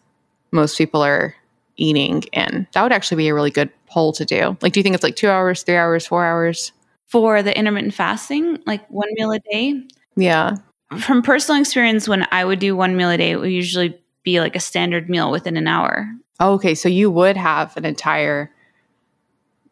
most 0.52 0.78
people 0.78 1.02
are 1.02 1.34
eating 1.78 2.24
in? 2.34 2.68
That 2.74 2.84
would 2.84 2.92
actually 2.92 3.18
be 3.18 3.28
a 3.30 3.34
really 3.34 3.52
good 3.52 3.70
poll 3.88 4.12
to 4.14 4.26
do. 4.26 4.58
Like, 4.62 4.74
do 4.74 4.80
you 4.80 4.84
think 4.84 4.96
it's 4.96 5.04
like 5.04 5.16
two 5.16 5.30
hours, 5.30 5.64
three 5.64 5.76
hours, 5.76 6.06
four 6.06 6.26
hours? 6.26 6.72
For 7.06 7.42
the 7.42 7.58
intermittent 7.58 7.94
fasting, 7.94 8.60
like 8.66 8.88
one 8.90 9.08
meal 9.14 9.32
a 9.32 9.40
day? 9.40 9.82
Yeah. 10.16 10.58
From 11.00 11.22
personal 11.22 11.62
experience, 11.62 12.08
when 12.08 12.28
I 12.32 12.44
would 12.44 12.60
do 12.60 12.76
one 12.76 12.98
meal 12.98 13.10
a 13.10 13.18
day, 13.18 13.32
it 13.32 13.38
would 13.38 13.52
usually 13.52 13.98
be 14.24 14.42
like 14.42 14.56
a 14.56 14.60
standard 14.60 15.10
meal 15.10 15.32
within 15.32 15.56
an 15.56 15.68
hour. 15.68 16.10
okay. 16.42 16.76
So 16.76 16.90
you 16.90 17.10
would 17.10 17.38
have 17.38 17.76
an 17.78 17.86
entire. 17.86 18.52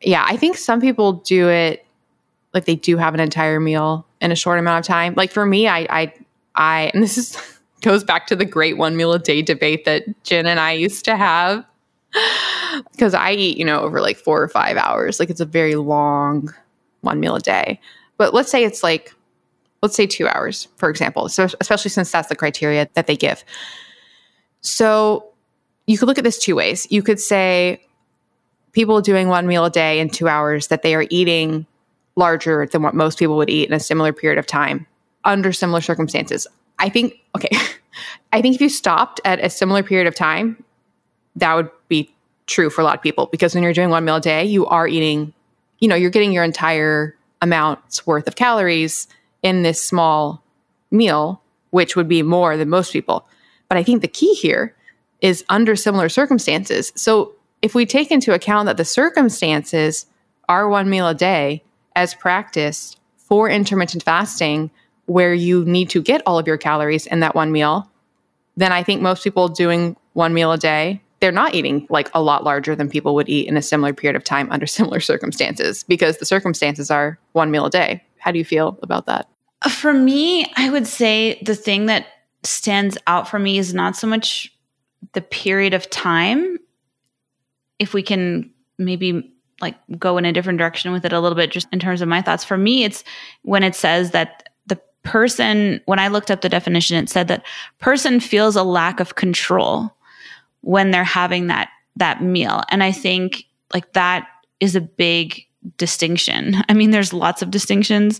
Yeah. 0.01 0.25
I 0.25 0.37
think 0.37 0.57
some 0.57 0.79
people 0.79 1.13
do 1.13 1.49
it 1.49 1.85
like 2.53 2.65
they 2.65 2.75
do 2.75 2.95
have 2.95 3.13
an 3.13 3.19
entire 3.19 3.59
meal 3.59 4.07
in 4.21 4.31
a 4.31 4.35
short 4.35 4.59
amount 4.59 4.79
of 4.79 4.87
time. 4.87 5.13
Like 5.15 5.31
for 5.31 5.45
me, 5.45 5.67
I, 5.67 5.85
I, 5.89 6.13
I, 6.55 6.91
and 6.93 7.03
this 7.03 7.17
is 7.17 7.37
goes 7.81 8.03
back 8.03 8.27
to 8.27 8.35
the 8.35 8.45
great 8.45 8.77
one 8.77 8.95
meal 8.95 9.13
a 9.13 9.19
day 9.19 9.41
debate 9.41 9.85
that 9.85 10.05
Gin 10.23 10.47
and 10.47 10.59
I 10.59 10.71
used 10.71 11.05
to 11.05 11.15
have 11.17 11.65
because 12.91 13.13
I 13.13 13.31
eat, 13.31 13.57
you 13.57 13.65
know, 13.65 13.81
over 13.81 14.01
like 14.01 14.17
four 14.17 14.41
or 14.41 14.47
five 14.47 14.77
hours. 14.77 15.19
Like 15.19 15.29
it's 15.29 15.41
a 15.41 15.45
very 15.45 15.75
long 15.75 16.53
one 17.01 17.19
meal 17.19 17.35
a 17.35 17.41
day. 17.41 17.79
But 18.17 18.33
let's 18.33 18.49
say 18.49 18.63
it's 18.63 18.83
like, 18.83 19.13
let's 19.81 19.95
say 19.95 20.07
two 20.07 20.27
hours, 20.27 20.67
for 20.77 20.89
example. 20.89 21.29
So, 21.29 21.47
especially 21.59 21.89
since 21.89 22.11
that's 22.11 22.29
the 22.29 22.35
criteria 22.35 22.89
that 22.93 23.07
they 23.07 23.15
give. 23.15 23.43
So, 24.61 25.25
you 25.87 25.97
could 25.97 26.07
look 26.07 26.17
at 26.17 26.23
this 26.23 26.39
two 26.39 26.55
ways. 26.55 26.87
You 26.89 27.03
could 27.03 27.19
say 27.19 27.85
people 28.71 29.01
doing 29.01 29.27
one 29.27 29.45
meal 29.45 29.65
a 29.65 29.69
day 29.69 29.99
in 29.99 30.09
two 30.09 30.27
hours 30.27 30.67
that 30.67 30.81
they 30.81 30.95
are 30.95 31.05
eating 31.09 31.65
larger 32.15 32.65
than 32.65 32.81
what 32.81 32.95
most 32.95 33.19
people 33.19 33.37
would 33.37 33.49
eat 33.49 33.67
in 33.67 33.73
a 33.73 33.79
similar 33.79 34.11
period 34.11 34.39
of 34.39 34.47
time 34.47 34.87
under 35.23 35.51
similar 35.53 35.81
circumstances. 35.81 36.47
I 36.79 36.89
think, 36.89 37.13
okay, 37.35 37.49
I 38.33 38.41
think 38.41 38.55
if 38.55 38.61
you 38.61 38.69
stopped 38.69 39.21
at 39.25 39.43
a 39.43 39.49
similar 39.49 39.83
period 39.83 40.07
of 40.07 40.15
time, 40.15 40.63
that 41.35 41.53
would 41.53 41.69
be 41.87 42.13
true 42.47 42.69
for 42.69 42.81
a 42.81 42.83
lot 42.83 42.95
of 42.95 43.01
people 43.01 43.27
because 43.27 43.53
when 43.53 43.63
you're 43.63 43.73
doing 43.73 43.89
one 43.89 44.05
meal 44.05 44.17
a 44.17 44.21
day, 44.21 44.45
you 44.45 44.65
are 44.67 44.87
eating, 44.87 45.33
you 45.79 45.87
know, 45.87 45.95
you're 45.95 46.09
getting 46.09 46.31
your 46.31 46.43
entire 46.43 47.15
amount's 47.41 48.05
worth 48.05 48.27
of 48.27 48.35
calories 48.35 49.07
in 49.43 49.63
this 49.63 49.85
small 49.85 50.43
meal, 50.91 51.41
which 51.71 51.95
would 51.95 52.07
be 52.07 52.21
more 52.21 52.57
than 52.57 52.69
most 52.69 52.93
people. 52.93 53.27
But 53.67 53.77
I 53.77 53.83
think 53.83 54.01
the 54.01 54.07
key 54.07 54.33
here 54.33 54.75
is 55.21 55.43
under 55.49 55.75
similar 55.75 56.09
circumstances. 56.09 56.91
So 56.95 57.33
if 57.61 57.73
we 57.73 57.85
take 57.85 58.11
into 58.11 58.33
account 58.33 58.67
that 58.67 58.77
the 58.77 58.85
circumstances 58.85 60.05
are 60.47 60.69
one 60.69 60.89
meal 60.89 61.07
a 61.07 61.15
day 61.15 61.63
as 61.95 62.13
practiced 62.13 62.99
for 63.17 63.49
intermittent 63.49 64.03
fasting, 64.03 64.69
where 65.07 65.33
you 65.33 65.65
need 65.65 65.89
to 65.91 66.01
get 66.01 66.21
all 66.25 66.37
of 66.37 66.47
your 66.47 66.57
calories 66.57 67.05
in 67.05 67.19
that 67.19 67.35
one 67.35 67.51
meal, 67.51 67.89
then 68.57 68.71
I 68.71 68.83
think 68.83 69.01
most 69.01 69.23
people 69.23 69.47
doing 69.47 69.95
one 70.13 70.33
meal 70.33 70.51
a 70.51 70.57
day 70.57 71.01
they're 71.25 71.31
not 71.31 71.55
eating 71.55 71.87
like 71.89 72.07
a 72.13 72.21
lot 72.21 72.43
larger 72.43 72.75
than 72.75 72.87
people 72.87 73.15
would 73.15 73.27
eat 73.27 73.47
in 73.47 73.57
a 73.57 73.61
similar 73.63 73.93
period 73.93 74.15
of 74.15 74.23
time 74.23 74.47
under 74.51 74.67
similar 74.67 74.99
circumstances 74.99 75.81
because 75.81 76.19
the 76.19 76.25
circumstances 76.25 76.91
are 76.91 77.17
one 77.31 77.49
meal 77.49 77.65
a 77.65 77.69
day. 77.71 78.03
How 78.19 78.31
do 78.31 78.37
you 78.37 78.45
feel 78.45 78.77
about 78.83 79.07
that? 79.07 79.27
For 79.67 79.91
me, 79.91 80.45
I 80.55 80.69
would 80.69 80.85
say 80.85 81.41
the 81.43 81.55
thing 81.55 81.87
that 81.87 82.05
stands 82.43 82.95
out 83.07 83.27
for 83.27 83.39
me 83.39 83.57
is 83.57 83.73
not 83.73 83.95
so 83.95 84.05
much 84.05 84.55
the 85.13 85.21
period 85.21 85.73
of 85.73 85.89
time. 85.89 86.59
If 87.79 87.95
we 87.95 88.03
can 88.03 88.51
maybe 88.77 89.33
like 89.61 89.73
go 89.97 90.19
in 90.19 90.25
a 90.25 90.31
different 90.31 90.59
direction 90.59 90.91
with 90.91 91.05
it 91.05 91.13
a 91.13 91.19
little 91.19 91.35
bit, 91.35 91.49
just 91.49 91.67
in 91.71 91.79
terms 91.79 92.03
of 92.03 92.07
my 92.07 92.21
thoughts. 92.21 92.43
For 92.43 92.55
me, 92.55 92.83
it's 92.83 93.03
when 93.41 93.63
it 93.63 93.73
says 93.73 94.11
that 94.11 94.47
the 94.67 94.79
person, 95.01 95.81
when 95.85 95.97
I 95.97 96.07
looked 96.07 96.29
up 96.29 96.41
the 96.41 96.49
definition, 96.49 96.97
it 96.97 97.09
said 97.09 97.29
that 97.29 97.43
person 97.79 98.19
feels 98.19 98.55
a 98.55 98.61
lack 98.61 98.99
of 98.99 99.15
control 99.15 99.94
when 100.65 100.89
they're 100.89 101.03
having 101.03 101.47
that 101.47 101.69
that 101.95 102.21
meal. 102.21 102.63
And 102.69 102.83
I 102.83 102.91
think 102.91 103.45
like 103.73 103.93
that 103.93 104.27
is 104.59 104.75
a 104.75 104.81
big 104.81 105.45
distinction. 105.77 106.55
I 106.69 106.73
mean, 106.73 106.91
there's 106.91 107.13
lots 107.13 107.41
of 107.41 107.51
distinctions 107.51 108.19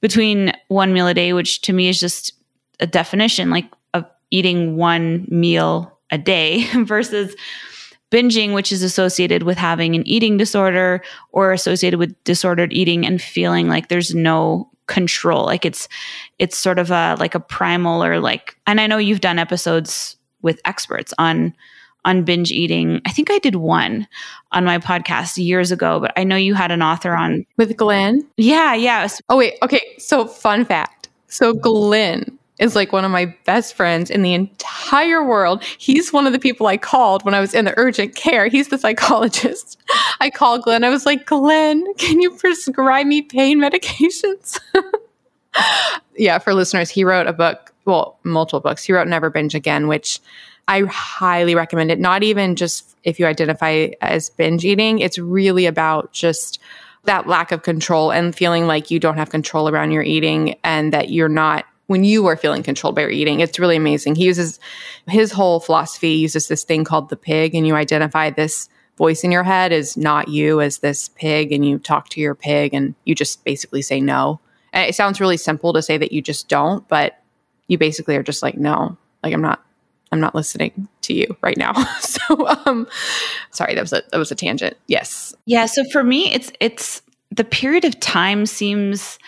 between 0.00 0.52
one 0.68 0.92
meal 0.92 1.08
a 1.08 1.14
day, 1.14 1.32
which 1.32 1.60
to 1.62 1.72
me 1.72 1.88
is 1.88 2.00
just 2.00 2.32
a 2.78 2.86
definition 2.86 3.50
like 3.50 3.66
of 3.92 4.06
eating 4.30 4.76
one 4.76 5.26
meal 5.28 5.98
a 6.10 6.16
day 6.16 6.64
versus 6.84 7.34
binging, 8.10 8.54
which 8.54 8.72
is 8.72 8.82
associated 8.82 9.42
with 9.42 9.58
having 9.58 9.94
an 9.94 10.06
eating 10.06 10.36
disorder 10.36 11.02
or 11.32 11.52
associated 11.52 11.98
with 11.98 12.22
disordered 12.24 12.72
eating 12.72 13.04
and 13.04 13.20
feeling 13.20 13.68
like 13.68 13.88
there's 13.88 14.14
no 14.14 14.70
control. 14.86 15.44
Like 15.44 15.64
it's 15.64 15.88
it's 16.38 16.56
sort 16.56 16.78
of 16.78 16.92
a 16.92 17.16
like 17.18 17.34
a 17.34 17.40
primal 17.40 18.02
or 18.02 18.20
like 18.20 18.56
and 18.66 18.80
I 18.80 18.86
know 18.86 18.98
you've 18.98 19.20
done 19.20 19.40
episodes 19.40 20.16
with 20.42 20.60
experts 20.64 21.12
on 21.18 21.54
on 22.04 22.24
binge 22.24 22.50
eating. 22.50 23.00
I 23.06 23.12
think 23.12 23.30
I 23.30 23.38
did 23.38 23.56
one 23.56 24.06
on 24.52 24.64
my 24.64 24.78
podcast 24.78 25.42
years 25.42 25.70
ago, 25.70 26.00
but 26.00 26.12
I 26.16 26.24
know 26.24 26.36
you 26.36 26.54
had 26.54 26.70
an 26.70 26.82
author 26.82 27.14
on 27.14 27.44
with 27.56 27.76
Glenn. 27.76 28.26
Yeah, 28.36 28.74
yeah. 28.74 29.08
Oh 29.28 29.36
wait, 29.36 29.54
okay. 29.62 29.94
So 29.98 30.26
fun 30.26 30.64
fact. 30.64 31.08
So 31.28 31.52
Glenn 31.52 32.38
is 32.60 32.76
like 32.76 32.92
one 32.92 33.04
of 33.04 33.10
my 33.10 33.34
best 33.46 33.74
friends 33.74 34.10
in 34.10 34.22
the 34.22 34.34
entire 34.34 35.24
world. 35.24 35.64
He's 35.64 36.12
one 36.12 36.26
of 36.26 36.32
the 36.32 36.38
people 36.38 36.66
I 36.66 36.76
called 36.76 37.24
when 37.24 37.34
I 37.34 37.40
was 37.40 37.54
in 37.54 37.64
the 37.64 37.74
urgent 37.78 38.14
care. 38.14 38.48
He's 38.48 38.68
the 38.68 38.78
psychologist. 38.78 39.80
I 40.20 40.30
called 40.30 40.62
Glenn. 40.62 40.84
I 40.84 40.90
was 40.90 41.06
like, 41.06 41.26
Glenn, 41.26 41.92
can 41.94 42.20
you 42.20 42.30
prescribe 42.32 43.06
me 43.06 43.22
pain 43.22 43.58
medications? 43.58 44.60
yeah, 46.16 46.38
for 46.38 46.52
listeners, 46.52 46.90
he 46.90 47.02
wrote 47.02 47.26
a 47.26 47.32
book, 47.32 47.72
well, 47.86 48.18
multiple 48.24 48.60
books. 48.60 48.84
He 48.84 48.92
wrote 48.92 49.08
Never 49.08 49.30
Binge 49.30 49.54
Again, 49.54 49.88
which 49.88 50.20
I 50.70 50.82
highly 50.82 51.56
recommend 51.56 51.90
it. 51.90 51.98
Not 51.98 52.22
even 52.22 52.54
just 52.54 52.96
if 53.02 53.18
you 53.18 53.26
identify 53.26 53.88
as 54.00 54.30
binge 54.30 54.64
eating, 54.64 55.00
it's 55.00 55.18
really 55.18 55.66
about 55.66 56.12
just 56.12 56.60
that 57.06 57.26
lack 57.26 57.50
of 57.50 57.64
control 57.64 58.12
and 58.12 58.36
feeling 58.36 58.68
like 58.68 58.88
you 58.88 59.00
don't 59.00 59.16
have 59.16 59.30
control 59.30 59.68
around 59.68 59.90
your 59.90 60.04
eating 60.04 60.54
and 60.62 60.92
that 60.92 61.10
you're 61.10 61.28
not 61.28 61.64
when 61.88 62.04
you 62.04 62.24
are 62.28 62.36
feeling 62.36 62.62
controlled 62.62 62.94
by 62.94 63.00
your 63.00 63.10
eating. 63.10 63.40
It's 63.40 63.58
really 63.58 63.74
amazing. 63.74 64.14
He 64.14 64.26
uses 64.26 64.60
his 65.08 65.32
whole 65.32 65.58
philosophy 65.58 66.10
uses 66.10 66.46
this 66.46 66.62
thing 66.62 66.84
called 66.84 67.08
the 67.08 67.16
pig 67.16 67.56
and 67.56 67.66
you 67.66 67.74
identify 67.74 68.30
this 68.30 68.68
voice 68.96 69.24
in 69.24 69.32
your 69.32 69.42
head 69.42 69.72
as 69.72 69.96
not 69.96 70.28
you 70.28 70.60
as 70.60 70.78
this 70.78 71.08
pig 71.08 71.50
and 71.50 71.66
you 71.66 71.80
talk 71.80 72.10
to 72.10 72.20
your 72.20 72.36
pig 72.36 72.74
and 72.74 72.94
you 73.04 73.16
just 73.16 73.42
basically 73.44 73.82
say 73.82 74.00
no. 74.00 74.38
And 74.72 74.88
it 74.88 74.94
sounds 74.94 75.20
really 75.20 75.36
simple 75.36 75.72
to 75.72 75.82
say 75.82 75.98
that 75.98 76.12
you 76.12 76.22
just 76.22 76.48
don't, 76.48 76.86
but 76.86 77.20
you 77.66 77.76
basically 77.76 78.14
are 78.14 78.22
just 78.22 78.40
like 78.40 78.56
no. 78.56 78.96
Like 79.24 79.34
I'm 79.34 79.42
not 79.42 79.64
I'm 80.12 80.20
not 80.20 80.34
listening 80.34 80.88
to 81.02 81.14
you 81.14 81.36
right 81.42 81.56
now. 81.56 81.72
so 82.00 82.48
um 82.66 82.86
sorry, 83.50 83.74
that 83.74 83.80
was 83.80 83.92
a 83.92 84.02
that 84.10 84.18
was 84.18 84.30
a 84.30 84.34
tangent. 84.34 84.76
Yes. 84.86 85.34
Yeah, 85.46 85.66
so 85.66 85.84
for 85.90 86.02
me 86.02 86.32
it's 86.32 86.52
it's 86.60 87.02
the 87.30 87.44
period 87.44 87.84
of 87.84 87.98
time 88.00 88.46
seems 88.46 89.18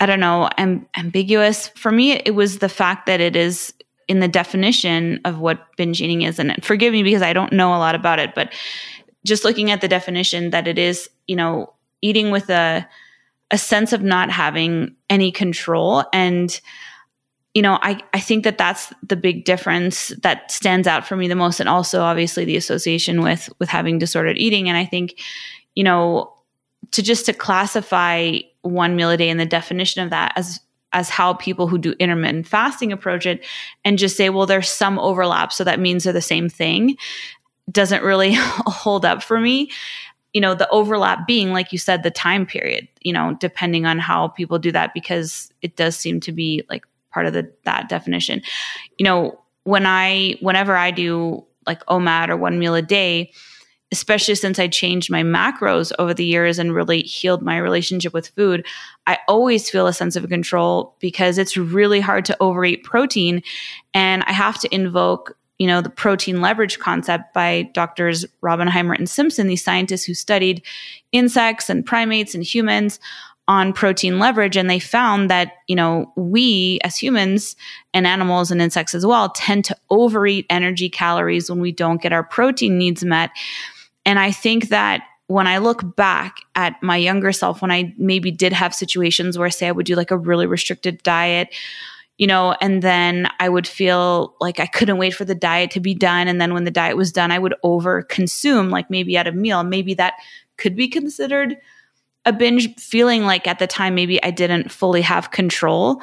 I 0.00 0.06
don't 0.06 0.20
know, 0.20 0.48
am, 0.58 0.86
ambiguous. 0.96 1.68
For 1.68 1.90
me 1.90 2.12
it 2.12 2.34
was 2.34 2.58
the 2.58 2.68
fact 2.68 3.06
that 3.06 3.20
it 3.20 3.36
is 3.36 3.72
in 4.06 4.20
the 4.20 4.28
definition 4.28 5.20
of 5.24 5.38
what 5.38 5.66
binge 5.76 6.00
eating 6.00 6.22
is 6.22 6.38
and 6.38 6.54
forgive 6.64 6.92
me 6.92 7.02
because 7.02 7.22
I 7.22 7.32
don't 7.32 7.52
know 7.52 7.74
a 7.74 7.78
lot 7.78 7.94
about 7.94 8.18
it, 8.18 8.34
but 8.34 8.52
just 9.26 9.44
looking 9.44 9.70
at 9.70 9.80
the 9.80 9.88
definition 9.88 10.50
that 10.50 10.66
it 10.66 10.78
is, 10.78 11.10
you 11.26 11.36
know, 11.36 11.74
eating 12.00 12.30
with 12.30 12.48
a 12.50 12.86
a 13.50 13.58
sense 13.58 13.92
of 13.92 14.02
not 14.02 14.30
having 14.30 14.94
any 15.08 15.32
control 15.32 16.04
and 16.12 16.60
you 17.58 17.62
know 17.62 17.76
I, 17.82 18.00
I 18.14 18.20
think 18.20 18.44
that 18.44 18.56
that's 18.56 18.92
the 19.02 19.16
big 19.16 19.44
difference 19.44 20.12
that 20.22 20.48
stands 20.48 20.86
out 20.86 21.04
for 21.04 21.16
me 21.16 21.26
the 21.26 21.34
most 21.34 21.58
and 21.58 21.68
also 21.68 22.02
obviously 22.02 22.44
the 22.44 22.56
association 22.56 23.20
with 23.20 23.48
with 23.58 23.68
having 23.68 23.98
disordered 23.98 24.38
eating. 24.38 24.68
And 24.68 24.78
i 24.78 24.84
think 24.84 25.20
you 25.74 25.82
know 25.82 26.32
to 26.92 27.02
just 27.02 27.26
to 27.26 27.32
classify 27.32 28.38
one 28.62 28.94
meal 28.94 29.10
a 29.10 29.16
day 29.16 29.28
and 29.28 29.40
the 29.40 29.44
definition 29.44 30.04
of 30.04 30.10
that 30.10 30.32
as 30.36 30.60
as 30.92 31.08
how 31.08 31.34
people 31.34 31.66
who 31.66 31.78
do 31.78 31.96
intermittent 31.98 32.46
fasting 32.46 32.92
approach 32.92 33.26
it 33.26 33.44
and 33.84 33.98
just 33.98 34.16
say 34.16 34.30
well 34.30 34.46
there's 34.46 34.68
some 34.70 34.96
overlap 35.00 35.52
so 35.52 35.64
that 35.64 35.80
means 35.80 36.04
they're 36.04 36.12
the 36.12 36.20
same 36.20 36.48
thing 36.48 36.96
doesn't 37.72 38.04
really 38.04 38.32
hold 38.36 39.04
up 39.04 39.20
for 39.20 39.40
me. 39.40 39.72
You 40.32 40.42
know 40.42 40.54
the 40.54 40.68
overlap 40.68 41.26
being 41.26 41.52
like 41.52 41.72
you 41.72 41.78
said 41.78 42.04
the 42.04 42.10
time 42.12 42.46
period 42.46 42.86
you 43.00 43.12
know 43.12 43.36
depending 43.40 43.86
on 43.86 43.98
how 43.98 44.28
people 44.28 44.60
do 44.60 44.70
that 44.70 44.94
because 44.94 45.50
it 45.62 45.74
does 45.74 45.96
seem 45.96 46.20
to 46.20 46.30
be 46.30 46.62
like 46.70 46.84
part 47.12 47.26
of 47.26 47.32
the 47.32 47.50
that 47.64 47.88
definition 47.88 48.40
you 48.98 49.04
know 49.04 49.38
when 49.64 49.86
i 49.86 50.34
whenever 50.40 50.76
i 50.76 50.90
do 50.90 51.44
like 51.66 51.84
omad 51.86 52.28
or 52.28 52.36
one 52.36 52.58
meal 52.58 52.74
a 52.74 52.82
day 52.82 53.30
especially 53.90 54.34
since 54.34 54.58
I 54.58 54.68
changed 54.68 55.10
my 55.10 55.22
macros 55.22 55.92
over 55.98 56.12
the 56.12 56.24
years 56.24 56.58
and 56.58 56.74
really 56.74 57.00
healed 57.02 57.42
my 57.42 57.56
relationship 57.56 58.12
with 58.12 58.28
food, 58.28 58.66
I 59.06 59.18
always 59.28 59.70
feel 59.70 59.86
a 59.86 59.92
sense 59.92 60.16
of 60.16 60.28
control 60.28 60.94
because 61.00 61.38
it's 61.38 61.56
really 61.56 62.00
hard 62.00 62.24
to 62.26 62.36
overeat 62.40 62.84
protein. 62.84 63.42
And 63.94 64.22
I 64.24 64.32
have 64.32 64.58
to 64.60 64.74
invoke, 64.74 65.36
you 65.58 65.66
know, 65.66 65.80
the 65.80 65.90
protein 65.90 66.42
leverage 66.42 66.78
concept 66.78 67.32
by 67.32 67.70
doctors 67.72 68.26
Raubenheimer 68.42 68.96
and 68.96 69.08
Simpson, 69.08 69.46
these 69.46 69.64
scientists 69.64 70.04
who 70.04 70.14
studied 70.14 70.62
insects 71.12 71.70
and 71.70 71.84
primates 71.84 72.34
and 72.34 72.44
humans 72.44 73.00
on 73.48 73.72
protein 73.72 74.20
leverage 74.20 74.56
and 74.56 74.70
they 74.70 74.78
found 74.78 75.28
that 75.28 75.54
you 75.66 75.74
know 75.74 76.12
we 76.16 76.78
as 76.84 76.96
humans 76.96 77.56
and 77.92 78.06
animals 78.06 78.50
and 78.50 78.62
insects 78.62 78.94
as 78.94 79.04
well 79.04 79.30
tend 79.30 79.64
to 79.64 79.76
overeat 79.90 80.46
energy 80.48 80.88
calories 80.88 81.50
when 81.50 81.60
we 81.60 81.72
don't 81.72 82.02
get 82.02 82.12
our 82.12 82.22
protein 82.22 82.78
needs 82.78 83.04
met 83.04 83.30
and 84.08 84.18
I 84.18 84.32
think 84.32 84.68
that 84.68 85.02
when 85.26 85.46
I 85.46 85.58
look 85.58 85.94
back 85.96 86.38
at 86.54 86.82
my 86.82 86.96
younger 86.96 87.30
self, 87.30 87.60
when 87.60 87.70
I 87.70 87.94
maybe 87.98 88.30
did 88.30 88.54
have 88.54 88.74
situations 88.74 89.36
where, 89.36 89.50
say, 89.50 89.68
I 89.68 89.72
would 89.72 89.84
do 89.84 89.94
like 89.94 90.10
a 90.10 90.16
really 90.16 90.46
restricted 90.46 91.02
diet, 91.02 91.54
you 92.16 92.26
know, 92.26 92.56
and 92.62 92.82
then 92.82 93.28
I 93.38 93.50
would 93.50 93.66
feel 93.66 94.34
like 94.40 94.58
I 94.58 94.66
couldn't 94.66 94.96
wait 94.96 95.12
for 95.12 95.26
the 95.26 95.34
diet 95.34 95.70
to 95.72 95.80
be 95.80 95.94
done. 95.94 96.26
And 96.26 96.40
then 96.40 96.54
when 96.54 96.64
the 96.64 96.70
diet 96.70 96.96
was 96.96 97.12
done, 97.12 97.30
I 97.30 97.38
would 97.38 97.54
over 97.62 98.02
consume, 98.02 98.70
like 98.70 98.88
maybe 98.88 99.18
at 99.18 99.26
a 99.26 99.32
meal. 99.32 99.62
Maybe 99.62 99.92
that 99.94 100.14
could 100.56 100.74
be 100.74 100.88
considered 100.88 101.58
a 102.28 102.32
binge, 102.32 102.74
feeling 102.76 103.24
like 103.24 103.46
at 103.46 103.58
the 103.58 103.66
time 103.66 103.94
maybe 103.94 104.22
I 104.22 104.30
didn't 104.30 104.70
fully 104.70 105.02
have 105.02 105.30
control. 105.30 106.02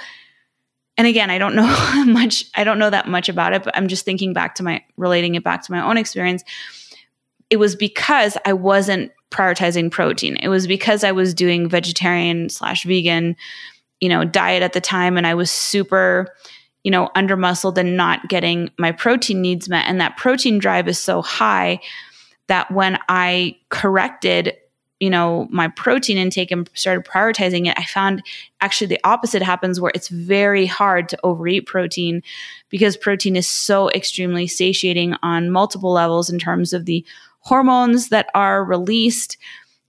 And 0.98 1.08
again, 1.08 1.30
I 1.30 1.38
don't 1.38 1.56
know 1.56 2.04
much, 2.08 2.46
I 2.56 2.64
don't 2.64 2.80
know 2.80 2.90
that 2.90 3.08
much 3.08 3.30
about 3.30 3.54
it, 3.54 3.64
but 3.64 3.76
I'm 3.78 3.88
just 3.88 4.06
thinking 4.06 4.34
back 4.34 4.56
to 4.56 4.64
my, 4.64 4.84
relating 4.98 5.36
it 5.36 5.44
back 5.44 5.64
to 5.64 5.72
my 5.72 5.82
own 5.82 5.98
experience 5.98 6.44
it 7.50 7.58
was 7.58 7.76
because 7.76 8.38
I 8.46 8.54
wasn't 8.54 9.12
prioritizing 9.32 9.92
protein. 9.92 10.38
It 10.38 10.50
was 10.50 10.68
because 10.68 11.04
I 11.04 11.12
was 11.12 11.34
doing 11.34 11.70
vegetarian 11.70 12.50
slash 12.50 12.84
vegan, 12.84 13.36
you 14.00 14.10
know, 14.10 14.24
diet 14.24 14.64
at 14.64 14.74
the 14.74 14.82
time, 14.82 15.18
and 15.18 15.28
I 15.28 15.36
was 15.36 15.52
super, 15.52 16.28
you 16.84 16.92
know, 16.92 17.10
under 17.16 17.36
muscled 17.36 17.78
and 17.78 17.98
not 17.98 18.28
getting 18.30 18.72
my 18.78 18.92
protein 18.92 19.42
needs 19.42 19.70
met. 19.70 19.86
And 19.88 20.02
that 20.02 20.18
protein 20.18 20.60
drive 20.60 20.88
is 20.88 21.00
so 21.00 21.22
high 21.22 21.80
that 22.48 22.72
when 22.72 23.00
I 23.10 23.58
corrected, 23.70 24.56
you 25.00 25.10
know, 25.10 25.48
my 25.50 25.68
protein 25.68 26.18
intake 26.18 26.52
and 26.52 26.70
started 26.74 27.06
prioritizing 27.06 27.68
it, 27.68 27.78
I 27.78 27.84
found 27.84 28.24
actually 28.62 28.88
the 28.88 29.04
opposite 29.04 29.42
happens 29.42 29.80
where 29.80 29.92
it's 29.94 30.08
very 30.08 30.66
hard 30.66 31.10
to 31.10 31.20
overeat 31.24 31.66
protein 31.66 32.24
because 32.70 32.96
protein 32.96 33.36
is 33.36 33.48
so 33.48 33.90
extremely 33.92 34.48
satiating 34.48 35.16
on 35.22 35.52
multiple 35.52 35.92
levels 35.92 36.30
in 36.30 36.40
terms 36.40 36.72
of 36.72 36.86
the 36.86 37.06
hormones 37.40 38.10
that 38.10 38.28
are 38.34 38.64
released 38.64 39.38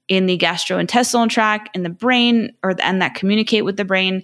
in 0.08 0.26
the 0.26 0.38
gastrointestinal 0.38 1.28
tract 1.28 1.74
in 1.74 1.82
the 1.82 1.88
brain 1.88 2.52
or 2.62 2.74
the 2.74 2.84
and 2.84 3.00
that 3.00 3.14
communicate 3.14 3.64
with 3.64 3.76
the 3.76 3.84
brain. 3.84 4.22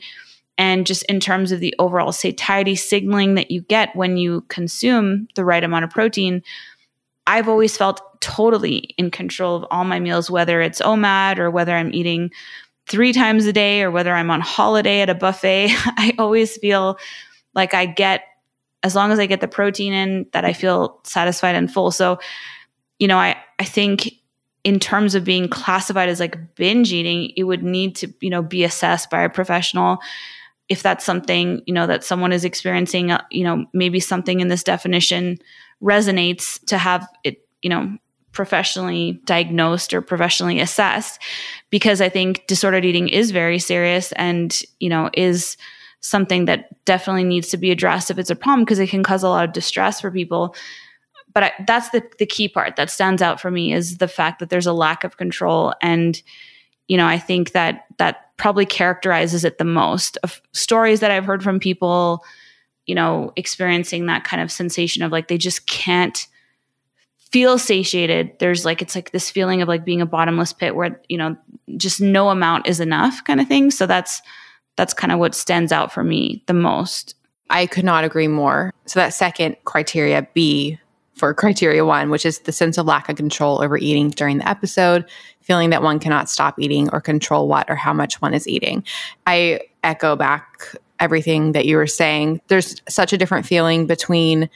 And 0.59 0.87
just 0.87 1.03
in 1.05 1.19
terms 1.19 1.51
of 1.51 1.61
the 1.61 1.75
overall 1.79 2.13
satiety 2.13 2.77
signaling 2.77 3.35
that 3.37 3.51
you 3.51 3.63
get 3.63 3.97
when 3.97 4.17
you 4.17 4.43
consume 4.49 5.29
the 5.35 5.45
right 5.45 5.65
amount 5.65 5.85
of 5.85 5.91
protein 5.91 6.43
i've 7.27 7.49
always 7.49 7.77
felt 7.77 8.01
totally 8.21 8.77
in 8.99 9.11
control 9.11 9.57
of 9.57 9.65
all 9.71 9.85
my 9.85 9.99
meals 9.99 10.31
whether 10.31 10.61
it's 10.61 10.81
omad 10.81 11.39
or 11.39 11.51
whether 11.51 11.75
i'm 11.75 11.93
eating 11.93 12.31
three 12.89 13.13
times 13.13 13.47
a 13.47 13.53
day 13.53 13.83
or 13.83 13.91
whether 13.91 14.13
i'm 14.13 14.31
on 14.31 14.41
holiday 14.41 15.01
at 15.01 15.11
a 15.11 15.15
buffet. 15.15 15.69
I 15.73 16.15
always 16.19 16.57
feel 16.57 16.99
like 17.55 17.75
i 17.75 17.87
get 17.87 18.25
as 18.83 18.95
long 18.95 19.13
as 19.13 19.19
i 19.19 19.27
get 19.27 19.41
the 19.41 19.49
protein 19.49 19.93
in 19.93 20.27
that 20.33 20.45
i 20.45 20.53
feel 20.53 21.01
satisfied 21.05 21.55
and 21.55 21.73
full. 21.73 21.91
So 21.91 22.19
you 23.03 23.09
know, 23.09 23.19
I, 23.19 23.37
I 23.59 23.65
think 23.65 24.13
in 24.63 24.79
terms 24.79 25.17
of 25.17 25.25
being 25.25 25.49
classified 25.49 26.09
as 26.09 26.21
like 26.21 26.55
binge 26.55 26.93
eating, 26.93 27.33
it 27.37 27.43
would 27.43 27.65
need 27.65 27.97
to, 27.97 28.15
you 28.21 28.31
know, 28.31 28.43
be 28.43 28.63
assessed 28.63 29.11
by 29.11 29.23
a 29.23 29.29
professional. 29.29 29.99
If 30.69 30.85
that's 30.85 31.05
something, 31.05 31.63
you 31.67 31.75
know, 31.75 31.89
that 31.89 32.05
someone 32.05 32.33
is 32.33 32.45
experiencing, 32.45 33.11
uh, 33.11 33.25
you 33.29 33.43
know, 33.43 33.67
maybe 33.73 33.99
something 33.99 34.39
in 34.39 34.47
this 34.47 34.63
definition 34.63 35.39
resonates 35.83 36.65
to 36.67 36.79
have 36.79 37.07
it, 37.25 37.47
you 37.61 37.71
know, 37.71 37.97
professionally 38.33 39.21
diagnosed 39.25 39.93
or 39.93 40.01
professionally 40.01 40.59
assessed 40.59 41.21
because 41.71 42.01
I 42.01 42.09
think 42.09 42.47
disordered 42.47 42.85
eating 42.85 43.09
is 43.09 43.31
very 43.31 43.59
serious 43.59 44.13
and, 44.13 44.59
you 44.81 44.89
know, 44.89 45.11
is 45.13 45.57
something 46.01 46.47
that 46.47 46.85
definitely 46.85 47.25
needs 47.25 47.49
to 47.49 47.57
be 47.57 47.71
addressed 47.71 48.11
if 48.11 48.19
it's 48.19 48.31
a 48.31 48.37
problem 48.37 48.65
because 48.65 48.79
it 48.79 48.89
can 48.89 49.03
cause 49.03 49.23
a 49.23 49.29
lot 49.29 49.45
of 49.45 49.53
distress 49.53 50.01
for 50.01 50.11
people. 50.11 50.55
But 51.33 51.45
I, 51.45 51.53
that's 51.67 51.91
the 51.91 52.03
the 52.19 52.27
key 52.27 52.49
part 52.49 52.77
that 52.77 52.91
stands 52.91 53.23
out 53.23 53.41
for 53.41 53.51
me 53.51 53.73
is 53.73 53.99
the 53.99 54.09
fact 54.09 54.39
that 54.41 54.51
there's 54.51 54.67
a 54.67 54.73
lack 54.73 55.05
of 55.05 55.17
control 55.17 55.73
and 55.81 56.21
you 56.89 56.97
know 56.99 57.07
i 57.07 57.19
think 57.19 57.53
that 57.53 57.87
that 57.97 58.37
probably 58.37 58.67
characterizes 58.67 59.45
it 59.45 59.57
the 59.57 59.65
most. 59.65 60.19
Of 60.23 60.43
stories 60.53 61.01
that 61.01 61.11
i've 61.11 61.25
heard 61.25 61.43
from 61.43 61.59
people 61.59 62.23
you 62.87 62.95
know 62.95 63.33
experiencing 63.37 64.07
that 64.07 64.25
kind 64.25 64.43
of 64.43 64.51
sensation 64.51 65.03
of 65.03 65.13
like 65.13 65.29
they 65.29 65.39
just 65.39 65.67
can't 65.67 66.27
feel 67.31 67.59
satiated 67.59 68.33
there's 68.39 68.65
like 68.65 68.83
it's 68.83 68.95
like 68.95 69.11
this 69.13 69.31
feeling 69.31 69.63
of 69.63 69.69
like 69.69 69.85
being 69.85 70.03
a 70.03 70.07
bottomless 70.07 70.53
pit 70.53 70.75
where 70.75 71.01
you 71.09 71.17
know 71.17 71.37
just 71.77 72.01
no 72.01 72.29
amount 72.29 72.67
is 72.67 72.81
enough 72.81 73.25
kind 73.25 73.41
of 73.41 73.49
thing 73.49 73.71
so 73.71 73.87
that's 73.87 74.21
that's 74.77 74.95
kind 74.95 75.13
of 75.13 75.19
what 75.19 75.35
stands 75.35 75.73
out 75.73 75.93
for 75.93 76.05
me 76.05 76.43
the 76.47 76.55
most 76.55 77.15
I 77.53 77.67
could 77.67 77.85
not 77.85 78.03
agree 78.03 78.29
more. 78.29 78.73
So 78.87 78.99
that 78.99 79.13
second 79.13 79.57
criteria 79.65 80.27
B 80.33 80.79
for 81.15 81.35
criteria 81.35 81.85
one, 81.85 82.09
which 82.09 82.25
is 82.25 82.41
the 82.41 82.51
sense 82.51 82.79
of 82.79 82.87
lack 82.87 83.11
of 83.11 83.17
control 83.17 83.63
over 83.63 83.77
eating 83.77 84.09
during 84.09 84.39
the 84.39 84.49
episode, 84.49 85.05
feeling 85.43 85.69
that 85.71 85.83
one 85.83 85.99
cannot 85.99 86.31
stop 86.31 86.59
eating 86.59 86.89
or 86.93 87.01
control 87.01 87.47
what 87.47 87.69
or 87.69 87.77
how 87.77 87.93
much 87.93 88.23
one 88.23 88.33
is 88.33 88.49
eating. 88.49 88.83
I 89.27 89.61
echo 89.85 90.17
back 90.17 90.75
everything 91.03 91.53
that 91.53 91.67
you 91.67 91.77
were 91.77 91.87
saying. 91.87 92.41
There's 92.47 92.81
such 92.89 93.13
a 93.13 93.19
different 93.19 93.45
feeling 93.45 93.87
between 93.87 94.49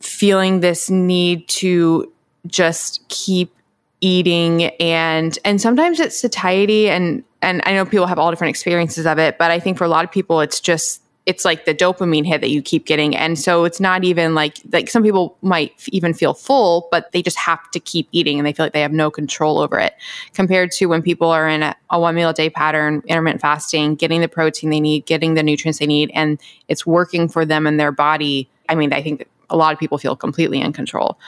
feeling 0.00 0.60
this 0.60 0.90
need 0.90 1.48
to 1.48 2.12
just 2.46 3.08
keep 3.08 3.54
eating 4.00 4.64
and 4.80 5.38
and 5.44 5.60
sometimes 5.60 6.00
it's 6.00 6.18
satiety 6.18 6.90
and 6.90 7.22
and 7.40 7.62
I 7.64 7.72
know 7.72 7.84
people 7.84 8.06
have 8.06 8.18
all 8.18 8.30
different 8.30 8.50
experiences 8.50 9.06
of 9.06 9.18
it, 9.18 9.38
but 9.38 9.50
I 9.52 9.60
think 9.60 9.78
for 9.78 9.84
a 9.84 9.88
lot 9.88 10.04
of 10.04 10.10
people 10.10 10.40
it's 10.40 10.60
just 10.60 11.02
it's 11.24 11.44
like 11.44 11.64
the 11.66 11.74
dopamine 11.74 12.26
hit 12.26 12.40
that 12.40 12.50
you 12.50 12.60
keep 12.60 12.84
getting. 12.84 13.14
And 13.14 13.38
so 13.38 13.64
it's 13.64 13.78
not 13.78 14.02
even 14.04 14.34
like 14.34 14.58
like 14.72 14.90
some 14.90 15.02
people 15.02 15.36
might 15.42 15.72
even 15.88 16.14
feel 16.14 16.34
full 16.34 16.88
but 16.90 17.12
they 17.12 17.22
just 17.22 17.38
have 17.38 17.70
to 17.70 17.80
keep 17.80 18.08
eating 18.12 18.38
and 18.38 18.46
they 18.46 18.52
feel 18.52 18.66
like 18.66 18.72
they 18.72 18.80
have 18.80 18.92
no 18.92 19.10
control 19.10 19.58
over 19.58 19.78
it. 19.78 19.94
Compared 20.34 20.70
to 20.72 20.86
when 20.86 21.02
people 21.02 21.28
are 21.28 21.48
in 21.48 21.62
a, 21.62 21.76
a 21.90 22.00
one 22.00 22.14
meal 22.14 22.30
a 22.30 22.34
day 22.34 22.50
pattern 22.50 23.02
intermittent 23.06 23.40
fasting 23.40 23.94
getting 23.94 24.20
the 24.20 24.28
protein 24.28 24.70
they 24.70 24.80
need 24.80 25.06
getting 25.06 25.34
the 25.34 25.42
nutrients 25.42 25.78
they 25.78 25.86
need 25.86 26.10
and 26.14 26.40
it's 26.68 26.86
working 26.86 27.28
for 27.28 27.44
them 27.44 27.66
and 27.66 27.78
their 27.78 27.92
body 27.92 28.48
i 28.68 28.74
mean 28.74 28.92
i 28.92 29.02
think 29.02 29.26
a 29.52 29.56
lot 29.56 29.72
of 29.72 29.78
people 29.78 29.98
feel 29.98 30.16
completely 30.16 30.60
in 30.60 30.72
control. 30.72 31.18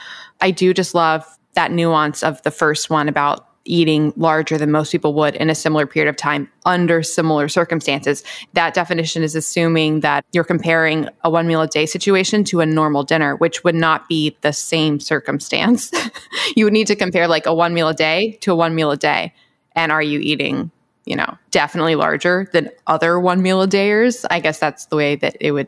I 0.41 0.51
do 0.51 0.73
just 0.73 0.93
love 0.93 1.25
that 1.53 1.71
nuance 1.71 2.23
of 2.23 2.41
the 2.41 2.51
first 2.51 2.89
one 2.89 3.07
about 3.07 3.47
eating 3.65 4.13
larger 4.15 4.57
than 4.57 4.71
most 4.71 4.91
people 4.91 5.13
would 5.13 5.35
in 5.35 5.49
a 5.49 5.55
similar 5.55 5.85
period 5.85 6.09
of 6.09 6.15
time 6.15 6.49
under 6.65 7.03
similar 7.03 7.47
circumstances. 7.47 8.23
That 8.53 8.73
definition 8.73 9.23
is 9.23 9.35
assuming 9.35 10.01
that 10.01 10.23
you're 10.31 10.43
comparing 10.43 11.09
a 11.23 11.29
one 11.29 11.47
meal 11.47 11.61
a 11.61 11.67
day 11.67 11.85
situation 11.85 12.43
to 12.45 12.61
a 12.61 12.65
normal 12.65 13.03
dinner, 13.03 13.35
which 13.35 13.63
would 13.63 13.75
not 13.75 14.07
be 14.07 14.37
the 14.41 14.53
same 14.53 14.99
circumstance. 14.99 15.91
you 16.55 16.65
would 16.65 16.73
need 16.73 16.87
to 16.87 16.95
compare 16.95 17.27
like 17.27 17.45
a 17.45 17.53
one 17.53 17.73
meal 17.73 17.89
a 17.89 17.93
day 17.93 18.37
to 18.41 18.51
a 18.51 18.55
one 18.55 18.75
meal 18.75 18.91
a 18.91 18.97
day. 18.97 19.33
And 19.75 19.91
are 19.91 20.01
you 20.01 20.19
eating, 20.19 20.71
you 21.05 21.15
know, 21.15 21.37
definitely 21.51 21.95
larger 21.95 22.47
than 22.53 22.69
other 22.87 23.19
one 23.19 23.41
meal 23.41 23.61
a 23.61 23.67
dayers? 23.67 24.25
I 24.29 24.39
guess 24.39 24.59
that's 24.59 24.85
the 24.85 24.95
way 24.95 25.15
that 25.17 25.35
it 25.41 25.51
would 25.51 25.67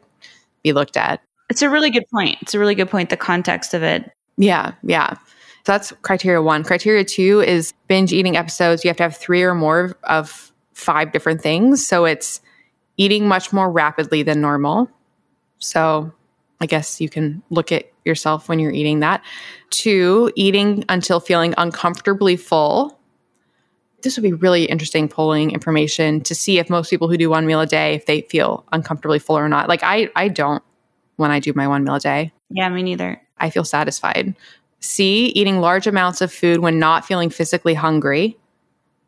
be 0.64 0.72
looked 0.72 0.98
at. 0.98 1.22
It's 1.50 1.62
a 1.62 1.70
really 1.70 1.89
good 1.89 2.08
point. 2.10 2.38
It's 2.41 2.54
a 2.54 2.60
really 2.60 2.76
good 2.76 2.89
point, 2.89 3.10
the 3.10 3.18
context 3.18 3.74
of 3.74 3.84
it. 3.84 4.12
Yeah, 4.38 4.74
yeah. 4.84 5.16
That's 5.72 5.93
criteria 6.01 6.41
one. 6.41 6.63
Criteria 6.63 7.03
two 7.03 7.41
is 7.41 7.74
binge 7.88 8.13
eating 8.13 8.38
episodes. 8.38 8.84
You 8.84 8.89
have 8.89 8.97
to 8.97 9.03
have 9.03 9.15
three 9.15 9.43
or 9.43 9.53
more 9.53 9.97
of 10.03 10.51
five 10.74 11.11
different 11.11 11.41
things. 11.41 11.86
So 11.86 12.05
it's 12.05 12.41
eating 12.97 13.28
much 13.28 13.53
more 13.53 13.72
rapidly 13.72 14.24
than 14.24 14.41
normal. 14.41 14.89
So 15.59 16.11
I 16.59 16.65
guess 16.65 16.99
you 17.01 17.09
can 17.09 17.43
look 17.49 17.72
at 17.72 17.91
yourself 18.05 18.49
when 18.49 18.59
you're 18.59 18.72
eating 18.72 18.99
that. 19.01 19.24
Two, 19.70 20.32
eating 20.36 20.86
until 20.89 21.20
feeling 21.20 21.53
uncomfortably 21.57 22.36
full. 22.36 22.99
This 24.01 24.15
would 24.15 24.24
be 24.24 24.34
really 24.34 24.65
interesting 24.65 25.07
polling 25.07 25.51
information 25.51 26.22
to 26.22 26.36
see 26.36 26.59
if 26.59 26.70
most 26.70 26.89
people 26.89 27.09
who 27.09 27.18
do 27.18 27.30
one 27.30 27.45
meal 27.45 27.61
a 27.61 27.68
day, 27.68 27.95
if 27.95 28.05
they 28.05 28.22
feel 28.22 28.63
uncomfortably 28.72 29.20
full 29.20 29.38
or 29.38 29.49
not. 29.49 29.68
Like 29.68 29.82
I, 29.84 30.09
I 30.15 30.28
don't 30.28 30.63
when 31.18 31.32
I 31.32 31.39
do 31.39 31.51
my 31.55 31.68
one 31.68 31.84
meal 31.84 31.95
a 31.95 31.99
day. 31.99 32.32
Yeah, 32.49 32.70
me 32.70 32.84
neither. 32.84 33.22
I 33.39 33.49
feel 33.49 33.63
satisfied. 33.63 34.36
C, 34.80 35.28
eating 35.28 35.60
large 35.60 35.88
amounts 35.88 36.22
of 36.22 36.32
food 36.32 36.60
when 36.60 36.80
not 36.80 37.06
feeling 37.06 37.30
physically 37.30 37.74
hungry. 37.74 38.38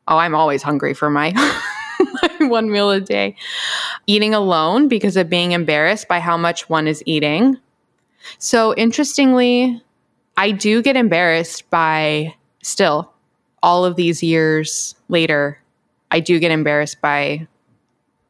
Oh, 0.08 0.18
I'm 0.18 0.36
always 0.36 0.64
hungry 0.64 0.94
for 0.94 1.10
my 1.10 1.34
one 2.40 2.72
meal 2.72 2.90
a 2.90 3.00
day. 3.00 3.36
Eating 4.08 4.34
alone 4.34 4.88
because 4.88 5.16
of 5.16 5.30
being 5.30 5.52
embarrassed 5.52 6.08
by 6.08 6.20
how 6.20 6.38
much 6.38 6.70
one 6.70 6.88
is 6.88 7.04
eating. 7.06 7.58
So, 8.40 8.74
interestingly, 8.76 9.82
I 10.38 10.52
do 10.52 10.82
get 10.82 10.96
embarrassed 10.96 11.70
by 11.70 12.34
still 12.64 13.12
all 13.62 13.86
of 13.86 13.96
these 13.96 14.24
years 14.24 14.96
later. 15.08 15.60
I 16.12 16.20
do 16.20 16.40
get 16.40 16.52
embarrassed 16.52 17.02
by 17.02 17.48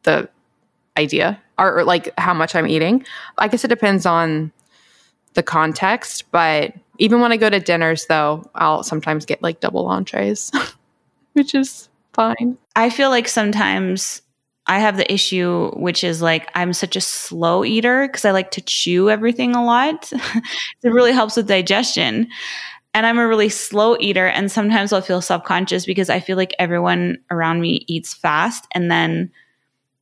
the 0.04 0.30
idea 0.98 1.42
or, 1.58 1.80
or 1.80 1.84
like 1.84 2.12
how 2.18 2.34
much 2.34 2.56
I'm 2.56 2.68
eating. 2.68 3.06
I 3.38 3.48
guess 3.48 3.64
it 3.64 3.70
depends 3.70 4.06
on 4.06 4.52
the 5.34 5.44
context, 5.44 6.32
but 6.32 6.74
even 7.00 7.22
when 7.22 7.32
I 7.32 7.38
go 7.38 7.50
to 7.50 7.60
dinners, 7.60 8.06
though, 8.06 8.50
I'll 8.56 8.84
sometimes 8.84 9.26
get 9.26 9.42
like 9.42 9.62
double 9.62 9.88
entrees, 9.88 10.52
which 11.34 11.56
is 11.56 11.90
fine. 12.14 12.58
I 12.76 12.90
feel 12.90 13.10
like 13.10 13.28
sometimes 13.28 14.22
I 14.68 14.80
have 14.80 14.98
the 14.98 15.12
issue, 15.12 15.72
which 15.72 16.04
is 16.04 16.22
like 16.22 16.48
I'm 16.54 16.74
such 16.74 16.96
a 16.96 17.02
slow 17.02 17.66
eater 17.66 18.08
because 18.08 18.26
I 18.26 18.32
like 18.32 18.52
to 18.52 18.62
chew 18.62 19.10
everything 19.10 19.56
a 19.56 19.64
lot. 19.66 20.12
it 20.84 20.90
really 20.90 21.12
helps 21.12 21.36
with 21.36 21.48
digestion. 21.48 22.28
And 22.94 23.06
I'm 23.06 23.18
a 23.18 23.28
really 23.28 23.50
slow 23.50 23.98
eater. 24.00 24.28
And 24.28 24.52
sometimes 24.52 24.92
I'll 24.92 25.02
feel 25.02 25.22
subconscious 25.22 25.86
because 25.86 26.10
I 26.10 26.20
feel 26.20 26.38
like 26.38 26.54
everyone 26.60 27.18
around 27.32 27.62
me 27.62 27.86
eats 27.88 28.14
fast. 28.14 28.68
And 28.74 28.92
then 28.92 29.32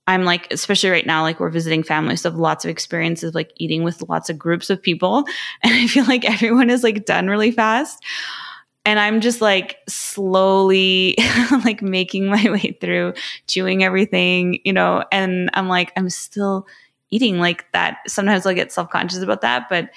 I'm 0.07 0.23
like, 0.23 0.47
especially 0.51 0.89
right 0.89 1.05
now, 1.05 1.21
like 1.21 1.39
we're 1.39 1.49
visiting 1.49 1.83
families, 1.83 2.21
so 2.21 2.29
lots 2.29 2.63
of 2.63 2.71
experiences 2.71 3.35
like 3.35 3.51
eating 3.57 3.83
with 3.83 4.07
lots 4.07 4.29
of 4.29 4.39
groups 4.39 4.69
of 4.69 4.81
people. 4.81 5.25
And 5.63 5.73
I 5.73 5.87
feel 5.87 6.05
like 6.05 6.23
everyone 6.23 6.69
is 6.69 6.83
like 6.83 7.05
done 7.05 7.27
really 7.27 7.51
fast. 7.51 8.03
And 8.85 8.99
i'm 8.99 9.19
just 9.19 9.41
like 9.41 9.77
slowly 9.89 11.17
like 11.65 11.81
making 11.81 12.27
my 12.27 12.41
way 12.49 12.77
through 12.79 13.15
chewing 13.45 13.83
everything 13.83 14.59
you 14.63 14.71
know 14.71 15.03
and 15.11 15.49
i'm 15.55 15.67
like 15.67 15.91
i'm 15.97 16.09
still 16.09 16.65
eating 17.09 17.37
like 17.39 17.69
that. 17.73 17.97
Sometimes 18.07 18.45
i'll 18.45 18.53
get 18.53 18.71
self-conscious 18.71 19.19
about 19.19 19.41
that 19.41 19.67
but 19.69 19.89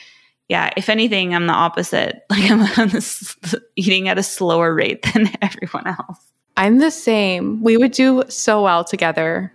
yeah 0.48 0.70
if 0.76 0.88
anything 0.88 1.36
i'm 1.36 1.46
the 1.46 1.52
opposite. 1.52 2.24
Like 2.30 2.50
i'm, 2.50 2.62
I'm 2.76 3.00
eating 3.76 4.08
at 4.08 4.18
a 4.18 4.24
slower 4.24 4.74
rate 4.74 5.02
than 5.14 5.30
everyone 5.40 5.86
else. 5.86 6.18
I'm 6.56 6.78
the 6.78 6.90
same. 6.90 7.62
We 7.62 7.76
would 7.76 7.92
do 7.92 8.24
so 8.28 8.60
well 8.64 8.82
together 8.82 9.52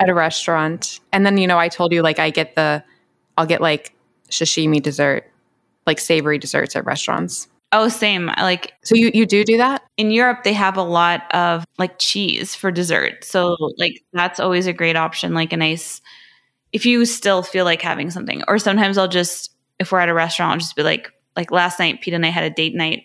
at 0.00 0.08
a 0.08 0.14
restaurant 0.14 0.98
and 1.12 1.24
then 1.24 1.38
you 1.38 1.46
know 1.46 1.58
i 1.58 1.68
told 1.68 1.92
you 1.92 2.02
like 2.02 2.18
i 2.18 2.30
get 2.30 2.56
the 2.56 2.82
i'll 3.36 3.46
get 3.46 3.60
like 3.60 3.94
sashimi 4.30 4.82
dessert 4.82 5.30
like 5.86 6.00
savory 6.00 6.38
desserts 6.38 6.74
at 6.74 6.84
restaurants 6.84 7.48
Oh, 7.72 7.88
same. 7.88 8.26
Like 8.26 8.72
so 8.82 8.96
you 8.96 9.10
you 9.14 9.26
do 9.26 9.44
do 9.44 9.56
that? 9.58 9.82
In 9.96 10.10
Europe 10.10 10.42
they 10.42 10.52
have 10.52 10.76
a 10.76 10.82
lot 10.82 11.32
of 11.32 11.64
like 11.78 11.98
cheese 11.98 12.54
for 12.54 12.72
dessert. 12.72 13.24
So 13.24 13.56
like 13.78 14.02
that's 14.12 14.40
always 14.40 14.66
a 14.66 14.72
great 14.72 14.96
option 14.96 15.34
like 15.34 15.52
a 15.52 15.56
nice 15.56 16.00
if 16.72 16.84
you 16.86 17.04
still 17.04 17.42
feel 17.42 17.64
like 17.64 17.80
having 17.80 18.10
something. 18.10 18.42
Or 18.48 18.58
sometimes 18.58 18.98
I'll 18.98 19.08
just 19.08 19.52
if 19.78 19.92
we're 19.92 20.00
at 20.00 20.08
a 20.08 20.14
restaurant 20.14 20.52
I'll 20.52 20.58
just 20.58 20.74
be 20.74 20.82
like 20.82 21.12
like 21.36 21.52
last 21.52 21.78
night 21.78 22.00
Pete 22.00 22.14
and 22.14 22.26
I 22.26 22.30
had 22.30 22.44
a 22.44 22.50
date 22.50 22.74
night 22.74 23.04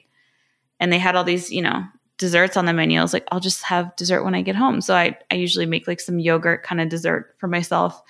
and 0.79 0.91
they 0.91 0.99
had 0.99 1.15
all 1.15 1.23
these, 1.23 1.51
you 1.51 1.61
know, 1.61 1.83
desserts 2.17 2.57
on 2.57 2.65
the 2.65 2.73
menu. 2.73 2.99
I 2.99 3.01
was 3.01 3.13
like 3.13 3.27
I'll 3.31 3.39
just 3.39 3.63
have 3.63 3.95
dessert 3.95 4.23
when 4.23 4.35
I 4.35 4.41
get 4.41 4.55
home. 4.55 4.81
So 4.81 4.95
I 4.95 5.17
I 5.31 5.35
usually 5.35 5.65
make 5.65 5.87
like 5.87 5.99
some 5.99 6.19
yogurt 6.19 6.63
kind 6.63 6.81
of 6.81 6.89
dessert 6.89 7.35
for 7.39 7.47
myself 7.47 8.01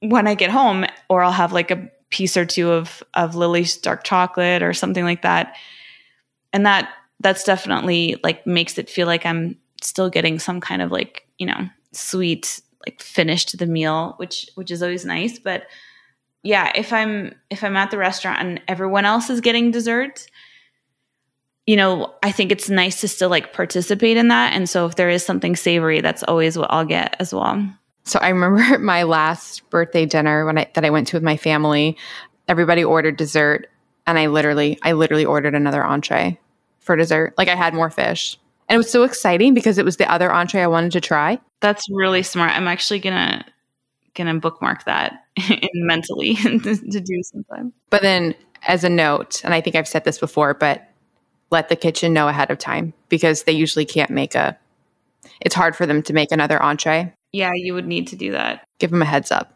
when 0.00 0.26
I 0.26 0.34
get 0.34 0.50
home 0.50 0.84
or 1.08 1.22
I'll 1.22 1.32
have 1.32 1.52
like 1.52 1.70
a 1.70 1.90
piece 2.10 2.36
or 2.36 2.46
two 2.46 2.70
of 2.70 3.02
of 3.14 3.34
Lily's 3.34 3.76
dark 3.76 4.04
chocolate 4.04 4.62
or 4.62 4.72
something 4.72 5.04
like 5.04 5.22
that 5.22 5.54
and 6.52 6.64
that 6.64 6.88
that's 7.20 7.44
definitely 7.44 8.18
like 8.22 8.46
makes 8.46 8.78
it 8.78 8.88
feel 8.88 9.06
like 9.06 9.26
i'm 9.26 9.56
still 9.82 10.08
getting 10.08 10.38
some 10.38 10.60
kind 10.60 10.80
of 10.80 10.90
like 10.90 11.26
you 11.38 11.46
know 11.46 11.68
sweet 11.92 12.60
like 12.86 13.00
finish 13.00 13.44
to 13.44 13.56
the 13.56 13.66
meal 13.66 14.14
which 14.16 14.48
which 14.54 14.70
is 14.70 14.82
always 14.82 15.04
nice 15.04 15.38
but 15.38 15.66
yeah 16.42 16.72
if 16.74 16.92
i'm 16.92 17.34
if 17.50 17.62
i'm 17.62 17.76
at 17.76 17.90
the 17.90 17.98
restaurant 17.98 18.40
and 18.40 18.60
everyone 18.68 19.04
else 19.04 19.28
is 19.28 19.40
getting 19.40 19.70
dessert 19.70 20.26
you 21.66 21.76
know 21.76 22.12
i 22.22 22.32
think 22.32 22.52
it's 22.52 22.70
nice 22.70 23.00
to 23.00 23.08
still 23.08 23.28
like 23.28 23.52
participate 23.52 24.16
in 24.16 24.28
that 24.28 24.52
and 24.52 24.68
so 24.68 24.86
if 24.86 24.96
there 24.96 25.10
is 25.10 25.24
something 25.24 25.56
savory 25.56 26.00
that's 26.00 26.22
always 26.24 26.56
what 26.56 26.70
i'll 26.70 26.84
get 26.84 27.16
as 27.18 27.34
well 27.34 27.62
so 28.04 28.18
i 28.20 28.28
remember 28.28 28.78
my 28.84 29.02
last 29.02 29.68
birthday 29.70 30.06
dinner 30.06 30.44
when 30.44 30.58
i 30.58 30.70
that 30.74 30.84
i 30.84 30.90
went 30.90 31.08
to 31.08 31.16
with 31.16 31.22
my 31.22 31.36
family 31.36 31.96
everybody 32.48 32.84
ordered 32.84 33.16
dessert 33.16 33.68
and 34.06 34.18
i 34.18 34.26
literally 34.26 34.78
i 34.82 34.92
literally 34.92 35.24
ordered 35.24 35.54
another 35.54 35.84
entree 35.84 36.38
for 36.86 36.96
dessert. 36.96 37.34
Like 37.36 37.48
I 37.48 37.56
had 37.56 37.74
more 37.74 37.90
fish. 37.90 38.38
And 38.68 38.76
it 38.76 38.78
was 38.78 38.90
so 38.90 39.02
exciting 39.02 39.52
because 39.52 39.76
it 39.76 39.84
was 39.84 39.98
the 39.98 40.10
other 40.10 40.32
entree 40.32 40.62
I 40.62 40.66
wanted 40.68 40.92
to 40.92 41.00
try. 41.00 41.38
That's 41.60 41.84
really 41.90 42.22
smart. 42.22 42.52
I'm 42.52 42.68
actually 42.68 43.00
gonna 43.00 43.44
gonna 44.14 44.38
bookmark 44.40 44.84
that 44.84 45.24
mentally 45.74 46.34
to, 46.36 46.58
to 46.58 47.00
do 47.00 47.22
sometime. 47.22 47.72
But 47.90 48.02
then 48.02 48.34
as 48.62 48.82
a 48.82 48.88
note, 48.88 49.44
and 49.44 49.52
I 49.52 49.60
think 49.60 49.76
I've 49.76 49.86
said 49.86 50.04
this 50.04 50.18
before, 50.18 50.54
but 50.54 50.88
let 51.50 51.68
the 51.68 51.76
kitchen 51.76 52.12
know 52.12 52.28
ahead 52.28 52.50
of 52.50 52.58
time 52.58 52.92
because 53.08 53.44
they 53.44 53.52
usually 53.52 53.84
can't 53.84 54.10
make 54.10 54.34
a 54.34 54.58
it's 55.40 55.54
hard 55.54 55.76
for 55.76 55.86
them 55.86 56.02
to 56.02 56.12
make 56.12 56.32
another 56.32 56.62
entree. 56.62 57.12
Yeah, 57.32 57.52
you 57.54 57.74
would 57.74 57.86
need 57.86 58.06
to 58.08 58.16
do 58.16 58.32
that. 58.32 58.66
Give 58.78 58.90
them 58.90 59.02
a 59.02 59.06
heads 59.06 59.30
up. 59.30 59.52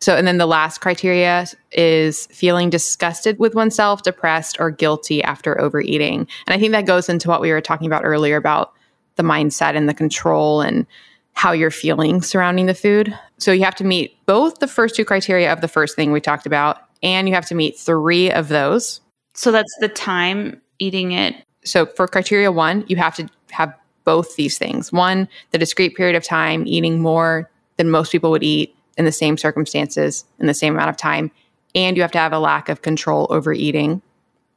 So, 0.00 0.14
and 0.14 0.26
then 0.26 0.36
the 0.36 0.46
last 0.46 0.80
criteria 0.80 1.46
is 1.72 2.26
feeling 2.26 2.68
disgusted 2.68 3.38
with 3.38 3.54
oneself, 3.54 4.02
depressed, 4.02 4.58
or 4.60 4.70
guilty 4.70 5.22
after 5.22 5.58
overeating. 5.58 6.28
And 6.46 6.54
I 6.54 6.58
think 6.58 6.72
that 6.72 6.86
goes 6.86 7.08
into 7.08 7.28
what 7.28 7.40
we 7.40 7.50
were 7.50 7.62
talking 7.62 7.86
about 7.86 8.04
earlier 8.04 8.36
about 8.36 8.74
the 9.14 9.22
mindset 9.22 9.74
and 9.74 9.88
the 9.88 9.94
control 9.94 10.60
and 10.60 10.86
how 11.32 11.52
you're 11.52 11.70
feeling 11.70 12.20
surrounding 12.20 12.66
the 12.66 12.74
food. 12.74 13.18
So, 13.38 13.52
you 13.52 13.64
have 13.64 13.74
to 13.76 13.84
meet 13.84 14.18
both 14.26 14.58
the 14.58 14.68
first 14.68 14.96
two 14.96 15.04
criteria 15.04 15.50
of 15.50 15.62
the 15.62 15.68
first 15.68 15.96
thing 15.96 16.12
we 16.12 16.20
talked 16.20 16.46
about, 16.46 16.78
and 17.02 17.26
you 17.26 17.34
have 17.34 17.46
to 17.46 17.54
meet 17.54 17.78
three 17.78 18.30
of 18.30 18.48
those. 18.48 19.00
So, 19.32 19.50
that's 19.50 19.74
the 19.80 19.88
time 19.88 20.60
eating 20.78 21.12
it. 21.12 21.34
So, 21.64 21.86
for 21.86 22.06
criteria 22.06 22.52
one, 22.52 22.84
you 22.88 22.96
have 22.96 23.14
to 23.16 23.28
have 23.50 23.74
both 24.04 24.36
these 24.36 24.56
things 24.56 24.92
one, 24.92 25.28
the 25.50 25.58
discrete 25.58 25.96
period 25.96 26.16
of 26.16 26.24
time 26.24 26.66
eating 26.66 27.00
more 27.00 27.50
than 27.76 27.90
most 27.90 28.12
people 28.12 28.30
would 28.30 28.42
eat 28.42 28.74
in 28.96 29.04
the 29.04 29.12
same 29.12 29.36
circumstances 29.36 30.24
in 30.38 30.46
the 30.46 30.54
same 30.54 30.74
amount 30.74 30.90
of 30.90 30.96
time. 30.96 31.30
And 31.74 31.96
you 31.96 32.02
have 32.02 32.12
to 32.12 32.18
have 32.18 32.32
a 32.32 32.38
lack 32.38 32.68
of 32.68 32.82
control 32.82 33.26
over 33.30 33.52
eating 33.52 34.00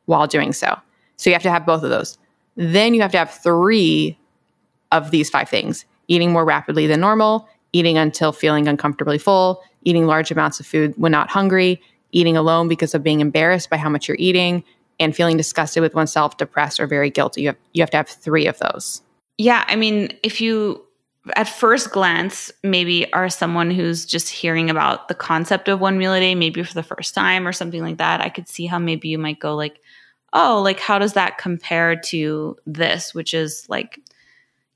while 0.06 0.28
doing 0.28 0.54
so. 0.54 0.78
So 1.18 1.30
you 1.30 1.34
have 1.34 1.44
to 1.44 1.52
have 1.52 1.66
both 1.66 1.84
of 1.84 1.90
those. 1.90 2.18
Then 2.56 2.94
you 2.94 3.02
have 3.02 3.12
to 3.12 3.18
have 3.18 3.32
three 3.32 4.18
of 4.92 5.12
these 5.12 5.30
five 5.30 5.50
things 5.50 5.86
eating 6.08 6.32
more 6.32 6.46
rapidly 6.46 6.88
than 6.88 7.00
normal, 7.00 7.48
eating 7.74 7.98
until 7.98 8.32
feeling 8.32 8.68
uncomfortably 8.68 9.18
full, 9.18 9.62
eating 9.84 10.08
large 10.08 10.32
amounts 10.32 10.60
of 10.60 10.66
food 10.66 10.94
when 10.98 11.12
not 11.12 11.30
hungry, 11.30 11.82
eating 12.12 12.36
alone 12.36 12.68
because 12.68 12.96
of 12.96 13.04
being 13.04 13.20
embarrassed 13.20 13.70
by 13.70 13.78
how 13.78 13.90
much 13.90 14.08
you're 14.08 14.18
eating, 14.20 14.64
and 15.00 15.16
feeling 15.16 15.38
disgusted 15.38 15.82
with 15.82 15.94
oneself, 15.94 16.38
depressed, 16.38 16.80
or 16.80 16.88
very 16.88 17.10
guilty. 17.10 17.42
You 17.42 17.48
have, 17.50 17.58
you 17.74 17.82
have 17.82 17.90
to 17.92 17.98
have 17.98 18.10
three 18.10 18.48
of 18.48 18.58
those. 18.60 19.02
Yeah. 19.38 19.64
I 19.68 19.76
mean, 19.76 20.14
if 20.24 20.42
you 20.42 20.84
at 21.36 21.50
first 21.50 21.92
glance 21.92 22.52
maybe 22.64 23.12
are 23.14 23.30
someone 23.30 23.72
who's 23.72 24.06
just 24.06 24.30
hearing 24.30 24.70
about 24.70 25.08
the 25.08 25.14
concept 25.14 25.68
of 25.68 25.80
one 25.80 25.98
meal 25.98 26.14
a 26.14 26.20
day 26.20 26.34
maybe 26.34 26.64
for 26.64 26.74
the 26.74 26.84
first 26.84 27.14
time 27.14 27.48
or 27.48 27.52
something 27.52 27.82
like 27.82 27.98
that 27.98 28.22
i 28.22 28.30
could 28.30 28.48
see 28.48 28.66
how 28.66 28.80
maybe 28.80 29.10
you 29.10 29.18
might 29.18 29.40
go 29.40 29.56
like 29.56 29.82
oh 30.34 30.62
like 30.64 30.80
how 30.80 30.98
does 30.98 31.14
that 31.14 31.38
compare 31.38 31.96
to 31.96 32.56
this 32.66 33.14
which 33.14 33.34
is 33.34 33.66
like 33.70 34.00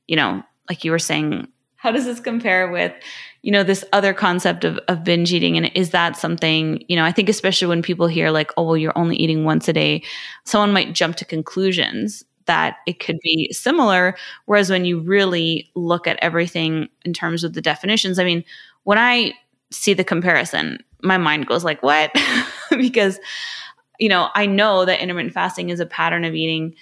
you 0.08 0.16
know 0.16 0.44
like 0.70 0.84
you 0.84 0.92
were 0.92 1.00
saying 1.00 1.48
how 1.84 1.92
does 1.92 2.06
this 2.06 2.22
compare 2.22 2.72
with 2.72 2.94
you 3.42 3.52
know 3.52 3.62
this 3.62 3.84
other 3.92 4.14
concept 4.14 4.64
of, 4.64 4.80
of 4.88 5.04
binge 5.04 5.34
eating 5.34 5.58
and 5.58 5.70
is 5.76 5.90
that 5.90 6.16
something 6.16 6.84
you 6.88 6.96
know 6.96 7.04
i 7.04 7.12
think 7.12 7.28
especially 7.28 7.68
when 7.68 7.82
people 7.82 8.08
hear 8.08 8.32
like 8.32 8.52
oh 8.56 8.64
well 8.64 8.78
you're 8.78 8.98
only 8.98 9.18
eating 9.18 9.44
once 9.44 9.68
a 9.68 9.74
day 9.74 10.02
someone 10.46 10.72
might 10.72 10.94
jump 10.94 11.18
to 11.18 11.26
conclusions 11.26 12.24
that 12.46 12.78
it 12.86 13.00
could 13.00 13.18
be 13.24 13.50
similar. 13.54 14.16
Whereas 14.48 14.70
when 14.70 14.86
you 14.86 15.00
really 15.00 15.72
look 15.76 16.08
at 16.08 16.20
everything 16.22 16.90
in 17.06 17.14
terms 17.14 17.46
of 17.46 17.54
the 17.54 17.62
definitions, 17.62 18.20
I 18.20 18.26
mean, 18.26 18.44
when 18.84 18.98
I 18.98 19.34
see 19.72 19.94
the 19.94 20.04
comparison, 20.04 20.80
my 21.02 21.18
mind 21.18 21.48
goes 21.48 21.64
like, 21.64 21.82
what? 21.84 22.12
because 22.72 23.18
you 24.00 24.10
know, 24.10 24.30
I 24.34 24.48
know 24.48 24.86
that 24.86 25.00
intermittent 25.00 25.34
fasting 25.34 25.70
is 25.70 25.80
a 25.80 25.86
pattern 25.86 26.26
of 26.26 26.34
eating 26.34 26.76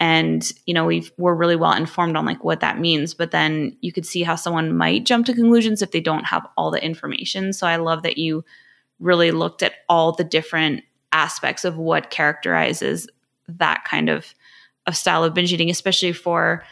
and 0.00 0.52
you 0.66 0.74
know 0.74 0.86
we 0.86 1.10
we're 1.18 1.34
really 1.34 1.56
well 1.56 1.72
informed 1.72 2.16
on 2.16 2.24
like 2.24 2.44
what 2.44 2.60
that 2.60 2.78
means. 2.78 3.14
But 3.14 3.30
then 3.30 3.76
you 3.80 3.92
could 3.92 4.06
see 4.06 4.22
how 4.22 4.36
someone 4.36 4.76
might 4.76 5.04
jump 5.04 5.26
to 5.26 5.34
conclusions 5.34 5.82
if 5.82 5.90
they 5.90 6.00
don't 6.00 6.24
have 6.24 6.46
all 6.56 6.70
the 6.70 6.84
information. 6.84 7.52
So 7.52 7.66
i 7.66 7.76
love 7.76 8.02
that 8.02 8.18
you 8.18 8.44
really 9.00 9.30
looked 9.30 9.62
at 9.62 9.74
all 9.88 10.12
the 10.12 10.24
different 10.24 10.82
aspects 11.12 11.64
of 11.64 11.76
what 11.76 12.10
characterizes 12.10 13.08
that 13.48 13.84
kind 13.84 14.08
of 14.08 14.34
of 14.86 14.96
style 14.96 15.24
of 15.24 15.34
binge 15.34 15.52
eating 15.52 15.70
especially 15.70 16.12
for 16.12 16.64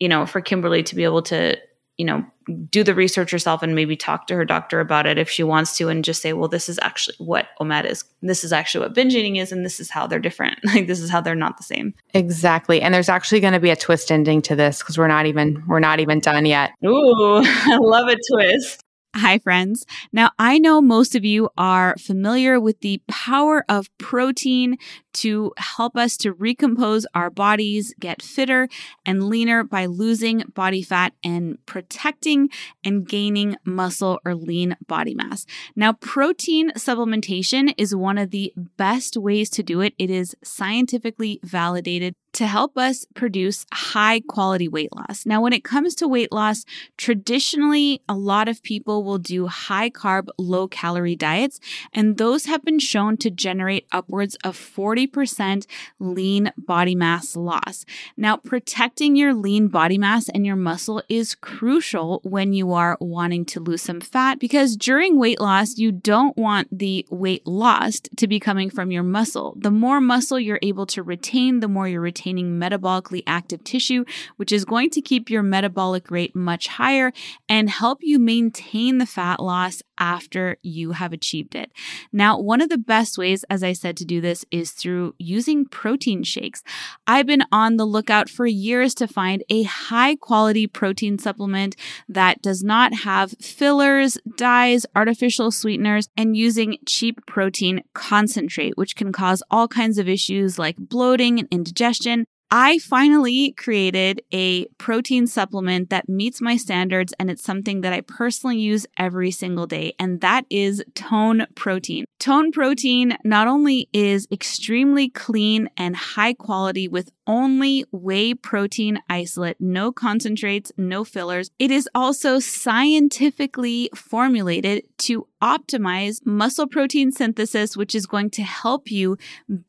you 0.00 0.08
know 0.08 0.26
for 0.26 0.40
kimberly 0.40 0.82
to 0.82 0.94
be 0.94 1.04
able 1.04 1.22
to 1.22 1.56
you 1.98 2.04
know 2.04 2.24
do 2.70 2.84
the 2.84 2.94
research 2.94 3.30
herself 3.30 3.62
and 3.62 3.74
maybe 3.74 3.96
talk 3.96 4.26
to 4.26 4.34
her 4.34 4.44
doctor 4.44 4.78
about 4.80 5.06
it 5.06 5.18
if 5.18 5.28
she 5.28 5.42
wants 5.42 5.76
to 5.76 5.88
and 5.88 6.04
just 6.04 6.22
say 6.22 6.32
well 6.32 6.48
this 6.48 6.68
is 6.68 6.78
actually 6.82 7.16
what 7.18 7.48
OMAD 7.60 7.90
is. 7.90 8.04
This 8.22 8.44
is 8.44 8.52
actually 8.52 8.84
what 8.84 8.94
binge 8.94 9.14
eating 9.14 9.36
is 9.36 9.50
and 9.50 9.64
this 9.64 9.80
is 9.80 9.90
how 9.90 10.06
they're 10.06 10.20
different. 10.20 10.58
Like 10.76 10.88
this 10.88 11.00
is 11.00 11.08
how 11.08 11.22
they're 11.22 11.34
not 11.34 11.56
the 11.56 11.62
same. 11.62 11.94
Exactly. 12.12 12.82
And 12.82 12.92
there's 12.92 13.08
actually 13.08 13.40
going 13.40 13.54
to 13.54 13.60
be 13.60 13.70
a 13.70 13.76
twist 13.76 14.12
ending 14.12 14.42
to 14.42 14.54
this 14.54 14.80
because 14.80 14.98
we're 14.98 15.08
not 15.08 15.24
even 15.24 15.62
we're 15.66 15.80
not 15.80 16.00
even 16.00 16.20
done 16.20 16.44
yet. 16.44 16.72
Ooh 16.84 17.38
i 17.44 17.78
love 17.80 18.08
a 18.08 18.16
twist 18.32 18.82
Hi, 19.18 19.38
friends. 19.38 19.86
Now, 20.12 20.32
I 20.38 20.58
know 20.58 20.82
most 20.82 21.14
of 21.14 21.24
you 21.24 21.48
are 21.56 21.96
familiar 21.96 22.60
with 22.60 22.80
the 22.80 23.00
power 23.08 23.64
of 23.66 23.88
protein 23.96 24.76
to 25.14 25.54
help 25.56 25.96
us 25.96 26.18
to 26.18 26.34
recompose 26.34 27.06
our 27.14 27.30
bodies, 27.30 27.94
get 27.98 28.20
fitter 28.20 28.68
and 29.06 29.30
leaner 29.30 29.64
by 29.64 29.86
losing 29.86 30.40
body 30.54 30.82
fat 30.82 31.14
and 31.24 31.56
protecting 31.64 32.50
and 32.84 33.08
gaining 33.08 33.56
muscle 33.64 34.20
or 34.26 34.34
lean 34.34 34.76
body 34.86 35.14
mass. 35.14 35.46
Now, 35.74 35.94
protein 35.94 36.72
supplementation 36.72 37.72
is 37.78 37.96
one 37.96 38.18
of 38.18 38.32
the 38.32 38.52
best 38.76 39.16
ways 39.16 39.48
to 39.50 39.62
do 39.62 39.80
it. 39.80 39.94
It 39.98 40.10
is 40.10 40.36
scientifically 40.44 41.40
validated 41.42 42.16
to 42.36 42.46
help 42.46 42.76
us 42.76 43.06
produce 43.14 43.64
high 43.72 44.20
quality 44.20 44.68
weight 44.68 44.94
loss. 44.94 45.24
Now, 45.24 45.40
when 45.40 45.54
it 45.54 45.64
comes 45.64 45.94
to 45.96 46.06
weight 46.06 46.30
loss, 46.30 46.66
traditionally, 46.98 48.02
a 48.10 48.14
lot 48.14 48.46
of 48.46 48.62
people 48.62 49.04
will 49.04 49.16
do 49.16 49.46
high 49.46 49.88
carb, 49.88 50.28
low 50.36 50.68
calorie 50.68 51.16
diets, 51.16 51.58
and 51.94 52.18
those 52.18 52.44
have 52.44 52.62
been 52.62 52.78
shown 52.78 53.16
to 53.18 53.30
generate 53.30 53.86
upwards 53.90 54.36
of 54.44 54.54
40% 54.54 55.66
lean 55.98 56.52
body 56.58 56.94
mass 56.94 57.36
loss. 57.36 57.86
Now, 58.18 58.36
protecting 58.36 59.16
your 59.16 59.32
lean 59.32 59.68
body 59.68 59.96
mass 59.96 60.28
and 60.28 60.44
your 60.44 60.56
muscle 60.56 61.02
is 61.08 61.34
crucial 61.34 62.20
when 62.22 62.52
you 62.52 62.74
are 62.74 62.98
wanting 63.00 63.46
to 63.46 63.60
lose 63.60 63.80
some 63.80 64.02
fat 64.02 64.38
because 64.38 64.76
during 64.76 65.18
weight 65.18 65.40
loss, 65.40 65.78
you 65.78 65.90
don't 65.90 66.36
want 66.36 66.68
the 66.70 67.06
weight 67.08 67.46
lost 67.46 68.10
to 68.18 68.26
be 68.26 68.38
coming 68.38 68.68
from 68.68 68.90
your 68.90 69.02
muscle. 69.02 69.54
The 69.56 69.70
more 69.70 70.02
muscle 70.02 70.38
you're 70.38 70.58
able 70.60 70.84
to 70.86 71.02
retain, 71.02 71.60
the 71.60 71.68
more 71.68 71.88
you're 71.88 72.02
retaining 72.02 72.25
containing 72.26 72.58
metabolically 72.58 73.22
active 73.24 73.62
tissue, 73.62 74.04
which 74.36 74.50
is 74.50 74.64
going 74.64 74.90
to 74.90 75.00
keep 75.00 75.30
your 75.30 75.44
metabolic 75.44 76.10
rate 76.10 76.34
much 76.34 76.66
higher 76.66 77.12
and 77.48 77.70
help 77.70 77.98
you 78.02 78.18
maintain 78.18 78.98
the 78.98 79.06
fat 79.06 79.38
loss 79.38 79.80
after 79.98 80.56
you 80.62 80.92
have 80.92 81.12
achieved 81.12 81.54
it. 81.54 81.70
Now, 82.12 82.38
one 82.38 82.60
of 82.60 82.68
the 82.68 82.78
best 82.78 83.16
ways, 83.16 83.44
as 83.48 83.62
I 83.62 83.72
said, 83.72 83.96
to 83.98 84.04
do 84.04 84.20
this 84.20 84.44
is 84.50 84.72
through 84.72 85.14
using 85.18 85.64
protein 85.66 86.22
shakes. 86.22 86.62
I've 87.06 87.26
been 87.26 87.44
on 87.52 87.76
the 87.76 87.86
lookout 87.86 88.28
for 88.28 88.46
years 88.46 88.94
to 88.96 89.08
find 89.08 89.42
a 89.48 89.62
high 89.62 90.16
quality 90.16 90.66
protein 90.66 91.18
supplement 91.18 91.76
that 92.08 92.42
does 92.42 92.62
not 92.62 92.92
have 92.92 93.36
fillers, 93.40 94.18
dyes, 94.36 94.84
artificial 94.94 95.50
sweeteners, 95.50 96.08
and 96.16 96.36
using 96.36 96.76
cheap 96.86 97.24
protein 97.26 97.82
concentrate, 97.94 98.76
which 98.76 98.96
can 98.96 99.12
cause 99.12 99.42
all 99.50 99.68
kinds 99.68 99.96
of 99.96 100.08
issues 100.08 100.58
like 100.58 100.76
bloating 100.76 101.38
and 101.38 101.48
indigestion 101.50 102.15
I 102.50 102.78
finally 102.78 103.52
created 103.52 104.22
a 104.32 104.66
protein 104.78 105.26
supplement 105.26 105.90
that 105.90 106.08
meets 106.08 106.40
my 106.40 106.56
standards 106.56 107.12
and 107.18 107.28
it's 107.28 107.42
something 107.42 107.80
that 107.80 107.92
I 107.92 108.02
personally 108.02 108.58
use 108.58 108.86
every 108.96 109.32
single 109.32 109.66
day, 109.66 109.94
and 109.98 110.20
that 110.20 110.46
is 110.48 110.82
Tone 110.94 111.46
Protein. 111.56 112.04
Tone 112.20 112.52
Protein 112.52 113.16
not 113.24 113.48
only 113.48 113.88
is 113.92 114.28
extremely 114.30 115.08
clean 115.08 115.68
and 115.76 115.96
high 115.96 116.34
quality 116.34 116.86
with 116.86 117.10
only 117.26 117.84
whey 117.90 118.34
protein 118.34 119.00
isolate, 119.10 119.60
no 119.60 119.90
concentrates, 119.90 120.70
no 120.76 121.02
fillers. 121.04 121.50
It 121.58 121.72
is 121.72 121.88
also 121.94 122.38
scientifically 122.38 123.90
formulated 123.94 124.84
to 124.98 125.26
optimize 125.42 126.24
muscle 126.24 126.66
protein 126.66 127.12
synthesis, 127.12 127.76
which 127.76 127.94
is 127.94 128.06
going 128.06 128.30
to 128.30 128.42
help 128.42 128.90
you 128.90 129.16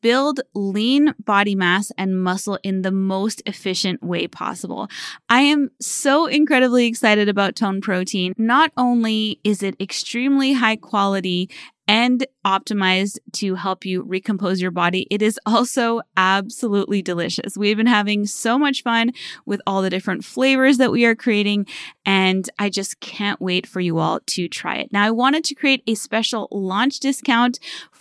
build 0.00 0.40
lean 0.54 1.14
body 1.24 1.54
mass 1.54 1.92
and 1.98 2.22
muscle 2.22 2.58
in 2.62 2.82
the 2.82 2.90
most 2.90 3.42
efficient 3.46 4.02
way 4.02 4.26
possible. 4.26 4.88
I 5.28 5.40
am 5.40 5.70
so 5.80 6.26
incredibly 6.26 6.86
excited 6.86 7.28
about 7.28 7.56
Tone 7.56 7.80
Protein. 7.80 8.32
Not 8.36 8.72
only 8.76 9.40
is 9.44 9.62
it 9.62 9.76
extremely 9.80 10.52
high 10.54 10.76
quality 10.76 11.50
and 11.88 12.26
optimized 12.44 13.18
to 13.32 13.54
help 13.54 13.86
you 13.86 14.02
recompose 14.02 14.60
your 14.60 14.70
body. 14.70 15.06
It 15.10 15.22
is 15.22 15.40
also 15.46 16.02
absolutely 16.16 17.00
delicious. 17.00 17.56
We've 17.56 17.76
been 17.76 17.86
having 17.86 18.26
so 18.26 18.58
much 18.58 18.82
fun 18.82 19.12
with 19.46 19.62
all 19.66 19.80
the 19.80 19.90
different 19.90 20.24
flavors 20.24 20.76
that 20.76 20.92
we 20.92 21.06
are 21.06 21.16
creating, 21.16 21.66
and 22.04 22.48
I 22.58 22.68
just 22.68 23.00
can't 23.00 23.40
wait 23.40 23.66
for 23.66 23.80
you 23.80 23.98
all 23.98 24.20
to 24.26 24.48
try 24.48 24.76
it. 24.76 24.92
Now, 24.92 25.04
I 25.04 25.10
wanted 25.10 25.44
to 25.44 25.54
create 25.54 25.82
a 25.86 25.94
special 25.94 26.48
launch 26.50 27.00
discount 27.00 27.58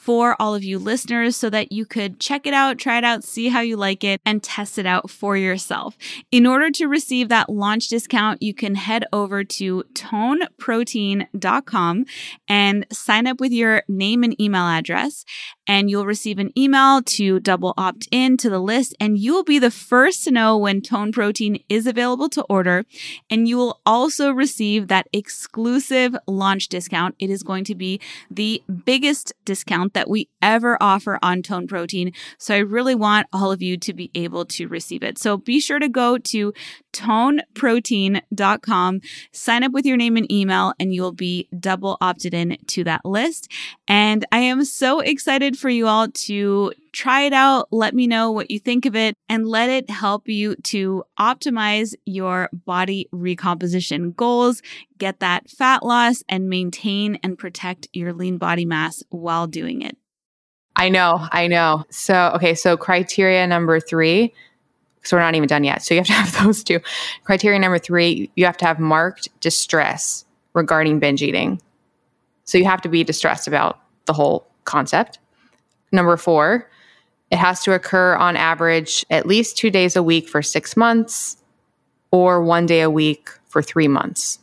for 0.08 0.36
all 0.40 0.56
of 0.56 0.64
you 0.64 0.80
listeners 0.80 1.36
so 1.36 1.50
that 1.50 1.74
you 1.74 1.86
could 1.86 2.18
check 2.18 2.48
it 2.48 2.54
out, 2.54 2.78
try 2.78 2.98
it 2.98 3.04
out, 3.04 3.26
see 3.26 3.50
how 3.50 3.60
you 3.60 3.76
like 3.76 4.06
it, 4.06 4.22
and 4.26 4.42
test 4.42 4.78
it 4.78 4.86
out 4.86 5.10
for 5.10 5.36
yourself. 5.36 5.98
In 6.32 6.48
order 6.48 6.72
to 6.72 6.86
receive 6.86 7.28
that 7.28 7.50
launch 7.50 7.90
discount, 7.90 8.42
you 8.42 8.54
can 8.54 8.76
head 8.76 9.04
over 9.12 9.44
to 9.44 9.84
toneprotein.com 9.94 12.06
and 12.48 12.86
sign 12.90 13.28
up 13.28 13.42
with 13.42 13.52
your 13.52 13.84
name 13.90 14.24
and 14.24 14.40
email 14.40 14.64
address 14.64 15.26
and 15.68 15.90
you'll 15.90 16.06
receive 16.06 16.40
an 16.40 16.58
email 16.58 17.02
to 17.02 17.40
double 17.40 17.74
opt 17.78 18.08
in 18.12 18.38
to 18.38 18.50
the 18.50 18.60
list 18.60 18.96
and 19.00 19.18
you 19.18 19.34
will 19.34 19.44
be 19.44 19.60
the 19.60 19.72
first 19.72 20.24
to 20.24 20.32
know 20.32 20.58
when 20.58 20.82
tone 20.82 21.12
protein 21.12 21.62
is 21.70 21.86
available 21.86 22.30
to 22.30 22.44
order. 22.44 22.86
And 23.30 23.48
you 23.48 23.58
will 23.58 23.82
also 23.86 24.32
receive 24.32 24.88
that 24.88 25.08
exclusive 25.12 26.16
launch 26.28 26.70
discount. 26.70 27.16
It 27.20 27.30
is 27.30 27.44
going 27.44 27.66
to 27.66 27.76
be 27.76 28.00
the 28.32 28.64
biggest 28.86 29.34
discount 29.46 29.94
that 29.94 30.10
we 30.10 30.30
ever 30.42 30.78
offer 30.82 31.20
on 31.22 31.42
tone 31.42 31.68
protein. 31.68 32.14
So 32.38 32.56
i 32.56 32.60
really 32.60 32.96
want 32.96 33.28
all 33.34 33.52
of 33.52 33.62
you 33.62 33.78
to 33.78 33.94
be 33.94 34.12
able 34.16 34.46
to 34.46 34.68
receive 34.68 35.04
it. 35.04 35.18
So 35.18 35.38
be 35.38 35.60
sure 35.60 35.80
to 35.80 35.90
go 35.90 36.18
to 36.18 36.54
toneprotein.com 36.98 39.02
sign 39.32 39.64
up 39.64 39.72
with 39.72 39.86
your 39.86 39.98
name 39.98 40.18
and 40.18 40.32
email 40.32 40.74
and 40.80 40.92
you 40.94 41.02
will 41.02 41.12
be 41.12 41.50
double 41.60 41.98
opted 42.02 42.34
in 42.34 42.58
to 42.66 42.84
that 42.84 43.06
list 43.06 43.52
and 43.88 44.26
i 44.32 44.40
am 44.40 44.66
so 44.66 45.00
excited 45.00 45.56
for 45.58 45.70
you 45.70 45.88
all 45.88 46.08
to 46.10 46.72
try 46.98 47.22
it 47.22 47.34
out. 47.34 47.68
Let 47.72 47.94
me 47.94 48.08
know 48.08 48.32
what 48.32 48.50
you 48.50 48.60
think 48.60 48.88
of 48.88 48.96
it 48.96 49.14
and 49.30 49.48
let 49.48 49.70
it 49.70 49.88
help 49.88 50.28
you 50.28 50.56
to 50.64 51.04
optimize 51.20 51.94
your 52.06 52.50
body 52.52 53.08
recomposition 53.12 54.14
goals, 54.14 54.64
get 54.98 55.20
that 55.20 55.48
fat 55.48 55.84
loss, 55.84 56.24
and 56.28 56.50
maintain 56.50 57.20
and 57.22 57.38
protect 57.38 57.88
your 57.94 58.14
lean 58.14 58.40
body 58.40 58.66
mass 58.66 59.04
while 59.10 59.46
doing 59.46 59.84
it. 59.84 59.96
I 60.76 60.90
know, 60.90 61.28
I 61.32 61.48
know. 61.48 61.86
So, 61.92 62.32
okay, 62.36 62.56
so 62.56 62.78
criteria 62.78 63.46
number 63.46 63.80
three. 63.80 64.34
So 65.08 65.18
we're 65.18 65.22
not 65.22 65.36
even 65.36 65.48
done 65.48 65.64
yet. 65.64 65.84
So 65.84 65.94
you 65.94 66.00
have 66.00 66.08
to 66.08 66.14
have 66.14 66.44
those 66.44 66.64
two. 66.64 66.80
Criteria 67.24 67.60
number 67.60 67.80
three, 67.80 68.30
you 68.36 68.46
have 68.46 68.58
to 68.58 68.66
have 68.66 68.80
marked 68.80 69.30
distress 69.40 70.26
regarding 70.54 71.00
binge 71.00 71.24
eating. 71.24 71.62
So 72.44 72.58
you 72.58 72.66
have 72.66 72.82
to 72.82 72.90
be 72.90 73.04
distressed 73.04 73.48
about 73.48 73.80
the 74.06 74.14
whole 74.14 74.48
concept. 74.66 75.20
Number 75.92 76.18
four, 76.18 76.70
it 77.32 77.38
has 77.38 77.62
to 77.64 77.74
occur 77.74 78.16
on 78.16 78.36
average 78.36 79.06
at 79.10 79.26
least 79.26 79.58
two 79.58 79.70
days 79.70 79.96
a 79.96 80.04
week 80.04 80.28
for 80.28 80.42
six 80.42 80.78
months 80.78 81.38
or 82.12 82.42
one 82.42 82.66
day 82.66 82.82
a 82.82 82.90
week 82.90 83.30
for 83.48 83.62
three 83.62 83.88
months, 83.88 84.40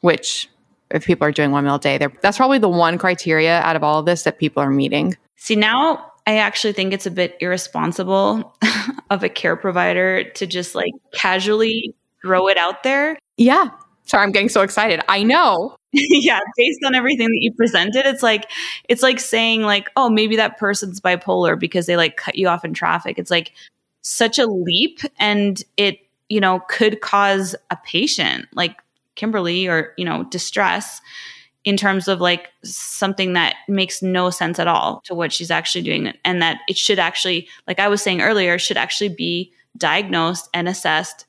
which 0.00 0.48
if 0.90 1.04
people 1.04 1.26
are 1.26 1.32
doing 1.32 1.50
one 1.50 1.64
meal 1.64 1.76
a 1.76 1.78
day, 1.78 1.98
that's 2.22 2.36
probably 2.36 2.58
the 2.58 2.68
one 2.68 2.98
criteria 2.98 3.60
out 3.60 3.76
of 3.76 3.84
all 3.84 4.00
of 4.00 4.06
this 4.06 4.22
that 4.24 4.38
people 4.38 4.62
are 4.62 4.70
meeting. 4.70 5.16
See, 5.36 5.54
now 5.54 6.07
I 6.28 6.36
actually 6.36 6.74
think 6.74 6.92
it's 6.92 7.06
a 7.06 7.10
bit 7.10 7.38
irresponsible 7.40 8.54
of 9.10 9.22
a 9.24 9.30
care 9.30 9.56
provider 9.56 10.24
to 10.24 10.46
just 10.46 10.74
like 10.74 10.92
casually 11.10 11.94
throw 12.20 12.48
it 12.48 12.58
out 12.58 12.82
there. 12.82 13.18
Yeah. 13.38 13.70
Sorry, 14.04 14.24
I'm 14.24 14.32
getting 14.32 14.50
so 14.50 14.60
excited. 14.60 15.00
I 15.08 15.22
know. 15.22 15.74
yeah, 15.92 16.40
based 16.58 16.80
on 16.84 16.94
everything 16.94 17.28
that 17.28 17.38
you 17.40 17.54
presented, 17.54 18.04
it's 18.04 18.22
like 18.22 18.50
it's 18.90 19.02
like 19.02 19.20
saying 19.20 19.62
like, 19.62 19.88
oh, 19.96 20.10
maybe 20.10 20.36
that 20.36 20.58
person's 20.58 21.00
bipolar 21.00 21.58
because 21.58 21.86
they 21.86 21.96
like 21.96 22.18
cut 22.18 22.36
you 22.36 22.46
off 22.46 22.62
in 22.62 22.74
traffic. 22.74 23.18
It's 23.18 23.30
like 23.30 23.52
such 24.02 24.38
a 24.38 24.44
leap 24.44 25.00
and 25.18 25.62
it, 25.78 25.98
you 26.28 26.40
know, 26.40 26.60
could 26.68 27.00
cause 27.00 27.56
a 27.70 27.76
patient 27.86 28.48
like 28.52 28.76
Kimberly 29.14 29.66
or, 29.66 29.94
you 29.96 30.04
know, 30.04 30.24
distress 30.24 31.00
in 31.68 31.76
terms 31.76 32.08
of 32.08 32.18
like 32.18 32.50
something 32.64 33.34
that 33.34 33.54
makes 33.68 34.00
no 34.00 34.30
sense 34.30 34.58
at 34.58 34.66
all 34.66 35.02
to 35.04 35.14
what 35.14 35.30
she's 35.30 35.50
actually 35.50 35.82
doing 35.82 36.10
and 36.24 36.40
that 36.40 36.60
it 36.66 36.78
should 36.78 36.98
actually 36.98 37.46
like 37.66 37.78
i 37.78 37.86
was 37.88 38.00
saying 38.00 38.22
earlier 38.22 38.58
should 38.58 38.78
actually 38.78 39.10
be 39.10 39.52
diagnosed 39.76 40.48
and 40.54 40.66
assessed 40.66 41.26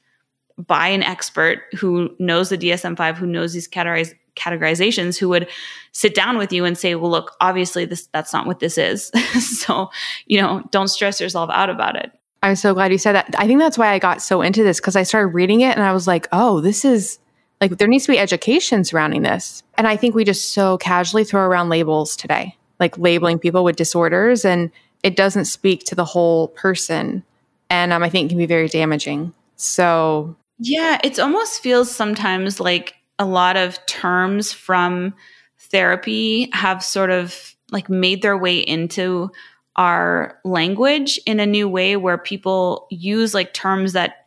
by 0.58 0.88
an 0.88 1.04
expert 1.04 1.64
who 1.78 2.16
knows 2.20 2.48
the 2.48 2.58
dsm-5 2.58 3.16
who 3.16 3.26
knows 3.26 3.52
these 3.52 3.68
categoriz- 3.68 4.16
categorizations 4.38 5.18
who 5.18 5.28
would 5.28 5.50
sit 5.92 6.16
down 6.16 6.38
with 6.38 6.54
you 6.54 6.64
and 6.64 6.78
say 6.78 6.96
well 6.96 7.12
look 7.12 7.36
obviously 7.42 7.84
this 7.84 8.08
that's 8.14 8.32
not 8.32 8.48
what 8.48 8.60
this 8.60 8.78
is. 8.78 9.12
So 9.40 9.90
you 10.26 10.42
know 10.42 10.64
don't 10.72 10.88
stress 10.88 11.20
yourself 11.20 11.50
out 11.52 11.70
about 11.70 11.98
it. 11.98 12.12
I'm 12.42 12.56
so 12.56 12.74
glad 12.74 12.94
you 12.94 12.98
said 12.98 13.14
that. 13.14 13.36
I 13.38 13.46
think 13.46 13.60
that's 13.60 13.78
why 13.78 13.90
i 13.90 14.00
got 14.00 14.22
so 14.22 14.42
into 14.42 14.64
this 14.64 14.80
because 14.80 14.96
i 14.96 15.04
started 15.04 15.28
reading 15.28 15.62
it 15.62 15.76
and 15.76 15.84
i 15.84 15.92
was 15.92 16.08
like 16.08 16.28
oh 16.32 16.62
this 16.62 16.86
is 16.86 17.20
like 17.62 17.78
there 17.78 17.88
needs 17.88 18.06
to 18.06 18.12
be 18.12 18.20
education 18.20 18.84
surrounding 18.84 19.24
this. 19.24 19.64
And 19.78 19.88
I 19.88 19.96
think 19.96 20.16
we 20.16 20.24
just 20.24 20.54
so 20.54 20.78
casually 20.78 21.24
throw 21.24 21.42
around 21.42 21.70
labels 21.70 22.16
today, 22.16 22.56
like 22.80 22.98
labeling 22.98 23.40
people 23.40 23.64
with 23.64 23.76
disorders, 23.76 24.46
and 24.46 24.72
it 25.04 25.16
doesn't 25.16 25.46
speak 25.46 25.84
to 25.86 25.96
the 25.96 26.06
whole 26.06 26.50
person. 26.50 27.24
And 27.70 27.94
um, 27.94 28.04
I 28.04 28.10
think 28.10 28.30
can 28.30 28.38
be 28.38 28.46
very 28.46 28.68
damaging. 28.68 29.34
So, 29.56 30.36
yeah, 30.58 31.00
it 31.04 31.20
almost 31.20 31.62
feels 31.62 31.94
sometimes 31.94 32.60
like 32.60 32.96
a 33.18 33.26
lot 33.26 33.58
of 33.58 33.86
terms 33.86 34.54
from 34.54 35.14
therapy 35.58 36.50
have 36.54 36.84
sort 36.84 37.12
of 37.12 37.56
like 37.72 37.90
made 37.90 38.22
their 38.22 38.38
way 38.38 38.58
into 38.60 39.32
our 39.76 40.40
language 40.44 41.20
in 41.26 41.40
a 41.40 41.46
new 41.46 41.68
way 41.70 41.96
where 41.96 42.18
people 42.18 42.88
use 42.90 43.34
like 43.34 43.54
terms 43.54 43.94
that 43.94 44.26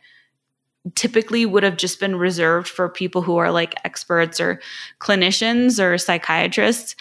typically 0.95 1.45
would 1.45 1.63
have 1.63 1.77
just 1.77 1.99
been 1.99 2.15
reserved 2.15 2.67
for 2.67 2.89
people 2.89 3.21
who 3.21 3.37
are 3.37 3.51
like 3.51 3.75
experts 3.85 4.39
or 4.39 4.59
clinicians 4.99 5.81
or 5.81 5.97
psychiatrists 5.97 6.95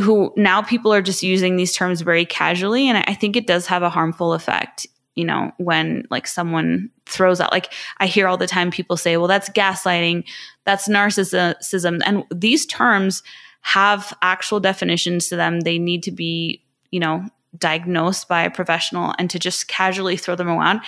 who 0.00 0.32
now 0.36 0.62
people 0.62 0.92
are 0.92 1.02
just 1.02 1.22
using 1.22 1.56
these 1.56 1.74
terms 1.74 2.00
very 2.00 2.24
casually 2.24 2.88
and 2.88 2.96
i 3.06 3.14
think 3.14 3.36
it 3.36 3.46
does 3.46 3.66
have 3.66 3.82
a 3.82 3.90
harmful 3.90 4.32
effect 4.32 4.86
you 5.16 5.24
know 5.24 5.50
when 5.58 6.06
like 6.10 6.26
someone 6.26 6.88
throws 7.04 7.40
out 7.40 7.52
like 7.52 7.72
i 7.98 8.06
hear 8.06 8.26
all 8.26 8.36
the 8.36 8.46
time 8.46 8.70
people 8.70 8.96
say 8.96 9.16
well 9.16 9.26
that's 9.26 9.50
gaslighting 9.50 10.24
that's 10.64 10.88
narcissism 10.88 12.00
and 12.06 12.24
these 12.34 12.64
terms 12.64 13.22
have 13.62 14.16
actual 14.22 14.60
definitions 14.60 15.28
to 15.28 15.36
them. 15.36 15.60
They 15.60 15.78
need 15.78 16.02
to 16.04 16.10
be 16.10 16.64
you 16.90 17.00
know 17.00 17.24
diagnosed 17.56 18.28
by 18.28 18.42
a 18.42 18.50
professional 18.50 19.14
and 19.18 19.28
to 19.30 19.38
just 19.38 19.68
casually 19.68 20.16
throw 20.16 20.34
them 20.36 20.48
around 20.48 20.80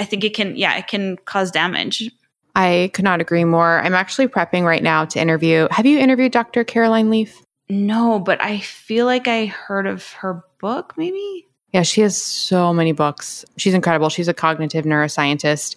I 0.00 0.04
think 0.04 0.24
it 0.24 0.34
can, 0.34 0.56
yeah, 0.56 0.76
it 0.76 0.88
can 0.88 1.16
cause 1.26 1.50
damage. 1.50 2.10
I 2.56 2.90
could 2.94 3.04
not 3.04 3.20
agree 3.20 3.44
more. 3.44 3.80
I'm 3.80 3.94
actually 3.94 4.26
prepping 4.26 4.64
right 4.64 4.82
now 4.82 5.04
to 5.04 5.20
interview. 5.20 5.68
Have 5.70 5.86
you 5.86 5.98
interviewed 5.98 6.32
Dr. 6.32 6.64
Caroline 6.64 7.10
Leaf? 7.10 7.40
No, 7.68 8.18
but 8.18 8.42
I 8.42 8.58
feel 8.58 9.06
like 9.06 9.28
I 9.28 9.46
heard 9.46 9.86
of 9.86 10.10
her 10.14 10.42
book, 10.58 10.94
maybe. 10.96 11.46
Yeah, 11.72 11.82
she 11.82 12.00
has 12.00 12.20
so 12.20 12.74
many 12.74 12.90
books. 12.90 13.44
She's 13.56 13.74
incredible. 13.74 14.08
She's 14.08 14.26
a 14.26 14.34
cognitive 14.34 14.84
neuroscientist. 14.84 15.76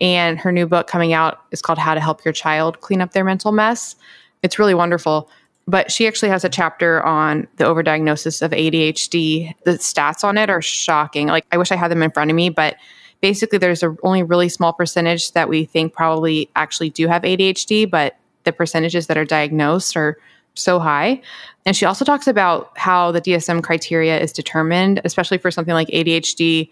And 0.00 0.38
her 0.38 0.52
new 0.52 0.66
book 0.66 0.86
coming 0.86 1.12
out 1.12 1.40
is 1.50 1.62
called 1.62 1.78
How 1.78 1.94
to 1.94 2.00
Help 2.00 2.24
Your 2.24 2.32
Child 2.32 2.80
Clean 2.80 3.00
Up 3.00 3.12
Their 3.12 3.24
Mental 3.24 3.52
Mess. 3.52 3.96
It's 4.42 4.58
really 4.58 4.74
wonderful. 4.74 5.30
But 5.66 5.90
she 5.92 6.06
actually 6.06 6.30
has 6.30 6.44
a 6.44 6.48
chapter 6.48 7.02
on 7.02 7.46
the 7.56 7.64
overdiagnosis 7.64 8.42
of 8.42 8.50
ADHD. 8.50 9.54
The 9.64 9.72
stats 9.72 10.24
on 10.24 10.36
it 10.36 10.50
are 10.50 10.62
shocking. 10.62 11.28
Like, 11.28 11.46
I 11.52 11.58
wish 11.58 11.70
I 11.70 11.76
had 11.76 11.90
them 11.90 12.02
in 12.02 12.10
front 12.10 12.30
of 12.30 12.34
me, 12.34 12.50
but 12.50 12.76
basically 13.20 13.58
there's 13.58 13.82
a 13.82 13.96
only 14.02 14.22
really 14.22 14.48
small 14.48 14.72
percentage 14.72 15.32
that 15.32 15.48
we 15.48 15.64
think 15.64 15.92
probably 15.92 16.50
actually 16.56 16.90
do 16.90 17.06
have 17.08 17.22
ADHD, 17.22 17.88
but 17.88 18.16
the 18.44 18.52
percentages 18.52 19.06
that 19.06 19.18
are 19.18 19.24
diagnosed 19.24 19.96
are 19.96 20.18
so 20.54 20.78
high. 20.78 21.20
And 21.66 21.76
she 21.76 21.84
also 21.84 22.04
talks 22.04 22.26
about 22.26 22.76
how 22.76 23.12
the 23.12 23.20
DSM 23.20 23.62
criteria 23.62 24.18
is 24.18 24.32
determined, 24.32 25.00
especially 25.04 25.38
for 25.38 25.50
something 25.50 25.74
like 25.74 25.88
ADHD. 25.88 26.70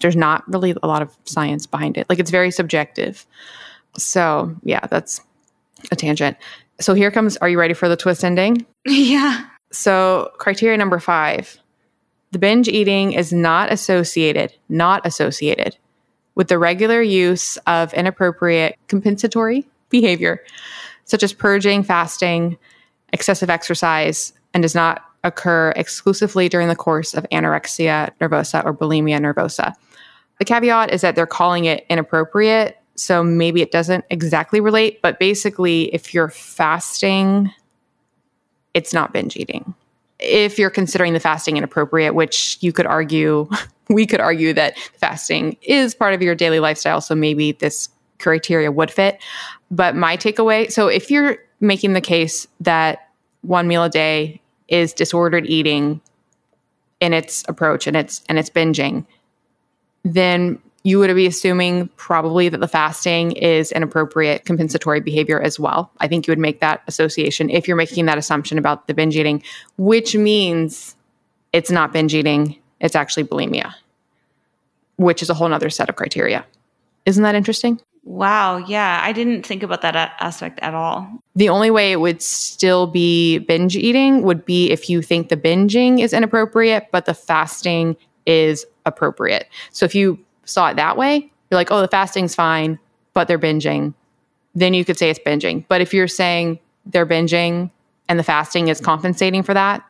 There's 0.00 0.16
not 0.16 0.46
really 0.48 0.74
a 0.82 0.86
lot 0.86 1.02
of 1.02 1.16
science 1.24 1.66
behind 1.66 1.96
it. 1.96 2.08
Like 2.08 2.18
it's 2.18 2.30
very 2.30 2.50
subjective. 2.50 3.26
So, 3.96 4.54
yeah, 4.64 4.86
that's 4.90 5.20
a 5.92 5.96
tangent. 5.96 6.36
So, 6.80 6.94
here 6.94 7.12
comes 7.12 7.36
are 7.36 7.48
you 7.48 7.58
ready 7.58 7.74
for 7.74 7.88
the 7.88 7.96
twist 7.96 8.24
ending? 8.24 8.66
Yeah. 8.86 9.46
So, 9.70 10.30
criteria 10.38 10.76
number 10.76 10.98
five 10.98 11.58
the 12.32 12.38
binge 12.40 12.68
eating 12.68 13.12
is 13.12 13.32
not 13.32 13.72
associated, 13.72 14.52
not 14.68 15.06
associated 15.06 15.76
with 16.34 16.48
the 16.48 16.58
regular 16.58 17.00
use 17.02 17.56
of 17.66 17.92
inappropriate 17.94 18.78
compensatory 18.88 19.66
behavior, 19.90 20.42
such 21.04 21.22
as 21.22 21.32
purging, 21.32 21.82
fasting, 21.82 22.56
excessive 23.12 23.50
exercise, 23.50 24.32
and 24.52 24.62
does 24.62 24.74
not 24.74 25.04
occur 25.22 25.72
exclusively 25.76 26.48
during 26.48 26.68
the 26.68 26.76
course 26.76 27.14
of 27.14 27.26
anorexia 27.32 28.10
nervosa 28.20 28.64
or 28.64 28.74
bulimia 28.74 29.18
nervosa. 29.18 29.72
The 30.38 30.44
caveat 30.44 30.92
is 30.92 31.00
that 31.00 31.14
they're 31.14 31.26
calling 31.26 31.64
it 31.64 31.86
inappropriate, 31.88 32.78
so 32.96 33.22
maybe 33.22 33.62
it 33.62 33.72
doesn't 33.72 34.04
exactly 34.10 34.60
relate, 34.60 35.00
but 35.02 35.18
basically, 35.18 35.94
if 35.94 36.12
you're 36.12 36.28
fasting, 36.28 37.50
it's 38.74 38.92
not 38.92 39.12
binge 39.12 39.36
eating. 39.36 39.74
If 40.18 40.58
you're 40.58 40.70
considering 40.70 41.12
the 41.12 41.20
fasting 41.20 41.56
inappropriate, 41.56 42.14
which 42.14 42.58
you 42.60 42.72
could 42.72 42.86
argue 42.86 43.48
we 43.90 44.06
could 44.06 44.20
argue 44.20 44.52
that 44.54 44.78
fasting 44.78 45.56
is 45.62 45.94
part 45.94 46.14
of 46.14 46.22
your 46.22 46.34
daily 46.34 46.60
lifestyle. 46.60 47.00
So 47.00 47.14
maybe 47.14 47.52
this 47.52 47.88
criteria 48.18 48.72
would 48.72 48.90
fit. 48.90 49.22
But 49.70 49.96
my 49.96 50.16
takeaway 50.16 50.70
so 50.70 50.88
if 50.88 51.10
you're 51.10 51.38
making 51.60 51.92
the 51.92 52.00
case 52.00 52.46
that 52.60 53.10
one 53.42 53.68
meal 53.68 53.84
a 53.84 53.90
day 53.90 54.40
is 54.68 54.92
disordered 54.92 55.46
eating 55.46 56.00
in 57.00 57.12
its 57.12 57.44
approach 57.48 57.86
and 57.86 57.96
it's 57.96 58.22
and 58.28 58.38
it's 58.38 58.50
binging, 58.50 59.04
then 60.04 60.58
you 60.84 60.98
would 60.98 61.14
be 61.14 61.26
assuming 61.26 61.88
probably 61.96 62.48
that 62.48 62.60
the 62.60 62.68
fasting 62.68 63.32
is 63.32 63.72
an 63.72 63.82
appropriate 63.82 64.44
compensatory 64.44 65.00
behavior 65.00 65.40
as 65.40 65.58
well. 65.58 65.90
I 65.98 66.08
think 66.08 66.26
you 66.26 66.32
would 66.32 66.38
make 66.38 66.60
that 66.60 66.82
association 66.86 67.50
if 67.50 67.66
you're 67.66 67.76
making 67.76 68.06
that 68.06 68.18
assumption 68.18 68.58
about 68.58 68.86
the 68.86 68.94
binge 68.94 69.16
eating, 69.16 69.42
which 69.78 70.14
means 70.14 70.94
it's 71.52 71.70
not 71.70 71.92
binge 71.92 72.14
eating 72.14 72.58
it's 72.84 72.94
actually 72.94 73.24
bulimia, 73.24 73.72
which 74.96 75.22
is 75.22 75.30
a 75.30 75.34
whole 75.34 75.52
other 75.52 75.70
set 75.70 75.88
of 75.88 75.96
criteria. 75.96 76.44
Isn't 77.06 77.22
that 77.22 77.34
interesting? 77.34 77.80
Wow. 78.04 78.58
Yeah. 78.58 79.00
I 79.02 79.12
didn't 79.12 79.46
think 79.46 79.62
about 79.62 79.80
that 79.80 79.96
aspect 80.20 80.60
at 80.60 80.74
all. 80.74 81.08
The 81.34 81.48
only 81.48 81.70
way 81.70 81.92
it 81.92 82.00
would 82.00 82.20
still 82.20 82.86
be 82.86 83.38
binge 83.38 83.74
eating 83.74 84.22
would 84.22 84.44
be 84.44 84.70
if 84.70 84.90
you 84.90 85.00
think 85.00 85.30
the 85.30 85.36
binging 85.38 86.00
is 86.00 86.12
inappropriate, 86.12 86.88
but 86.92 87.06
the 87.06 87.14
fasting 87.14 87.96
is 88.26 88.66
appropriate. 88.84 89.48
So 89.70 89.86
if 89.86 89.94
you 89.94 90.18
saw 90.44 90.68
it 90.68 90.76
that 90.76 90.96
way, 90.96 91.30
you're 91.50 91.58
like, 91.58 91.70
oh, 91.70 91.80
the 91.80 91.88
fasting's 91.88 92.34
fine, 92.34 92.78
but 93.12 93.28
they're 93.28 93.38
binging, 93.38 93.94
then 94.54 94.74
you 94.74 94.84
could 94.84 94.98
say 94.98 95.10
it's 95.10 95.18
binging. 95.18 95.64
But 95.68 95.80
if 95.80 95.92
you're 95.94 96.08
saying 96.08 96.58
they're 96.86 97.06
binging 97.06 97.70
and 98.08 98.18
the 98.18 98.24
fasting 98.24 98.68
is 98.68 98.80
compensating 98.80 99.42
for 99.42 99.54
that, 99.54 99.84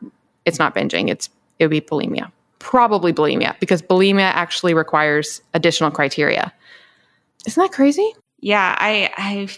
it's 0.45 0.59
not 0.59 0.75
binging. 0.75 1.09
It's 1.09 1.29
it 1.59 1.65
would 1.65 1.71
be 1.71 1.81
bulimia 1.81 2.31
probably 2.65 3.13
bulimia 3.13 3.61
because 3.61 3.83
bulimia 3.83 4.23
actually 4.23 4.73
requires 4.73 5.43
additional 5.53 5.91
criteria. 5.91 6.51
Isn't 7.47 7.63
that 7.63 7.73
crazy? 7.73 8.11
Yeah, 8.41 8.75
I 8.79 9.11
I 9.19 9.49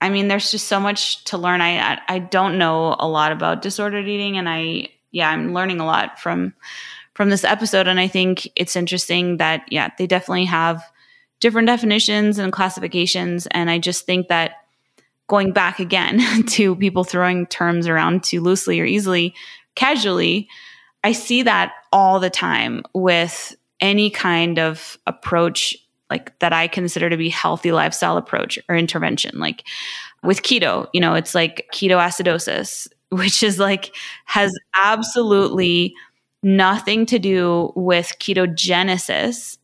I 0.00 0.10
mean 0.10 0.26
there's 0.26 0.50
just 0.50 0.66
so 0.66 0.80
much 0.80 1.22
to 1.26 1.38
learn. 1.38 1.60
I 1.60 2.00
I 2.08 2.18
don't 2.18 2.58
know 2.58 2.96
a 2.98 3.06
lot 3.06 3.30
about 3.30 3.62
disordered 3.62 4.08
eating 4.08 4.36
and 4.36 4.48
I 4.48 4.88
yeah, 5.12 5.30
I'm 5.30 5.54
learning 5.54 5.78
a 5.78 5.86
lot 5.86 6.18
from 6.18 6.52
from 7.18 7.30
this 7.30 7.42
episode 7.42 7.88
and 7.88 7.98
I 7.98 8.06
think 8.06 8.48
it's 8.54 8.76
interesting 8.76 9.38
that 9.38 9.64
yeah, 9.72 9.90
they 9.98 10.06
definitely 10.06 10.44
have 10.44 10.84
different 11.40 11.66
definitions 11.66 12.38
and 12.38 12.52
classifications 12.52 13.48
and 13.48 13.68
I 13.68 13.80
just 13.80 14.06
think 14.06 14.28
that 14.28 14.52
going 15.26 15.50
back 15.50 15.80
again 15.80 16.44
to 16.50 16.76
people 16.76 17.02
throwing 17.02 17.44
terms 17.46 17.88
around 17.88 18.22
too 18.22 18.40
loosely 18.40 18.78
or 18.78 18.84
easily 18.84 19.34
casually 19.74 20.48
I 21.02 21.10
see 21.10 21.42
that 21.42 21.72
all 21.92 22.20
the 22.20 22.30
time 22.30 22.84
with 22.94 23.56
any 23.80 24.10
kind 24.10 24.60
of 24.60 24.96
approach 25.04 25.76
like 26.10 26.38
that 26.38 26.52
I 26.52 26.68
consider 26.68 27.10
to 27.10 27.16
be 27.16 27.30
healthy 27.30 27.72
lifestyle 27.72 28.16
approach 28.16 28.60
or 28.68 28.76
intervention. 28.76 29.40
Like 29.40 29.64
with 30.22 30.42
keto, 30.42 30.86
you 30.92 31.00
know, 31.00 31.14
it's 31.14 31.34
like 31.34 31.68
ketoacidosis, 31.74 32.86
which 33.10 33.42
is 33.42 33.58
like 33.58 33.92
has 34.24 34.56
absolutely 34.74 35.96
nothing 36.42 37.06
to 37.06 37.18
do 37.18 37.72
with 37.74 38.12
ketogenesis. 38.20 39.58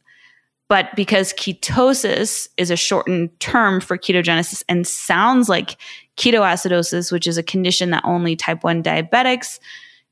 But 0.68 0.95
because 0.97 1.33
ketosis 1.35 2.49
is 2.57 2.70
a 2.70 2.77
shortened 2.77 3.39
term 3.39 3.81
for 3.81 3.99
ketogenesis 3.99 4.64
and 4.68 4.87
sounds 4.87 5.49
like 5.49 5.77
ketoacidosis, 6.16 7.12
which 7.12 7.27
is 7.27 7.37
a 7.37 7.43
condition 7.43 7.91
that 7.91 8.05
only 8.05 8.35
type 8.35 8.64
1 8.64 8.83
diabetics 8.83 9.59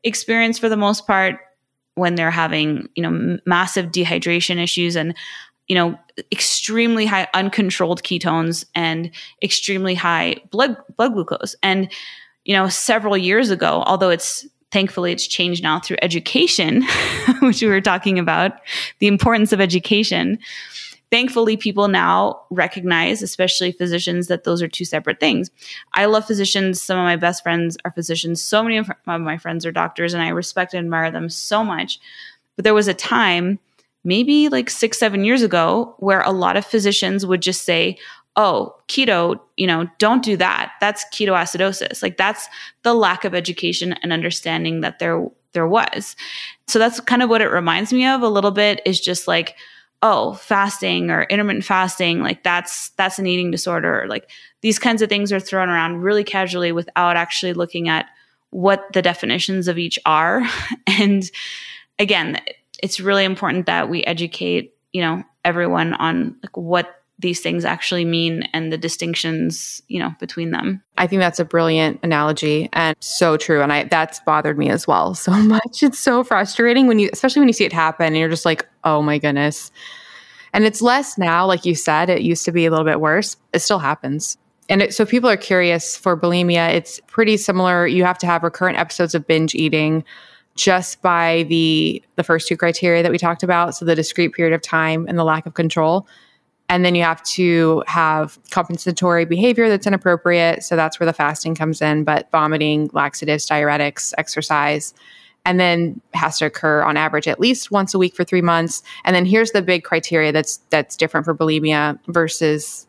experience 0.04 0.58
for 0.58 0.68
the 0.68 0.76
most 0.76 1.06
part 1.06 1.36
when 1.94 2.14
they're 2.14 2.30
having, 2.30 2.88
you 2.94 3.02
know, 3.02 3.38
massive 3.46 3.86
dehydration 3.86 4.62
issues 4.62 4.96
and 4.96 5.14
you 5.68 5.74
know, 5.76 5.96
extremely 6.30 7.06
high 7.06 7.26
uncontrolled 7.34 8.02
ketones 8.02 8.64
and 8.74 9.10
extremely 9.42 9.94
high 9.94 10.36
blood 10.50 10.76
blood 10.96 11.14
glucose. 11.14 11.54
And 11.62 11.90
you 12.44 12.54
know, 12.54 12.68
several 12.68 13.16
years 13.16 13.50
ago, 13.50 13.82
although 13.86 14.10
it's 14.10 14.46
thankfully 14.72 15.12
it's 15.12 15.26
changed 15.26 15.62
now 15.62 15.78
through 15.78 15.98
education, 16.02 16.82
which 17.42 17.62
we 17.62 17.68
were 17.68 17.80
talking 17.80 18.18
about, 18.18 18.52
the 18.98 19.06
importance 19.06 19.52
of 19.52 19.60
education. 19.60 20.38
Thankfully, 21.10 21.58
people 21.58 21.88
now 21.88 22.40
recognize, 22.48 23.20
especially 23.22 23.70
physicians, 23.70 24.28
that 24.28 24.44
those 24.44 24.62
are 24.62 24.68
two 24.68 24.86
separate 24.86 25.20
things. 25.20 25.50
I 25.92 26.06
love 26.06 26.26
physicians. 26.26 26.80
Some 26.80 26.98
of 26.98 27.04
my 27.04 27.16
best 27.16 27.42
friends 27.42 27.76
are 27.84 27.90
physicians. 27.92 28.42
So 28.42 28.62
many 28.62 28.78
of 28.78 28.90
my 29.06 29.36
friends 29.36 29.66
are 29.66 29.72
doctors, 29.72 30.14
and 30.14 30.22
I 30.22 30.30
respect 30.30 30.72
and 30.72 30.86
admire 30.86 31.10
them 31.10 31.28
so 31.28 31.62
much. 31.62 32.00
But 32.56 32.64
there 32.64 32.72
was 32.72 32.88
a 32.88 32.94
time, 32.94 33.58
maybe 34.04 34.48
like 34.48 34.70
six, 34.70 34.98
seven 34.98 35.22
years 35.22 35.42
ago, 35.42 35.94
where 35.98 36.22
a 36.22 36.30
lot 36.30 36.56
of 36.56 36.64
physicians 36.64 37.26
would 37.26 37.42
just 37.42 37.66
say, 37.66 37.98
oh, 38.37 38.74
keto, 38.89 39.39
you 39.57 39.66
know, 39.66 39.87
don't 39.99 40.24
do 40.24 40.37
that. 40.39 40.72
That's 40.80 41.05
ketoacidosis. 41.12 42.03
Like 42.03 42.16
that's 42.16 42.49
the 42.83 42.95
lack 42.95 43.24
of 43.24 43.35
education 43.35 43.93
and 44.03 44.12
understanding 44.12 44.80
that 44.80 44.99
there 44.99 45.26
there 45.53 45.68
was. 45.68 46.16
So 46.66 46.78
that's 46.78 46.99
kind 47.01 47.22
of 47.22 47.28
what 47.28 47.43
it 47.43 47.49
reminds 47.49 47.93
me 47.93 48.07
of 48.07 48.22
a 48.22 48.28
little 48.28 48.53
bit 48.53 48.80
is 48.87 49.01
just 49.01 49.28
like 49.28 49.55
oh, 50.03 50.33
fasting 50.35 51.11
or 51.11 51.22
intermittent 51.24 51.64
fasting, 51.64 52.20
like 52.20 52.43
that's 52.43 52.91
that's 52.91 53.18
an 53.18 53.26
eating 53.26 53.51
disorder. 53.51 54.05
Like 54.09 54.28
these 54.61 54.78
kinds 54.78 55.01
of 55.01 55.09
things 55.09 55.33
are 55.33 55.41
thrown 55.41 55.68
around 55.68 56.03
really 56.03 56.24
casually 56.24 56.72
without 56.72 57.16
actually 57.16 57.53
looking 57.55 57.89
at 57.89 58.07
what 58.51 58.93
the 58.93 59.03
definitions 59.03 59.68
of 59.68 59.78
each 59.78 59.99
are. 60.05 60.43
and 60.87 61.30
again, 61.99 62.41
it's 62.83 63.01
really 63.01 63.24
important 63.24 63.66
that 63.66 63.89
we 63.89 64.03
educate, 64.05 64.74
you 64.93 65.01
know, 65.01 65.22
everyone 65.45 65.95
on 65.95 66.37
like 66.43 66.57
what 66.57 67.01
these 67.22 67.40
things 67.40 67.64
actually 67.64 68.04
mean 68.04 68.42
and 68.52 68.72
the 68.72 68.76
distinctions, 68.76 69.82
you 69.88 69.98
know, 69.98 70.14
between 70.20 70.50
them. 70.50 70.82
I 70.98 71.06
think 71.06 71.20
that's 71.20 71.40
a 71.40 71.44
brilliant 71.44 72.00
analogy 72.02 72.68
and 72.72 72.94
so 73.00 73.36
true. 73.36 73.62
And 73.62 73.72
I 73.72 73.84
that's 73.84 74.20
bothered 74.20 74.58
me 74.58 74.68
as 74.68 74.86
well 74.86 75.14
so 75.16 75.32
much. 75.32 75.82
It's 75.82 75.98
so 75.98 76.22
frustrating 76.22 76.86
when 76.86 76.98
you 76.98 77.08
especially 77.12 77.40
when 77.40 77.48
you 77.48 77.54
see 77.54 77.64
it 77.64 77.72
happen 77.72 78.06
and 78.06 78.16
you're 78.16 78.28
just 78.28 78.44
like, 78.44 78.68
oh 78.84 79.00
my 79.00 79.18
goodness. 79.18 79.72
And 80.52 80.64
it's 80.64 80.82
less 80.82 81.16
now, 81.16 81.46
like 81.46 81.64
you 81.64 81.74
said, 81.74 82.10
it 82.10 82.20
used 82.20 82.44
to 82.44 82.52
be 82.52 82.66
a 82.66 82.70
little 82.70 82.84
bit 82.84 83.00
worse. 83.00 83.38
It 83.54 83.60
still 83.60 83.78
happens. 83.78 84.36
And 84.68 84.82
it, 84.82 84.94
so 84.94 85.06
people 85.06 85.30
are 85.30 85.36
curious 85.36 85.96
for 85.96 86.16
bulimia, 86.16 86.74
it's 86.74 87.00
pretty 87.06 87.36
similar. 87.36 87.86
You 87.86 88.04
have 88.04 88.18
to 88.18 88.26
have 88.26 88.42
recurrent 88.42 88.78
episodes 88.78 89.14
of 89.14 89.26
binge 89.26 89.54
eating 89.54 90.04
just 90.54 91.00
by 91.00 91.44
the 91.48 92.02
the 92.16 92.22
first 92.22 92.46
two 92.46 92.56
criteria 92.56 93.02
that 93.02 93.10
we 93.10 93.18
talked 93.18 93.42
about, 93.42 93.74
so 93.74 93.84
the 93.84 93.94
discrete 93.94 94.34
period 94.34 94.54
of 94.54 94.60
time 94.60 95.06
and 95.08 95.18
the 95.18 95.24
lack 95.24 95.46
of 95.46 95.54
control. 95.54 96.06
And 96.72 96.86
then 96.86 96.94
you 96.94 97.02
have 97.02 97.22
to 97.24 97.84
have 97.86 98.38
compensatory 98.50 99.26
behavior 99.26 99.68
that's 99.68 99.86
inappropriate. 99.86 100.64
So 100.64 100.74
that's 100.74 100.98
where 100.98 101.06
the 101.06 101.12
fasting 101.12 101.54
comes 101.54 101.82
in, 101.82 102.02
but 102.02 102.30
vomiting, 102.30 102.88
laxatives, 102.94 103.46
diuretics, 103.46 104.14
exercise. 104.16 104.94
And 105.44 105.60
then 105.60 106.00
has 106.14 106.38
to 106.38 106.46
occur 106.46 106.82
on 106.82 106.96
average 106.96 107.28
at 107.28 107.38
least 107.38 107.70
once 107.70 107.92
a 107.92 107.98
week 107.98 108.16
for 108.16 108.24
three 108.24 108.40
months. 108.40 108.82
And 109.04 109.14
then 109.14 109.26
here's 109.26 109.50
the 109.50 109.60
big 109.60 109.84
criteria 109.84 110.32
that's 110.32 110.60
that's 110.70 110.96
different 110.96 111.26
for 111.26 111.34
bulimia 111.34 111.98
versus 112.06 112.86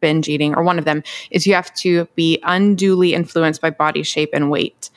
binge 0.00 0.30
eating, 0.30 0.54
or 0.54 0.62
one 0.62 0.78
of 0.78 0.86
them 0.86 1.02
is 1.30 1.46
you 1.46 1.52
have 1.52 1.74
to 1.74 2.08
be 2.14 2.38
unduly 2.42 3.12
influenced 3.12 3.60
by 3.60 3.68
body 3.68 4.02
shape 4.02 4.30
and 4.32 4.50
weight. 4.50 4.88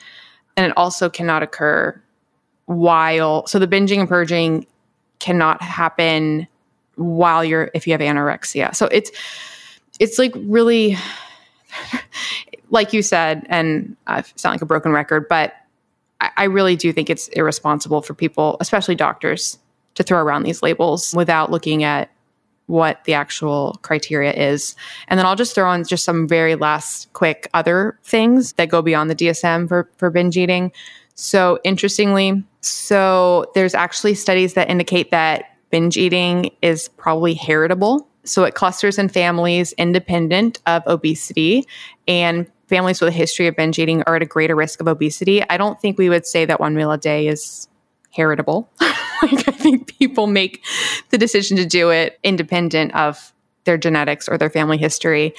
And 0.56 0.64
it 0.64 0.72
also 0.78 1.10
cannot 1.10 1.42
occur 1.42 2.00
while 2.64 3.46
so 3.46 3.58
the 3.58 3.68
binging 3.68 3.98
and 3.98 4.08
purging 4.08 4.66
cannot 5.18 5.60
happen 5.60 6.48
while 7.00 7.44
you're 7.44 7.70
if 7.74 7.86
you 7.86 7.92
have 7.92 8.00
anorexia. 8.00 8.74
So 8.74 8.86
it's 8.86 9.10
it's 9.98 10.18
like 10.18 10.32
really 10.36 10.96
like 12.70 12.92
you 12.92 13.02
said, 13.02 13.46
and 13.48 13.96
I 14.06 14.22
sound 14.36 14.54
like 14.54 14.62
a 14.62 14.66
broken 14.66 14.92
record, 14.92 15.28
but 15.28 15.54
I, 16.20 16.30
I 16.36 16.44
really 16.44 16.76
do 16.76 16.92
think 16.92 17.10
it's 17.10 17.28
irresponsible 17.28 18.02
for 18.02 18.14
people, 18.14 18.56
especially 18.60 18.94
doctors, 18.94 19.58
to 19.94 20.02
throw 20.02 20.20
around 20.20 20.44
these 20.44 20.62
labels 20.62 21.12
without 21.14 21.50
looking 21.50 21.82
at 21.84 22.10
what 22.66 23.02
the 23.04 23.14
actual 23.14 23.78
criteria 23.82 24.32
is. 24.32 24.76
And 25.08 25.18
then 25.18 25.26
I'll 25.26 25.34
just 25.34 25.56
throw 25.56 25.72
in 25.72 25.84
just 25.84 26.04
some 26.04 26.28
very 26.28 26.54
last 26.54 27.12
quick 27.14 27.48
other 27.52 27.98
things 28.04 28.52
that 28.54 28.68
go 28.68 28.80
beyond 28.80 29.10
the 29.10 29.16
DSM 29.16 29.66
for, 29.66 29.90
for 29.96 30.08
binge 30.08 30.36
eating. 30.36 30.70
So 31.16 31.58
interestingly, 31.64 32.44
so 32.60 33.50
there's 33.54 33.74
actually 33.74 34.14
studies 34.14 34.54
that 34.54 34.70
indicate 34.70 35.10
that 35.10 35.49
binge 35.70 35.96
eating 35.96 36.50
is 36.62 36.88
probably 36.88 37.34
heritable. 37.34 38.08
So 38.24 38.44
it 38.44 38.54
clusters 38.54 38.98
in 38.98 39.08
families 39.08 39.72
independent 39.72 40.60
of 40.66 40.82
obesity, 40.86 41.66
and 42.06 42.50
families 42.68 43.00
with 43.00 43.08
a 43.08 43.12
history 43.12 43.46
of 43.46 43.56
binge 43.56 43.78
eating 43.78 44.02
are 44.06 44.16
at 44.16 44.22
a 44.22 44.26
greater 44.26 44.54
risk 44.54 44.80
of 44.80 44.88
obesity. 44.88 45.42
I 45.48 45.56
don't 45.56 45.80
think 45.80 45.98
we 45.98 46.08
would 46.08 46.26
say 46.26 46.44
that 46.44 46.60
one 46.60 46.74
meal 46.74 46.92
a 46.92 46.98
day 46.98 47.26
is 47.26 47.68
heritable. 48.10 48.70
like 48.80 49.48
I 49.48 49.52
think 49.52 49.98
people 49.98 50.26
make 50.26 50.64
the 51.10 51.18
decision 51.18 51.56
to 51.56 51.66
do 51.66 51.90
it 51.90 52.18
independent 52.22 52.94
of 52.94 53.32
their 53.64 53.76
genetics 53.76 54.28
or 54.28 54.38
their 54.38 54.50
family 54.50 54.78
history. 54.78 55.34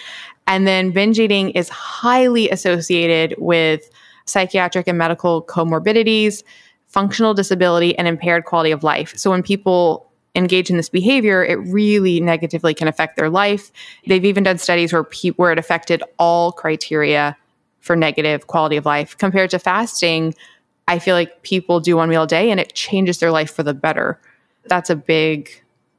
And 0.47 0.67
then 0.67 0.91
binge 0.91 1.19
eating 1.19 1.51
is 1.51 1.69
highly 1.69 2.49
associated 2.49 3.35
with 3.37 3.89
psychiatric 4.25 4.87
and 4.87 4.97
medical 4.97 5.43
comorbidities, 5.43 6.43
functional 6.87 7.33
disability, 7.33 7.97
and 7.97 8.07
impaired 8.07 8.45
quality 8.45 8.71
of 8.71 8.83
life. 8.83 9.17
So 9.17 9.31
when 9.31 9.43
people 9.43 10.10
engage 10.35 10.69
in 10.69 10.77
this 10.77 10.89
behavior, 10.89 11.43
it 11.43 11.55
really 11.55 12.19
negatively 12.19 12.73
can 12.73 12.87
affect 12.87 13.17
their 13.17 13.29
life. 13.29 13.71
They've 14.07 14.23
even 14.23 14.43
done 14.43 14.57
studies 14.57 14.93
where 14.93 15.03
pe- 15.03 15.31
where 15.31 15.51
it 15.51 15.59
affected 15.59 16.03
all 16.17 16.51
criteria 16.51 17.37
for 17.81 17.95
negative 17.95 18.47
quality 18.47 18.77
of 18.77 18.85
life 18.85 19.17
compared 19.17 19.49
to 19.49 19.59
fasting. 19.59 20.33
I 20.87 20.99
feel 20.99 21.15
like 21.15 21.43
people 21.43 21.79
do 21.79 21.97
one 21.97 22.09
meal 22.09 22.23
a 22.23 22.27
day 22.27 22.51
and 22.51 22.59
it 22.59 22.73
changes 22.73 23.19
their 23.19 23.31
life 23.31 23.53
for 23.53 23.63
the 23.63 23.73
better. 23.73 24.19
That's 24.65 24.89
a 24.89 24.95
big 24.95 25.49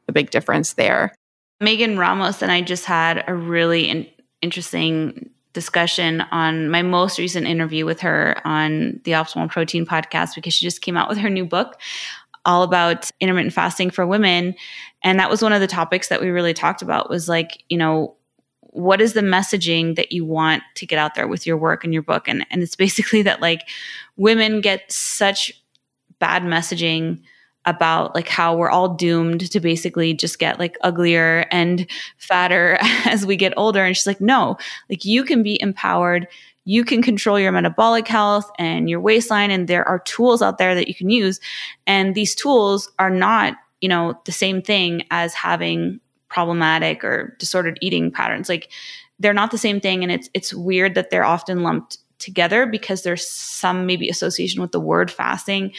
a 0.08 0.12
big 0.12 0.30
difference 0.30 0.74
there. 0.74 1.14
Megan 1.60 1.98
Ramos 1.98 2.42
and 2.42 2.50
I 2.50 2.60
just 2.60 2.84
had 2.84 3.24
a 3.28 3.34
really 3.34 3.88
in- 3.88 4.06
interesting 4.40 5.30
discussion 5.52 6.22
on 6.32 6.70
my 6.70 6.82
most 6.82 7.18
recent 7.18 7.46
interview 7.46 7.84
with 7.84 8.00
her 8.00 8.40
on 8.44 9.00
the 9.04 9.12
Optimal 9.12 9.50
Protein 9.50 9.84
podcast 9.84 10.34
because 10.34 10.54
she 10.54 10.64
just 10.64 10.80
came 10.80 10.96
out 10.96 11.08
with 11.08 11.18
her 11.18 11.28
new 11.28 11.44
book 11.44 11.78
all 12.44 12.62
about 12.62 13.10
intermittent 13.20 13.54
fasting 13.54 13.90
for 13.90 14.06
women. 14.06 14.54
And 15.02 15.18
that 15.18 15.30
was 15.30 15.42
one 15.42 15.52
of 15.52 15.60
the 15.60 15.66
topics 15.66 16.08
that 16.08 16.20
we 16.20 16.28
really 16.28 16.54
talked 16.54 16.82
about 16.82 17.10
was 17.10 17.28
like 17.28 17.62
you 17.68 17.76
know 17.76 18.16
what 18.72 19.02
is 19.02 19.12
the 19.12 19.20
messaging 19.20 19.96
that 19.96 20.12
you 20.12 20.24
want 20.24 20.62
to 20.76 20.86
get 20.86 20.98
out 20.98 21.14
there 21.14 21.28
with 21.28 21.46
your 21.46 21.58
work 21.58 21.84
and 21.84 21.92
your 21.92 22.02
book? 22.02 22.26
And 22.26 22.46
and 22.50 22.62
it's 22.62 22.76
basically 22.84 23.22
that 23.22 23.40
like 23.40 23.68
women 24.16 24.60
get 24.60 24.90
such 24.90 25.52
bad 26.18 26.42
messaging 26.42 27.20
about 27.64 28.12
like 28.14 28.28
how 28.28 28.56
we're 28.56 28.70
all 28.70 28.94
doomed 28.94 29.48
to 29.52 29.60
basically 29.60 30.14
just 30.14 30.40
get 30.40 30.58
like 30.58 30.76
uglier 30.80 31.46
and 31.52 31.86
fatter 32.16 32.76
as 33.04 33.24
we 33.24 33.36
get 33.36 33.54
older. 33.56 33.84
And 33.84 33.96
she's 33.96 34.06
like 34.06 34.20
no 34.20 34.56
like 34.88 35.04
you 35.04 35.24
can 35.24 35.42
be 35.42 35.60
empowered 35.60 36.26
you 36.64 36.84
can 36.84 37.02
control 37.02 37.38
your 37.38 37.52
metabolic 37.52 38.06
health 38.06 38.50
and 38.58 38.88
your 38.88 39.00
waistline 39.00 39.50
and 39.50 39.68
there 39.68 39.86
are 39.86 39.98
tools 40.00 40.42
out 40.42 40.58
there 40.58 40.74
that 40.74 40.88
you 40.88 40.94
can 40.94 41.10
use. 41.10 41.40
And 41.86 42.14
these 42.14 42.34
tools 42.34 42.90
are 42.98 43.10
not 43.10 43.56
you 43.80 43.88
know 43.88 44.18
the 44.24 44.32
same 44.32 44.62
thing 44.62 45.02
as 45.10 45.34
having 45.34 46.00
problematic 46.28 47.04
or 47.04 47.36
disordered 47.38 47.78
eating 47.82 48.10
patterns. 48.10 48.48
Like 48.48 48.70
they're 49.18 49.34
not 49.34 49.50
the 49.50 49.58
same 49.58 49.80
thing 49.80 50.02
and 50.02 50.10
it's 50.10 50.30
it's 50.32 50.54
weird 50.54 50.94
that 50.94 51.10
they're 51.10 51.24
often 51.24 51.62
lumped 51.62 51.98
together 52.18 52.64
because 52.66 53.02
there's 53.02 53.28
some 53.28 53.84
maybe 53.84 54.08
association 54.08 54.62
with 54.62 54.72
the 54.72 54.80
word 54.80 55.10
fasting. 55.10 55.72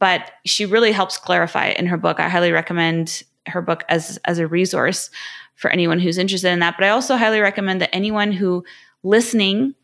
But 0.00 0.32
she 0.44 0.66
really 0.66 0.90
helps 0.90 1.16
clarify 1.16 1.66
it 1.66 1.78
in 1.78 1.86
her 1.86 1.96
book. 1.96 2.18
I 2.18 2.28
highly 2.28 2.50
recommend 2.50 3.22
her 3.46 3.62
book 3.62 3.84
as 3.88 4.18
as 4.24 4.38
a 4.40 4.48
resource 4.48 5.10
for 5.54 5.70
anyone 5.70 6.00
who's 6.00 6.18
interested 6.18 6.50
in 6.50 6.58
that. 6.58 6.74
But 6.76 6.86
i 6.86 6.90
also 6.90 7.16
highly 7.16 7.40
recommend 7.40 7.80
that 7.80 7.94
anyone 7.94 8.32
who 8.32 8.64
listening 9.06 9.74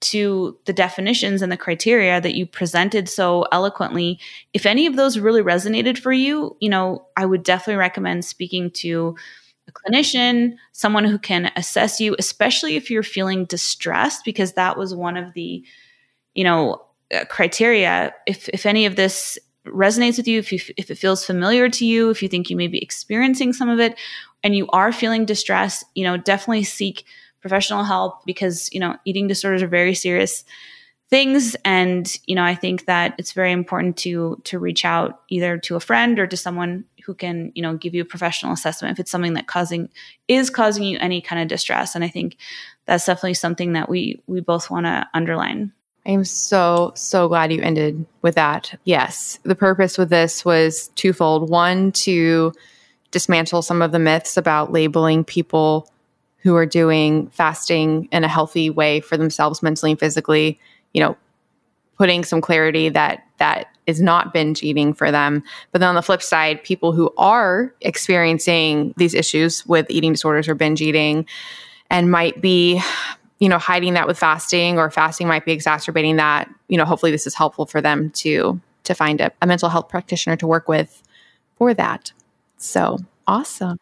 to 0.00 0.56
the 0.64 0.72
definitions 0.72 1.42
and 1.42 1.52
the 1.52 1.56
criteria 1.56 2.20
that 2.20 2.34
you 2.34 2.46
presented 2.46 3.08
so 3.08 3.46
eloquently. 3.52 4.18
If 4.54 4.64
any 4.64 4.86
of 4.86 4.96
those 4.96 5.18
really 5.18 5.42
resonated 5.42 5.98
for 5.98 6.12
you 6.12 6.56
you 6.60 6.68
know 6.68 7.06
i 7.16 7.26
would 7.26 7.42
definitely 7.42 7.76
recommend 7.76 8.24
speaking 8.24 8.70
to 8.70 9.14
a 9.68 9.72
clinician 9.72 10.54
someone 10.72 11.04
who 11.04 11.18
can 11.18 11.52
assess 11.56 12.00
you 12.00 12.16
especially 12.18 12.76
if 12.76 12.90
you're 12.90 13.02
feeling 13.02 13.44
distressed 13.44 14.24
because 14.24 14.54
that 14.54 14.78
was 14.78 14.94
one 14.94 15.16
of 15.16 15.34
the 15.34 15.62
you 16.34 16.44
know 16.44 16.82
uh, 17.14 17.24
criteria. 17.24 18.14
If 18.26 18.48
if 18.50 18.66
any 18.66 18.86
of 18.86 18.96
this 18.96 19.38
resonates 19.66 20.16
with 20.16 20.26
you 20.26 20.38
if 20.38 20.52
you 20.52 20.58
if 20.76 20.90
it 20.90 20.94
feels 20.96 21.24
familiar 21.24 21.68
to 21.68 21.84
you 21.84 22.08
if 22.08 22.22
you 22.22 22.28
think 22.28 22.48
you 22.48 22.56
may 22.56 22.66
be 22.66 22.82
experiencing 22.82 23.52
some 23.52 23.68
of 23.68 23.78
it 23.78 23.98
and 24.42 24.56
you 24.56 24.66
are 24.68 24.90
feeling 24.90 25.26
distressed 25.26 25.84
you 25.94 26.02
know 26.02 26.16
definitely 26.16 26.64
seek 26.64 27.04
professional 27.40 27.84
help 27.84 28.24
because 28.24 28.68
you 28.72 28.80
know 28.80 28.96
eating 29.04 29.26
disorders 29.26 29.62
are 29.62 29.68
very 29.68 29.94
serious 29.94 30.44
things 31.08 31.56
and 31.64 32.18
you 32.26 32.34
know 32.34 32.44
i 32.44 32.54
think 32.54 32.86
that 32.86 33.14
it's 33.18 33.32
very 33.32 33.52
important 33.52 33.96
to 33.96 34.40
to 34.44 34.58
reach 34.58 34.84
out 34.84 35.22
either 35.28 35.58
to 35.58 35.74
a 35.74 35.80
friend 35.80 36.18
or 36.18 36.26
to 36.26 36.36
someone 36.36 36.84
who 37.04 37.14
can 37.14 37.50
you 37.54 37.62
know 37.62 37.76
give 37.76 37.94
you 37.94 38.02
a 38.02 38.06
professional 38.06 38.52
assessment 38.52 38.92
if 38.92 39.00
it's 39.00 39.10
something 39.10 39.34
that 39.34 39.48
causing 39.48 39.88
is 40.28 40.50
causing 40.50 40.84
you 40.84 40.98
any 41.00 41.20
kind 41.20 41.42
of 41.42 41.48
distress 41.48 41.94
and 41.94 42.04
i 42.04 42.08
think 42.08 42.36
that's 42.86 43.06
definitely 43.06 43.34
something 43.34 43.72
that 43.72 43.88
we 43.88 44.22
we 44.26 44.40
both 44.40 44.70
want 44.70 44.86
to 44.86 45.06
underline 45.14 45.72
I 46.06 46.12
am 46.12 46.24
so, 46.24 46.92
so 46.94 47.28
glad 47.28 47.52
you 47.52 47.60
ended 47.60 48.06
with 48.22 48.34
that. 48.36 48.74
Yes, 48.84 49.38
the 49.42 49.54
purpose 49.54 49.98
with 49.98 50.08
this 50.08 50.46
was 50.46 50.88
twofold. 50.94 51.50
One, 51.50 51.92
to 51.92 52.54
dismantle 53.10 53.60
some 53.60 53.82
of 53.82 53.92
the 53.92 53.98
myths 53.98 54.38
about 54.38 54.72
labeling 54.72 55.24
people 55.24 55.90
who 56.42 56.56
are 56.56 56.66
doing 56.66 57.28
fasting 57.28 58.08
in 58.12 58.24
a 58.24 58.28
healthy 58.28 58.70
way 58.70 59.00
for 59.00 59.16
themselves 59.16 59.62
mentally 59.62 59.92
and 59.92 60.00
physically, 60.00 60.58
you 60.92 61.02
know, 61.02 61.16
putting 61.96 62.24
some 62.24 62.40
clarity 62.40 62.88
that 62.88 63.26
that 63.38 63.68
is 63.86 64.00
not 64.00 64.32
binge 64.32 64.62
eating 64.62 64.94
for 64.94 65.10
them. 65.10 65.42
But 65.72 65.80
then 65.80 65.88
on 65.88 65.94
the 65.94 66.02
flip 66.02 66.22
side, 66.22 66.62
people 66.62 66.92
who 66.92 67.12
are 67.18 67.74
experiencing 67.80 68.94
these 68.96 69.14
issues 69.14 69.66
with 69.66 69.86
eating 69.90 70.12
disorders 70.12 70.48
or 70.48 70.54
binge 70.54 70.80
eating 70.80 71.26
and 71.90 72.10
might 72.10 72.40
be 72.40 72.80
you 73.40 73.48
know 73.48 73.58
hiding 73.58 73.94
that 73.94 74.06
with 74.06 74.18
fasting 74.18 74.78
or 74.78 74.90
fasting 74.90 75.26
might 75.26 75.44
be 75.44 75.52
exacerbating 75.52 76.16
that 76.16 76.48
you 76.68 76.78
know 76.78 76.84
hopefully 76.84 77.10
this 77.10 77.26
is 77.26 77.34
helpful 77.34 77.66
for 77.66 77.80
them 77.80 78.10
to 78.10 78.60
to 78.84 78.94
find 78.94 79.20
a, 79.20 79.32
a 79.42 79.46
mental 79.46 79.68
health 79.68 79.88
practitioner 79.88 80.36
to 80.36 80.46
work 80.46 80.68
with 80.68 81.02
for 81.56 81.74
that 81.74 82.12
so 82.58 82.98
awesome 83.26 83.78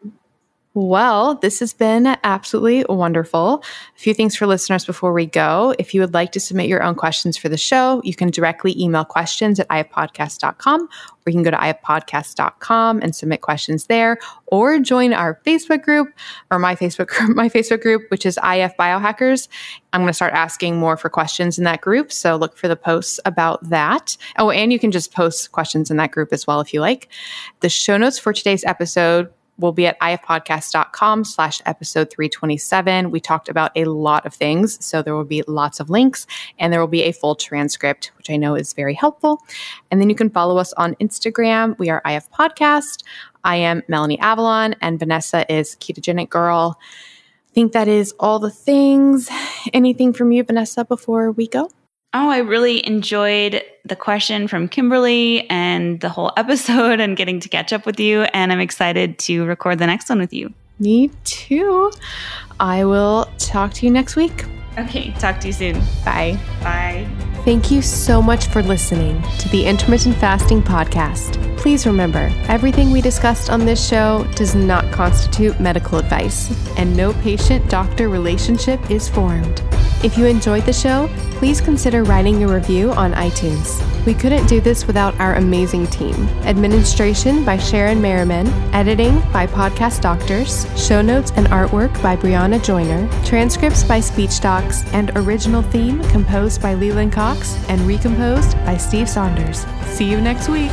well, 0.79 1.35
this 1.35 1.59
has 1.59 1.73
been 1.73 2.17
absolutely 2.23 2.85
wonderful. 2.89 3.65
A 3.97 3.99
few 3.99 4.15
things 4.15 4.37
for 4.37 4.47
listeners 4.47 4.85
before 4.85 5.13
we 5.13 5.27
go. 5.27 5.75
If 5.77 5.93
you 5.93 6.01
would 6.01 6.15
like 6.15 6.31
to 6.33 6.41
submit 6.41 6.69
your 6.69 6.85
own 6.85 6.95
questions 6.95 7.37
for 7.37 7.49
the 7.49 7.57
show, 7.57 8.01
you 8.05 8.15
can 8.15 8.31
directly 8.31 8.81
email 8.81 9.05
questions 9.05 9.59
at 9.59 9.69
ifpodcast.com 9.69 10.83
or 10.83 11.31
you 11.31 11.33
can 11.33 11.43
go 11.43 11.51
to 11.51 11.57
ifpodcast.com 11.57 13.01
and 13.03 13.15
submit 13.15 13.41
questions 13.41 13.87
there 13.87 14.19
or 14.47 14.79
join 14.79 15.13
our 15.13 15.41
Facebook 15.45 15.83
group 15.83 16.09
or 16.51 16.61
my 16.61 16.77
Facebook 16.77 17.09
group, 17.09 17.35
my 17.35 17.49
Facebook 17.49 17.83
group, 17.83 18.09
which 18.11 18.25
is 18.25 18.37
IF 18.39 18.77
Biohackers. 18.77 19.49
I'm 19.93 20.03
going 20.03 20.11
to 20.11 20.15
start 20.15 20.33
asking 20.33 20.77
more 20.77 20.97
for 20.97 21.09
questions 21.09 21.59
in 21.59 21.65
that 21.65 21.81
group. 21.81 22.13
So 22.13 22.37
look 22.37 22.57
for 22.57 22.69
the 22.69 22.77
posts 22.77 23.19
about 23.25 23.69
that. 23.69 24.17
Oh, 24.39 24.51
and 24.51 24.73
you 24.73 24.79
can 24.79 24.93
just 24.93 25.13
post 25.13 25.51
questions 25.51 25.91
in 25.91 25.97
that 25.97 26.13
group 26.13 26.33
as 26.33 26.47
well 26.47 26.61
if 26.61 26.73
you 26.73 26.81
like. 26.81 27.09
The 27.61 27.69
show 27.69 27.97
notes 27.97 28.19
for 28.19 28.33
today's 28.33 28.65
episode 28.65 29.29
will 29.59 29.73
be 29.73 29.87
at 29.87 29.99
ifpodcast.com 30.01 31.25
slash 31.25 31.61
episode 31.67 32.11
327. 32.11 33.11
We 33.11 33.21
talked 33.21 33.49
about 33.49 33.73
a 33.77 33.85
lot 33.85 34.25
of 34.25 34.33
things, 34.35 34.85
so 34.85 35.03
there 35.03 35.15
will 35.15 35.25
be 35.25 35.43
lots 35.47 35.81
of 35.81 35.91
links 35.91 36.27
and 36.59 36.73
there 36.73 36.81
will 36.81 36.87
be 36.87 37.03
a 37.03 37.13
full 37.13 37.35
transcript, 37.35 38.13
which 38.17 38.31
I 38.31 38.37
know 38.37 38.55
is 38.55 38.73
very 38.73 38.95
helpful. 38.95 39.43
And 39.91 40.01
then 40.01 40.09
you 40.09 40.17
can 40.17 40.31
follow 40.31 40.59
us 40.59 40.73
on 40.75 40.95
Instagram. 40.97 41.79
We 41.79 41.91
are 41.91 42.03
IF 42.07 42.31
Podcast. 42.31 43.03
I 43.45 43.57
am 43.57 43.83
Melanie 43.89 44.19
Avalon 44.21 44.75
and 44.81 44.99
Vanessa 44.99 45.51
is 45.53 45.77
Ketogenic 45.77 46.31
Girl. 46.31 46.79
I 46.81 47.53
think 47.53 47.73
that 47.73 47.89
is 47.89 48.15
all 48.21 48.39
the 48.39 48.51
things. 48.51 49.29
Anything 49.73 50.13
from 50.13 50.33
you, 50.33 50.45
Vanessa, 50.45 50.85
before 50.85 51.33
we 51.33 51.49
go? 51.49 51.71
Oh, 52.15 52.31
I 52.31 52.39
really 52.39 52.87
enjoyed 52.87 53.63
the 53.85 53.95
question 53.95 54.49
from 54.49 54.67
Kimberly 54.67 55.49
and 55.51 56.01
the 56.01 56.09
whole 56.09 56.33
episode 56.37 57.01
and 57.01 57.17
getting 57.17 57.39
to 57.41 57.49
catch 57.49 57.73
up 57.73 57.85
with 57.85 58.01
you. 58.01 58.23
And 58.23 58.51
I'm 58.51 58.61
excited 58.61 59.19
to 59.21 59.45
record 59.45 59.79
the 59.79 59.87
next 59.87 60.09
one 60.09 60.19
with 60.19 60.33
you. 60.33 60.53
Me 60.79 61.11
too. 61.25 61.91
I 62.61 62.85
will 62.85 63.31
talk 63.39 63.75
to 63.75 63.87
you 63.87 63.93
next 63.93 64.17
week. 64.17 64.47
Okay, 64.79 65.11
talk 65.19 65.41
to 65.41 65.49
you 65.49 65.53
soon. 65.53 65.81
Bye. 66.05 66.39
Bye. 66.63 67.07
Thank 67.45 67.71
you 67.71 67.83
so 67.83 68.23
much 68.23 68.47
for 68.47 68.63
listening 68.63 69.21
to 69.41 69.49
the 69.49 69.67
Intermittent 69.67 70.17
Fasting 70.17 70.63
Podcast. 70.63 71.35
Please 71.59 71.85
remember, 71.85 72.31
everything 72.47 72.91
we 72.91 73.01
discussed 73.01 73.51
on 73.51 73.67
this 73.67 73.87
show 73.87 74.25
does 74.37 74.55
not 74.55 74.91
constitute 74.93 75.59
medical 75.59 75.99
advice, 75.99 76.51
and 76.79 76.97
no 76.97 77.13
patient 77.15 77.69
doctor 77.69 78.09
relationship 78.09 78.91
is 78.91 79.09
formed. 79.09 79.63
If 80.05 80.16
you 80.16 80.27
enjoyed 80.27 80.65
the 80.65 80.73
show, 80.73 81.09
please 81.33 81.61
consider 81.61 82.05
writing 82.05 82.45
a 82.45 82.49
review 82.49 82.93
on 82.93 83.12
iTunes. 83.15 83.83
We 84.07 84.15
couldn't 84.15 84.47
do 84.47 84.61
this 84.61 84.87
without 84.87 85.19
our 85.19 85.35
amazing 85.35 85.89
team. 85.89 86.15
Administration 86.45 87.45
by 87.45 87.59
Sharon 87.59 88.01
Merriman, 88.01 88.47
editing 88.73 89.19
by 89.33 89.49
Podcast 89.49 90.01
Doctors, 90.01 90.66
show 90.81 91.03
notes 91.03 91.33
and 91.35 91.49
artwork 91.49 92.01
by 92.01 92.16
Brianna 92.16 92.62
Joyner, 92.62 93.09
transcripts 93.25 93.83
by 93.83 93.99
Speech 93.99 94.41
Docs, 94.41 94.85
and 94.93 95.11
original 95.16 95.62
theme 95.62 96.01
composed 96.11 96.62
by 96.62 96.75
Leland 96.75 97.12
Cox 97.12 97.57
and 97.69 97.81
recomposed 97.81 98.53
by 98.65 98.77
Steve 98.77 99.09
Saunders. 99.09 99.66
See 99.87 100.09
you 100.09 100.20
next 100.20 100.49
week. 100.49 100.70